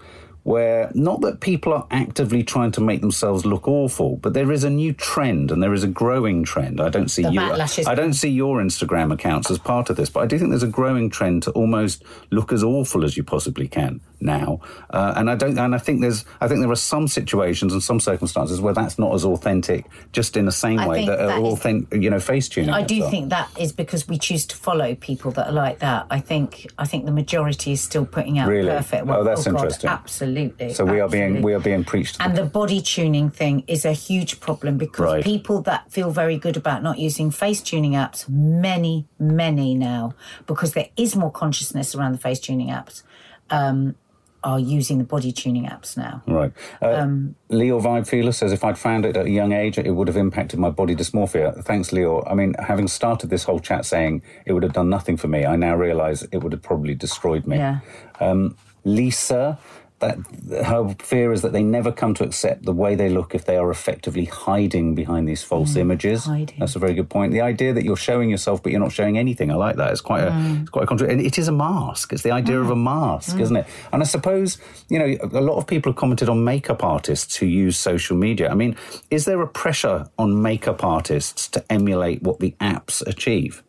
where 0.50 0.90
not 0.96 1.22
that 1.22 1.42
people 1.42 1.72
are 1.72 1.86
actively 1.92 2.44
trying 2.44 2.72
to 2.72 2.82
make 2.82 3.02
themselves 3.02 3.46
look 3.46 3.68
awful, 3.68 4.16
but 4.18 4.34
there 4.34 4.52
is 4.52 4.64
a 4.64 4.70
new 4.70 4.92
trend 4.92 5.52
and 5.52 5.62
there 5.62 5.76
is 5.76 5.84
a 5.84 5.88
growing 5.88 6.44
trend. 6.44 6.82
I 6.82 6.90
don't 6.90 7.10
see 7.10 7.22
The 7.22 7.32
you. 7.32 7.86
I 7.86 7.94
don't 7.94 8.14
see 8.14 8.30
your 8.30 8.58
Instagram 8.58 9.14
accounts 9.14 9.52
as 9.52 9.60
part 9.60 9.92
of 9.92 9.96
this, 9.96 10.10
but 10.10 10.22
I 10.22 10.26
do 10.26 10.40
think 10.40 10.50
there's 10.50 10.64
a 10.64 10.68
growing 10.68 11.12
trend 11.12 11.44
to 11.44 11.52
almost 11.52 12.02
look 12.32 12.52
as 12.52 12.64
awful 12.64 13.06
as 13.06 13.16
you 13.16 13.24
possibly 13.24 13.68
can 13.68 14.02
now. 14.22 14.60
Uh, 14.90 15.14
and 15.16 15.30
I 15.30 15.36
don't. 15.36 15.56
And 15.56 15.76
I 15.76 15.78
think 15.78 16.02
there's. 16.02 16.26
I 16.42 16.48
think 16.48 16.62
there 16.62 16.72
are 16.72 16.76
some 16.76 17.08
situations 17.08 17.72
and 17.72 17.84
some 17.84 18.00
circumstances 18.00 18.60
where 18.60 18.74
that's 18.74 18.98
not 18.98 19.14
as 19.14 19.24
authentic, 19.26 19.86
just 20.14 20.36
in 20.36 20.46
the 20.46 20.52
same 20.52 20.80
I 20.80 20.88
way 20.88 21.06
that, 21.06 21.18
that 21.20 21.38
uh, 21.38 21.42
is- 21.46 21.54
authentic, 21.54 22.02
you 22.02 22.10
know, 22.10 22.20
face 22.20 22.50
tuning. 22.50 22.72
I 22.72 22.82
do 22.82 23.08
think 23.12 23.30
that 23.30 23.50
is 23.60 23.72
because 23.72 24.08
we 24.08 24.18
choose 24.18 24.48
to 24.48 24.56
follow 24.56 24.96
people 24.96 25.30
that 25.34 25.50
are 25.50 25.54
like 25.66 25.78
that. 25.80 26.08
I 26.10 26.20
think 26.20 26.66
I 26.80 26.86
think 26.86 27.06
the 27.06 27.12
majority 27.12 27.72
is 27.72 27.82
still 27.82 28.08
putting 28.08 28.40
out 28.40 28.50
Really? 28.50 28.70
perfect. 28.70 29.08
Oh, 29.08 29.24
that's 29.24 29.46
God, 29.46 29.54
interesting. 29.56 29.90
absolutely. 29.92 30.39
So 30.74 30.86
we 30.86 31.00
are 31.00 31.10
being 31.10 31.42
we 31.42 31.54
are 31.54 31.60
being 31.72 31.84
preached. 31.84 32.18
And 32.20 32.36
the 32.36 32.46
body 32.46 32.82
tuning 32.82 33.30
thing 33.30 33.64
is 33.68 33.86
a 33.86 33.94
huge 33.94 34.40
problem 34.40 34.78
because 34.78 35.06
Right. 35.14 35.24
people 35.24 35.62
that 35.64 35.82
feel 35.92 36.12
very 36.12 36.38
good 36.38 36.58
about 36.58 36.84
not 36.84 36.98
using 37.00 37.32
face 37.32 37.62
tuning 37.62 37.94
apps, 37.94 38.28
many, 38.30 38.96
many 39.20 39.76
now, 39.76 40.14
because 40.48 40.74
there 40.74 40.90
is 40.96 41.16
more 41.16 41.32
consciousness 41.32 41.96
around 41.96 42.12
the 42.14 42.18
face 42.28 42.40
tuning 42.40 42.70
apps, 42.70 43.04
um, 43.50 43.96
are 44.42 44.60
using 44.60 44.98
the 45.00 45.04
body 45.04 45.32
tuning 45.34 45.66
apps 45.66 45.98
now. 45.98 46.22
Right. 46.26 46.54
Uh, 46.82 47.08
Leo 47.50 47.82
Vibe 47.82 48.08
Feeler 48.08 48.32
says 48.32 48.54
if 48.54 48.64
I'd 48.64 48.78
found 48.78 49.06
it 49.06 49.18
at 49.18 49.26
a 49.26 49.30
young 49.30 49.52
age, 49.52 49.78
it 49.78 49.92
would 49.92 50.08
have 50.08 50.16
impacted 50.16 50.60
my 50.60 50.70
body 50.70 50.96
dysmorphia. 50.96 51.62
Thanks, 51.66 51.92
Leo. 51.92 52.24
I 52.26 52.34
mean, 52.36 52.54
having 52.58 52.88
started 52.88 53.30
this 53.30 53.44
whole 53.44 53.60
chat 53.60 53.86
saying 53.86 54.22
it 54.46 54.54
would 54.54 54.64
have 54.64 54.72
done 54.74 54.90
nothing 54.90 55.18
for 55.18 55.28
me, 55.28 55.46
I 55.46 55.58
now 55.58 55.76
realise 55.76 56.22
it 56.32 56.38
would 56.42 56.54
have 56.54 56.62
probably 56.62 56.96
destroyed 56.96 57.46
me. 57.48 57.58
Yeah. 57.58 57.80
Um, 58.22 58.56
Lisa, 58.86 59.60
that 60.00 60.18
her 60.66 60.96
fear 61.00 61.32
is 61.32 61.42
that 61.42 61.54
they 61.54 61.64
never 61.64 61.92
come 61.92 62.14
to 62.16 62.24
accept 62.24 62.64
the 62.64 62.74
way 62.74 62.96
they 62.96 63.10
look 63.10 63.36
if 63.36 63.46
they 63.46 63.58
are 63.58 63.70
effectively 63.70 64.26
hiding 64.26 64.96
behind 64.96 65.28
these 65.28 65.44
false 65.44 65.74
mm, 65.74 65.78
images. 65.78 66.26
hiding. 66.26 66.58
That's 66.60 66.76
a 66.76 66.80
very 66.80 66.94
good 66.94 67.10
point. 67.10 67.34
The 67.34 67.42
idea 67.42 67.74
that 67.74 67.84
you're 67.84 67.98
showing 67.98 68.30
yourself 68.30 68.64
but 68.64 68.72
you're 68.72 68.82
not 68.82 68.92
showing 68.92 69.18
anything, 69.18 69.52
I 69.52 69.56
like 69.56 69.76
that. 69.78 69.92
It's 69.92 70.02
quite 70.02 70.24
a, 70.24 70.32
mm. 70.32 70.62
it's 70.62 70.70
quite 70.70 70.84
a 70.84 70.88
contra- 70.88 71.10
and 71.10 71.22
it 71.22 71.38
is 71.38 71.48
a 71.48 71.52
mask. 71.52 72.14
It's 72.14 72.24
the 72.24 72.32
idea 72.32 72.60
of 72.60 72.70
a 72.70 72.76
mm. 72.76 72.84
mask, 72.84 73.40
isn't 73.40 73.56
it? 73.56 73.68
And 73.92 74.02
I 74.02 74.06
suppose 74.06 74.58
you 74.90 75.00
know 75.00 75.18
a 75.22 75.42
lot 75.42 75.58
of 75.58 75.68
people 75.68 75.92
have 75.92 75.98
commented 75.98 76.30
on 76.30 76.44
makeup 76.44 76.84
artists 76.84 77.36
who 77.36 77.46
use 77.46 77.78
social 77.78 78.18
media. 78.18 78.50
I 78.50 78.56
mean, 78.56 78.76
is 79.10 79.26
there 79.26 79.42
a 79.42 79.48
pressure 79.48 80.08
on 80.18 80.42
makeup 80.42 80.84
artists 80.84 81.48
to 81.50 81.64
emulate 81.72 82.24
what 82.24 82.40
the 82.40 82.56
apps 82.60 83.06
achieve? 83.06 83.64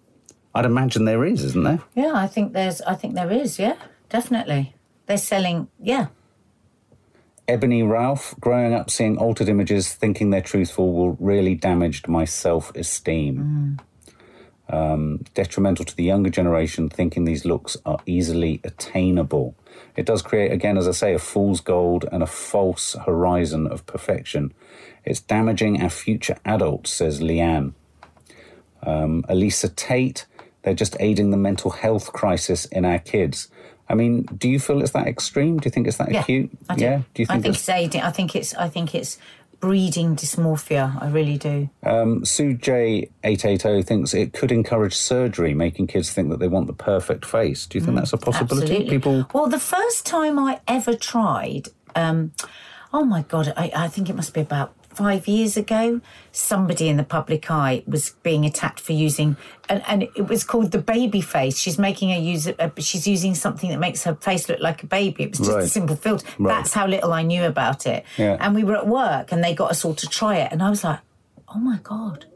I'd 0.55 0.65
imagine 0.65 1.05
there 1.05 1.25
is, 1.25 1.45
isn't 1.45 1.63
there? 1.63 1.81
Yeah, 1.95 2.13
I 2.15 2.27
think 2.27 2.53
there's. 2.53 2.81
I 2.83 2.95
think 2.95 3.15
there 3.15 3.31
is. 3.31 3.59
Yeah, 3.59 3.77
definitely. 4.09 4.75
They're 5.07 5.17
selling. 5.17 5.69
Yeah, 5.79 6.09
Ebony 7.51 7.83
Ralph, 7.83 8.37
growing 8.39 8.73
up 8.73 8.91
seeing 8.91 9.19
altered 9.19 9.49
images, 9.49 9.93
thinking 9.93 10.31
they're 10.31 10.41
truthful, 10.41 10.93
will 10.93 11.17
really 11.19 11.57
damaged 11.57 12.07
my 12.07 12.25
self 12.25 12.73
esteem. 12.77 13.81
Um, 14.69 15.25
detrimental 15.35 15.85
to 15.85 15.97
the 15.97 16.05
younger 16.05 16.31
generation, 16.31 16.89
thinking 16.89 17.25
these 17.25 17.45
looks 17.45 17.77
are 17.85 17.99
easily 18.07 18.61
attainable. 18.63 19.57
It 19.97 20.07
does 20.07 20.23
create, 20.23 20.53
again, 20.53 20.79
as 20.79 20.87
I 20.87 20.93
say, 20.93 21.13
a 21.13 21.19
fool's 21.19 21.61
gold 21.61 22.05
and 22.13 22.23
a 22.23 22.27
false 22.27 22.95
horizon 23.05 23.67
of 23.67 23.85
perfection. 23.85 24.55
It's 25.05 25.21
damaging 25.21 25.83
our 25.83 25.91
future 25.91 26.37
adults, 26.45 26.93
says 26.93 27.21
Leanne. 27.21 27.73
Um, 28.85 29.25
Elisa 29.29 29.69
Tate, 29.71 30.25
they're 30.63 30.73
just 30.73 30.97
aiding 31.01 31.33
the 31.33 31.37
mental 31.37 31.73
health 31.73 32.13
crisis 32.13 32.65
in 32.67 32.85
our 32.85 33.01
kids. 33.01 33.49
I 33.91 33.95
mean, 33.95 34.23
do 34.23 34.49
you 34.49 34.61
feel 34.61 34.81
it's 34.81 34.93
that 34.93 35.09
extreme? 35.09 35.59
Do 35.59 35.67
you 35.67 35.71
think 35.71 35.89
it's 35.89 35.97
that 35.97 36.13
yeah. 36.13 36.21
acute? 36.21 36.51
I 36.69 36.77
do. 36.77 36.85
Yeah. 36.85 37.03
Do 37.13 37.23
you 37.23 37.27
I 37.29 37.35
think, 37.35 37.43
think 37.43 37.55
it's 37.55 37.63
it's 37.63 37.69
aiding. 37.69 38.03
I 38.03 38.11
think 38.11 38.37
it's. 38.37 38.55
I 38.55 38.69
think 38.69 38.95
it's 38.95 39.19
breeding 39.59 40.17
dysmorphia. 40.17 41.01
I 41.03 41.09
really 41.09 41.37
do. 41.37 41.69
Um, 41.83 42.25
Sue 42.25 42.55
J880 42.55 43.85
thinks 43.85 44.15
it 44.15 44.33
could 44.33 44.51
encourage 44.51 44.97
surgery, 44.97 45.55
making 45.55 45.89
kids 45.89 46.11
think 46.11 46.31
that 46.31 46.39
they 46.39 46.49
want 46.49 46.67
the 46.67 46.73
perfect 46.73 47.27
face. 47.27 47.67
Do 47.67 47.79
you 47.79 47.85
think 47.85 47.97
that's 47.97 48.13
a 48.13 48.17
possibility? 48.17 48.67
Mm, 48.67 48.71
Absolutely. 48.71 48.97
People. 48.97 49.27
Well, 49.35 49.49
the 49.49 49.61
first 49.61 50.07
time 50.07 50.39
I 50.39 50.61
ever 50.67 50.95
tried, 50.95 51.69
um, 51.95 52.33
oh 52.93 53.05
my 53.05 53.23
god, 53.23 53.53
I, 53.57 53.71
I 53.75 53.89
think 53.89 54.09
it 54.09 54.17
must 54.17 54.33
be 54.33 54.41
about 54.41 54.73
five 54.91 55.27
years 55.27 55.57
ago. 55.57 56.01
Somebody 56.33 56.89
in 56.89 56.97
the 56.97 57.05
public 57.05 57.51
eye 57.51 57.83
was 57.87 58.11
being 58.23 58.45
attacked 58.45 58.81
for 58.81 58.93
using, 58.93 59.37
and, 59.69 59.83
and 59.87 60.03
it 60.03 60.29
was 60.29 60.45
called 60.45 60.71
the 60.71 60.79
baby 60.79 61.21
face. 61.21 61.59
She's 61.59 61.79
making 61.79 62.11
a 62.13 62.19
use. 62.19 62.47
A, 62.47 62.73
she's 62.79 63.07
using 63.07 63.35
something 63.35 63.71
that 63.71 63.79
makes 63.79 64.05
her 64.05 64.15
face 64.15 64.49
look 64.49 64.61
like 64.61 64.83
a 64.83 64.87
baby. 64.87 65.25
It 65.25 65.31
was 65.31 65.47
just 65.47 65.59
a 65.59 65.69
simple 65.69 65.97
filter. 65.97 66.27
Right. 66.39 66.55
That's 66.55 66.73
how 66.73 66.87
little 66.87 67.13
I 67.13 67.23
knew 67.23 67.45
about 67.45 67.87
it. 67.87 68.05
Yeah. 68.17 68.37
And 68.41 68.55
we 68.55 68.65
were 68.65 68.77
at 68.77 68.87
work, 68.87 69.33
and 69.33 69.43
they 69.43 69.55
got 69.55 69.71
us 69.71 69.85
all 69.85 69.95
to 69.95 70.07
try 70.07 70.37
it, 70.37 70.53
and 70.53 70.63
I 70.63 70.71
was 70.71 70.85
like, 70.85 71.01
oh 71.49 71.59
my 71.59 71.79
god. 71.83 72.27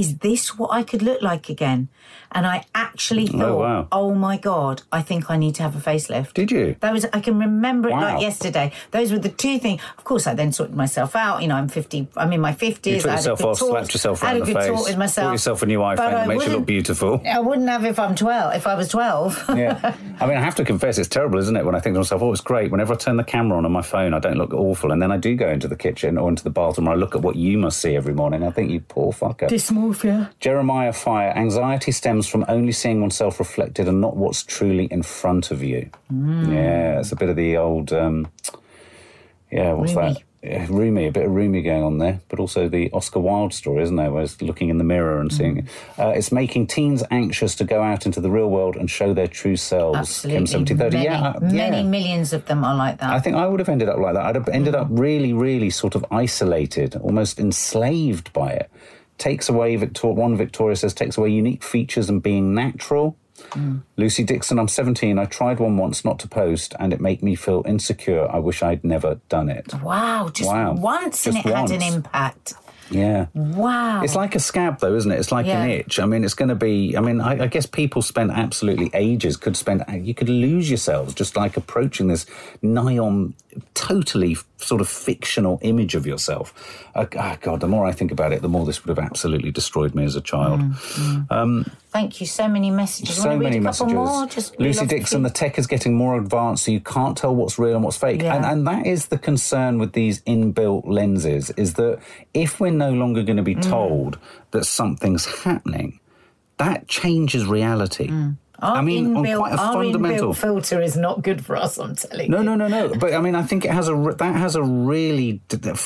Is 0.00 0.16
this 0.18 0.58
what 0.58 0.70
I 0.72 0.82
could 0.82 1.02
look 1.02 1.20
like 1.20 1.50
again? 1.50 1.88
And 2.32 2.46
I 2.46 2.64
actually 2.74 3.28
oh, 3.34 3.38
thought, 3.38 3.58
wow. 3.58 3.88
oh 3.92 4.14
my 4.14 4.38
God, 4.38 4.82
I 4.90 5.02
think 5.02 5.30
I 5.30 5.36
need 5.36 5.56
to 5.56 5.62
have 5.62 5.76
a 5.76 5.80
facelift. 5.80 6.32
Did 6.32 6.50
you? 6.50 6.76
That 6.80 6.92
was 6.92 7.04
I 7.12 7.20
can 7.20 7.38
remember 7.38 7.90
it 7.90 7.92
Wow. 7.92 8.14
like 8.14 8.22
yesterday. 8.22 8.72
Those 8.92 9.12
were 9.12 9.18
the 9.18 9.28
two 9.28 9.58
things. 9.58 9.82
Of 9.98 10.04
course, 10.04 10.26
I 10.26 10.34
then 10.34 10.52
sorted 10.52 10.74
myself 10.74 11.14
out. 11.14 11.42
You 11.42 11.48
know, 11.48 11.56
I'm 11.56 11.68
fifty. 11.68 12.08
I'm 12.16 12.32
in 12.32 12.40
my 12.40 12.54
fifties. 12.54 12.94
You 12.94 13.00
took 13.02 13.10
I 13.10 13.14
had 13.16 13.18
yourself 13.18 13.44
off, 13.44 13.58
talk, 13.58 13.68
slapped 13.68 13.94
yourself 13.94 14.24
I 14.24 14.28
had 14.28 14.36
a 14.42 14.44
good 14.44 14.54
talk 14.54 14.86
with 14.86 14.96
myself. 14.96 15.26
bought 15.26 15.32
yourself 15.32 15.62
a 15.62 15.66
new 15.66 15.80
iPhone 15.80 16.28
makes 16.28 16.46
you 16.46 16.52
look 16.52 16.66
beautiful. 16.66 17.20
I 17.26 17.40
wouldn't 17.40 17.68
have 17.68 17.84
if 17.84 17.98
I'm 17.98 18.14
twelve. 18.14 18.54
If 18.54 18.66
I 18.66 18.74
was 18.74 18.88
twelve. 18.88 19.44
yeah. 19.48 19.94
I 20.20 20.26
mean, 20.26 20.36
I 20.36 20.40
have 20.40 20.54
to 20.56 20.64
confess, 20.64 20.98
it's 20.98 21.08
terrible, 21.08 21.38
isn't 21.38 21.56
it? 21.56 21.64
When 21.64 21.74
I 21.74 21.80
think 21.80 21.94
to 21.94 22.00
myself, 22.00 22.22
oh, 22.22 22.32
it's 22.32 22.40
great. 22.40 22.70
Whenever 22.70 22.94
I 22.94 22.96
turn 22.96 23.16
the 23.16 23.24
camera 23.24 23.58
on 23.58 23.64
on 23.64 23.72
my 23.72 23.82
phone, 23.82 24.14
I 24.14 24.18
don't 24.18 24.36
look 24.36 24.52
awful. 24.52 24.92
And 24.92 25.02
then 25.02 25.10
I 25.10 25.16
do 25.16 25.34
go 25.34 25.48
into 25.48 25.68
the 25.68 25.76
kitchen 25.76 26.16
or 26.18 26.28
into 26.28 26.44
the 26.44 26.50
bathroom 26.50 26.86
and 26.88 26.94
I 26.94 26.98
look 26.98 27.14
at 27.14 27.22
what 27.22 27.36
you 27.36 27.58
must 27.58 27.80
see 27.80 27.96
every 27.96 28.14
morning. 28.14 28.42
I 28.42 28.50
think, 28.50 28.70
you 28.70 28.80
poor 28.80 29.12
fucker. 29.12 29.48
Jeremiah 30.40 30.92
Fire, 30.92 31.30
anxiety 31.30 31.92
stems 31.92 32.26
from 32.26 32.44
only 32.48 32.72
seeing 32.72 33.00
oneself 33.00 33.38
reflected 33.38 33.88
and 33.88 34.00
not 34.00 34.16
what's 34.16 34.42
truly 34.42 34.86
in 34.86 35.02
front 35.02 35.50
of 35.50 35.62
you. 35.62 35.90
Mm. 36.12 36.52
Yeah, 36.52 37.00
it's 37.00 37.12
a 37.12 37.16
bit 37.16 37.28
of 37.28 37.36
the 37.36 37.56
old, 37.56 37.92
um, 37.92 38.28
yeah, 39.50 39.72
what's 39.72 39.94
Rumi. 39.94 40.14
that? 40.14 40.22
Yeah, 40.42 40.66
Rumi, 40.70 41.06
a 41.06 41.12
bit 41.12 41.26
of 41.26 41.32
Rumi 41.32 41.60
going 41.60 41.82
on 41.82 41.98
there, 41.98 42.20
but 42.30 42.40
also 42.40 42.66
the 42.66 42.90
Oscar 42.92 43.20
Wilde 43.20 43.52
story, 43.52 43.82
isn't 43.82 43.96
there? 43.96 44.10
Where 44.10 44.22
it's 44.22 44.40
looking 44.40 44.70
in 44.70 44.78
the 44.78 44.84
mirror 44.84 45.20
and 45.20 45.30
seeing. 45.30 45.62
Mm. 45.62 45.68
Uh, 45.98 46.08
it's 46.16 46.32
making 46.32 46.68
teens 46.68 47.04
anxious 47.10 47.54
to 47.56 47.64
go 47.64 47.82
out 47.82 48.06
into 48.06 48.22
the 48.22 48.30
real 48.30 48.48
world 48.48 48.74
and 48.76 48.90
show 48.90 49.12
their 49.12 49.28
true 49.28 49.56
selves. 49.56 49.98
Absolutely. 49.98 50.40
1730. 50.40 50.96
Many, 50.96 51.04
yeah, 51.04 51.28
uh, 51.28 51.40
many 51.40 51.76
yeah. 51.76 51.82
millions 51.82 52.32
of 52.32 52.46
them 52.46 52.64
are 52.64 52.74
like 52.74 52.98
that. 53.00 53.10
I 53.10 53.20
think 53.20 53.36
I 53.36 53.46
would 53.46 53.60
have 53.60 53.68
ended 53.68 53.90
up 53.90 53.98
like 53.98 54.14
that. 54.14 54.24
I'd 54.24 54.34
have 54.34 54.48
ended 54.48 54.74
up 54.74 54.86
really, 54.90 55.34
really 55.34 55.68
sort 55.68 55.94
of 55.94 56.06
isolated, 56.10 56.96
almost 56.96 57.38
enslaved 57.38 58.32
by 58.32 58.52
it. 58.52 58.70
Takes 59.20 59.50
away, 59.50 59.76
Victor- 59.76 60.08
one 60.08 60.34
Victoria 60.34 60.74
says, 60.76 60.94
takes 60.94 61.18
away 61.18 61.28
unique 61.28 61.62
features 61.62 62.08
and 62.08 62.22
being 62.22 62.54
natural. 62.54 63.16
Mm. 63.50 63.82
Lucy 63.98 64.24
Dixon, 64.24 64.58
I'm 64.58 64.66
17. 64.66 65.18
I 65.18 65.26
tried 65.26 65.60
one 65.60 65.76
once 65.76 66.06
not 66.06 66.18
to 66.20 66.28
post, 66.28 66.74
and 66.80 66.90
it 66.94 67.02
made 67.02 67.22
me 67.22 67.34
feel 67.34 67.62
insecure. 67.66 68.26
I 68.30 68.38
wish 68.38 68.62
I'd 68.62 68.82
never 68.82 69.20
done 69.28 69.50
it. 69.50 69.74
wow, 69.82 70.30
just 70.32 70.48
Wow. 70.48 70.72
once 70.72 71.26
and 71.26 71.36
Just 71.36 71.46
it 71.46 71.54
had 71.54 71.70
an 71.70 71.82
impact. 71.82 72.54
Yeah. 72.90 73.26
Wow. 73.34 74.02
It's 74.02 74.16
like 74.16 74.34
a 74.34 74.40
scab, 74.40 74.80
though, 74.80 74.94
isn't 74.94 75.10
it? 75.10 75.18
It's 75.18 75.30
like 75.32 75.46
Yeah. 75.46 75.62
an 75.62 75.70
itch. 75.70 76.00
I 76.00 76.06
mean, 76.06 76.24
it's 76.24 76.34
going 76.34 76.48
to 76.48 76.54
be. 76.54 76.96
I 76.96 77.00
mean, 77.00 77.20
I, 77.20 77.44
I 77.44 77.46
guess 77.46 77.64
people 77.66 78.02
spend 78.02 78.30
absolutely 78.32 78.90
ages. 78.94 79.36
Could 79.36 79.56
spend. 79.56 79.84
You 79.88 80.14
could 80.14 80.28
lose 80.28 80.68
yourselves 80.68 81.14
just 81.14 81.36
like 81.36 81.56
approaching 81.56 82.08
this 82.08 82.26
nigh 82.62 82.98
on 82.98 83.34
totally 83.74 84.36
sort 84.56 84.80
of 84.80 84.88
fictional 84.88 85.58
image 85.62 85.94
of 85.94 86.06
yourself. 86.06 86.52
Uh, 86.94 87.06
ah, 87.16 87.36
God, 87.40 87.60
the 87.60 87.68
more 87.68 87.86
I 87.86 87.92
think 87.92 88.12
about 88.12 88.32
it, 88.32 88.42
the 88.42 88.48
more 88.48 88.66
this 88.66 88.84
would 88.84 88.96
have 88.96 89.04
absolutely 89.04 89.50
destroyed 89.50 89.94
me 89.94 90.04
as 90.04 90.16
a 90.16 90.20
child. 90.20 90.60
Thank 91.92 92.20
you. 92.20 92.26
So 92.26 92.46
many 92.46 92.70
messages. 92.70 93.16
So 93.16 93.36
many 93.36 93.58
messages. 93.58 93.92
More? 93.92 94.28
Lucy 94.58 94.86
Dixon, 94.86 95.22
the 95.24 95.30
tech 95.30 95.58
is 95.58 95.66
getting 95.66 95.94
more 95.96 96.16
advanced, 96.16 96.64
so 96.64 96.70
you 96.70 96.80
can't 96.80 97.16
tell 97.16 97.34
what's 97.34 97.58
real 97.58 97.74
and 97.74 97.82
what's 97.84 97.96
fake. 97.96 98.22
Yeah. 98.22 98.36
And, 98.36 98.44
and 98.44 98.66
that 98.68 98.86
is 98.86 99.06
the 99.06 99.18
concern 99.18 99.78
with 99.78 99.92
these 99.92 100.22
inbuilt 100.22 100.82
lenses, 100.86 101.50
is 101.56 101.74
that 101.74 101.98
if 102.32 102.60
we're 102.60 102.70
no 102.70 102.92
longer 102.92 103.22
going 103.24 103.38
to 103.38 103.42
be 103.42 103.56
Mm. 103.56 103.68
told 103.68 104.18
that 104.52 104.64
something's 104.64 105.26
happening, 105.42 105.98
that 106.58 106.86
changes 106.86 107.44
reality. 107.46 108.12
Our 108.62 108.76
I 108.76 108.80
mean, 108.82 109.16
on 109.16 109.24
quite 109.24 109.54
a 109.54 109.56
fundamental. 109.56 110.34
filter 110.34 110.82
is 110.82 110.96
not 110.96 111.22
good 111.22 111.44
for 111.44 111.56
us. 111.56 111.78
I'm 111.78 111.96
telling 111.96 112.30
No, 112.30 112.38
you. 112.38 112.44
no, 112.44 112.54
no, 112.54 112.68
no. 112.68 112.88
No. 112.88 112.94
But 112.98 113.14
I 113.14 113.20
mean, 113.20 113.34
I 113.34 113.42
think 113.42 113.64
it 113.64 113.70
has 113.70 113.88
a 113.88 114.14
that 114.18 114.36
has 114.36 114.54
a 114.56 114.62
really, 114.62 115.40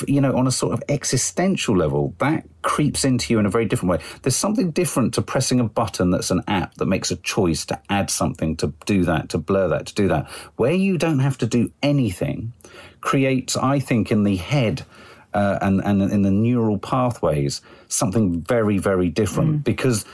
you 0.07 0.19
know, 0.21 0.35
on 0.35 0.45
a 0.47 0.51
sort 0.51 0.73
of 0.73 0.83
existential 0.89 1.75
level, 1.75 2.13
that 2.19 2.43
creeps 2.61 3.05
into 3.05 3.31
you 3.33 3.39
in 3.39 3.45
a 3.45 3.49
very 3.49 3.65
different 3.65 3.91
way. 3.91 3.99
There's 4.23 4.35
something 4.35 4.71
different 4.71 5.13
to 5.13 5.21
pressing 5.21 5.59
a 5.59 5.63
button 5.63 6.09
that's 6.11 6.31
an 6.31 6.41
app 6.47 6.73
that 6.75 6.85
makes 6.87 7.11
a 7.11 7.15
choice 7.17 7.65
to 7.67 7.79
add 7.89 8.09
something, 8.09 8.55
to 8.57 8.73
do 8.85 9.05
that, 9.05 9.29
to 9.29 9.37
blur 9.37 9.67
that, 9.69 9.85
to 9.87 9.93
do 9.95 10.07
that. 10.09 10.29
Where 10.57 10.73
you 10.73 10.97
don't 10.97 11.19
have 11.19 11.37
to 11.39 11.45
do 11.47 11.71
anything, 11.83 12.53
creates, 13.01 13.55
I 13.55 13.79
think, 13.79 14.11
in 14.11 14.23
the 14.23 14.35
head. 14.37 14.83
Uh, 15.33 15.59
and, 15.61 15.81
and 15.81 16.01
in 16.01 16.21
the 16.21 16.31
neural 16.31 16.77
pathways, 16.77 17.59
something 17.89 18.39
very, 18.41 18.77
very 18.77 19.09
different 19.09 19.51
Mm. 19.59 19.63
because 19.65 20.05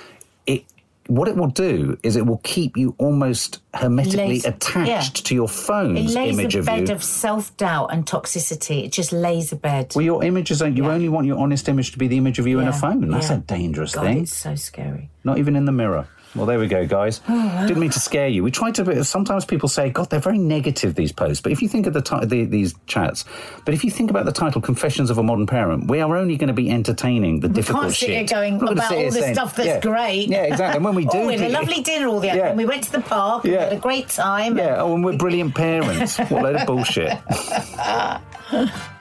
what 1.15 1.27
it 1.27 1.35
will 1.35 1.47
do 1.47 1.97
is 2.03 2.15
it 2.15 2.25
will 2.25 2.39
keep 2.43 2.77
you 2.77 2.95
almost 2.97 3.59
hermetically 3.73 4.27
Lays- 4.39 4.45
attached 4.45 4.87
yeah. 4.87 5.23
to 5.27 5.35
your 5.35 5.49
phone's 5.49 5.99
It 5.99 6.15
lays 6.15 6.39
image 6.39 6.55
a 6.55 6.59
of 6.59 6.65
bed 6.65 6.87
you. 6.87 6.95
of 6.95 7.03
self 7.03 7.55
doubt 7.57 7.87
and 7.93 8.05
toxicity. 8.05 8.85
It 8.85 8.91
just 8.93 9.11
lays 9.11 9.51
a 9.51 9.57
bed. 9.57 9.91
well, 9.93 10.05
your 10.05 10.23
images 10.23 10.61
are, 10.61 10.69
you 10.69 10.83
Yeah. 10.85 10.91
only 10.93 11.09
want 11.09 11.27
your 11.27 11.37
honest 11.37 11.67
image 11.67 11.91
to 11.91 11.97
be 11.97 12.07
the 12.07 12.17
image 12.17 12.39
of 12.39 12.47
you 12.47 12.59
in 12.59 12.67
a 12.67 12.73
phone. 12.73 13.09
That's 13.09 13.29
yeah. 13.29 13.35
a 13.37 13.39
dangerous 13.39 13.93
God, 13.93 14.05
thing. 14.05 14.21
it's 14.23 14.33
so 14.33 14.55
scary. 14.55 15.09
Not 15.25 15.37
even 15.37 15.55
in 15.57 15.65
the 15.65 15.71
mirror. 15.73 16.07
Well, 16.33 16.45
there 16.45 16.59
we 16.59 16.67
go, 16.67 16.85
guys. 16.87 17.19
Oh, 17.27 17.65
Didn't 17.67 17.81
mean 17.81 17.89
to 17.89 17.99
scare 17.99 18.29
you. 18.29 18.41
We 18.41 18.51
tried 18.51 18.75
to. 18.75 19.03
Sometimes 19.03 19.43
people 19.43 19.67
say, 19.67 19.89
"God, 19.89 20.09
they're 20.09 20.19
very 20.21 20.37
negative 20.37 20.95
these 20.95 21.11
posts." 21.11 21.41
But 21.41 21.51
if 21.51 21.61
you 21.61 21.67
think 21.67 21.87
of 21.87 21.93
the, 21.93 22.01
ti- 22.01 22.25
the 22.25 22.45
these 22.45 22.73
chats, 22.87 23.25
but 23.65 23.73
if 23.73 23.83
you 23.83 23.91
think 23.91 24.09
about 24.09 24.23
the 24.25 24.31
title 24.31 24.61
"Confessions 24.61 25.09
of 25.09 25.17
a 25.17 25.23
Modern 25.23 25.45
Parent," 25.45 25.89
we 25.89 25.99
are 25.99 26.15
only 26.15 26.37
going 26.37 26.47
to 26.47 26.53
be 26.53 26.69
entertaining 26.71 27.41
the 27.41 27.49
difficult 27.49 27.83
can't 27.83 27.93
sit 27.93 27.99
shit. 28.07 28.09
here 28.17 28.23
going 28.25 28.59
We're 28.59 28.71
about 28.71 28.93
all 28.93 29.03
the 29.03 29.11
saying- 29.11 29.33
stuff 29.35 29.55
that's 29.57 29.67
yeah, 29.67 29.79
great. 29.81 30.29
Yeah, 30.29 30.43
exactly. 30.43 30.77
And 30.77 30.85
when 30.85 30.95
we 30.95 31.05
oh, 31.07 31.11
do, 31.11 31.17
oh, 31.17 31.27
we 31.27 31.37
had 31.37 31.49
a 31.51 31.53
lovely 31.53 31.81
dinner 31.83 32.07
all 32.07 32.21
the 32.21 32.27
Yeah. 32.27 32.47
and 32.47 32.57
we 32.57 32.65
went 32.65 32.83
to 32.85 32.91
the 32.93 33.01
park. 33.01 33.43
Yeah. 33.43 33.51
We 33.51 33.57
had 33.57 33.73
a 33.73 33.79
great 33.79 34.07
time. 34.07 34.57
Yeah, 34.57 34.81
oh, 34.81 34.95
and 34.95 35.03
we're 35.03 35.17
brilliant 35.17 35.53
parents. 35.53 36.17
what 36.17 36.31
a 36.31 36.35
load 36.35 36.55
of 36.55 36.65
bullshit. 36.65 37.11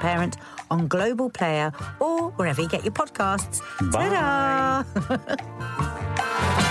Parent 0.01 0.37
on 0.71 0.87
Global 0.87 1.29
Player 1.29 1.71
or 1.99 2.31
wherever 2.31 2.59
you 2.59 2.67
get 2.67 2.83
your 2.83 2.93
podcasts. 2.93 3.61
Bye. 3.91 4.83
Ta-da! 4.97 6.67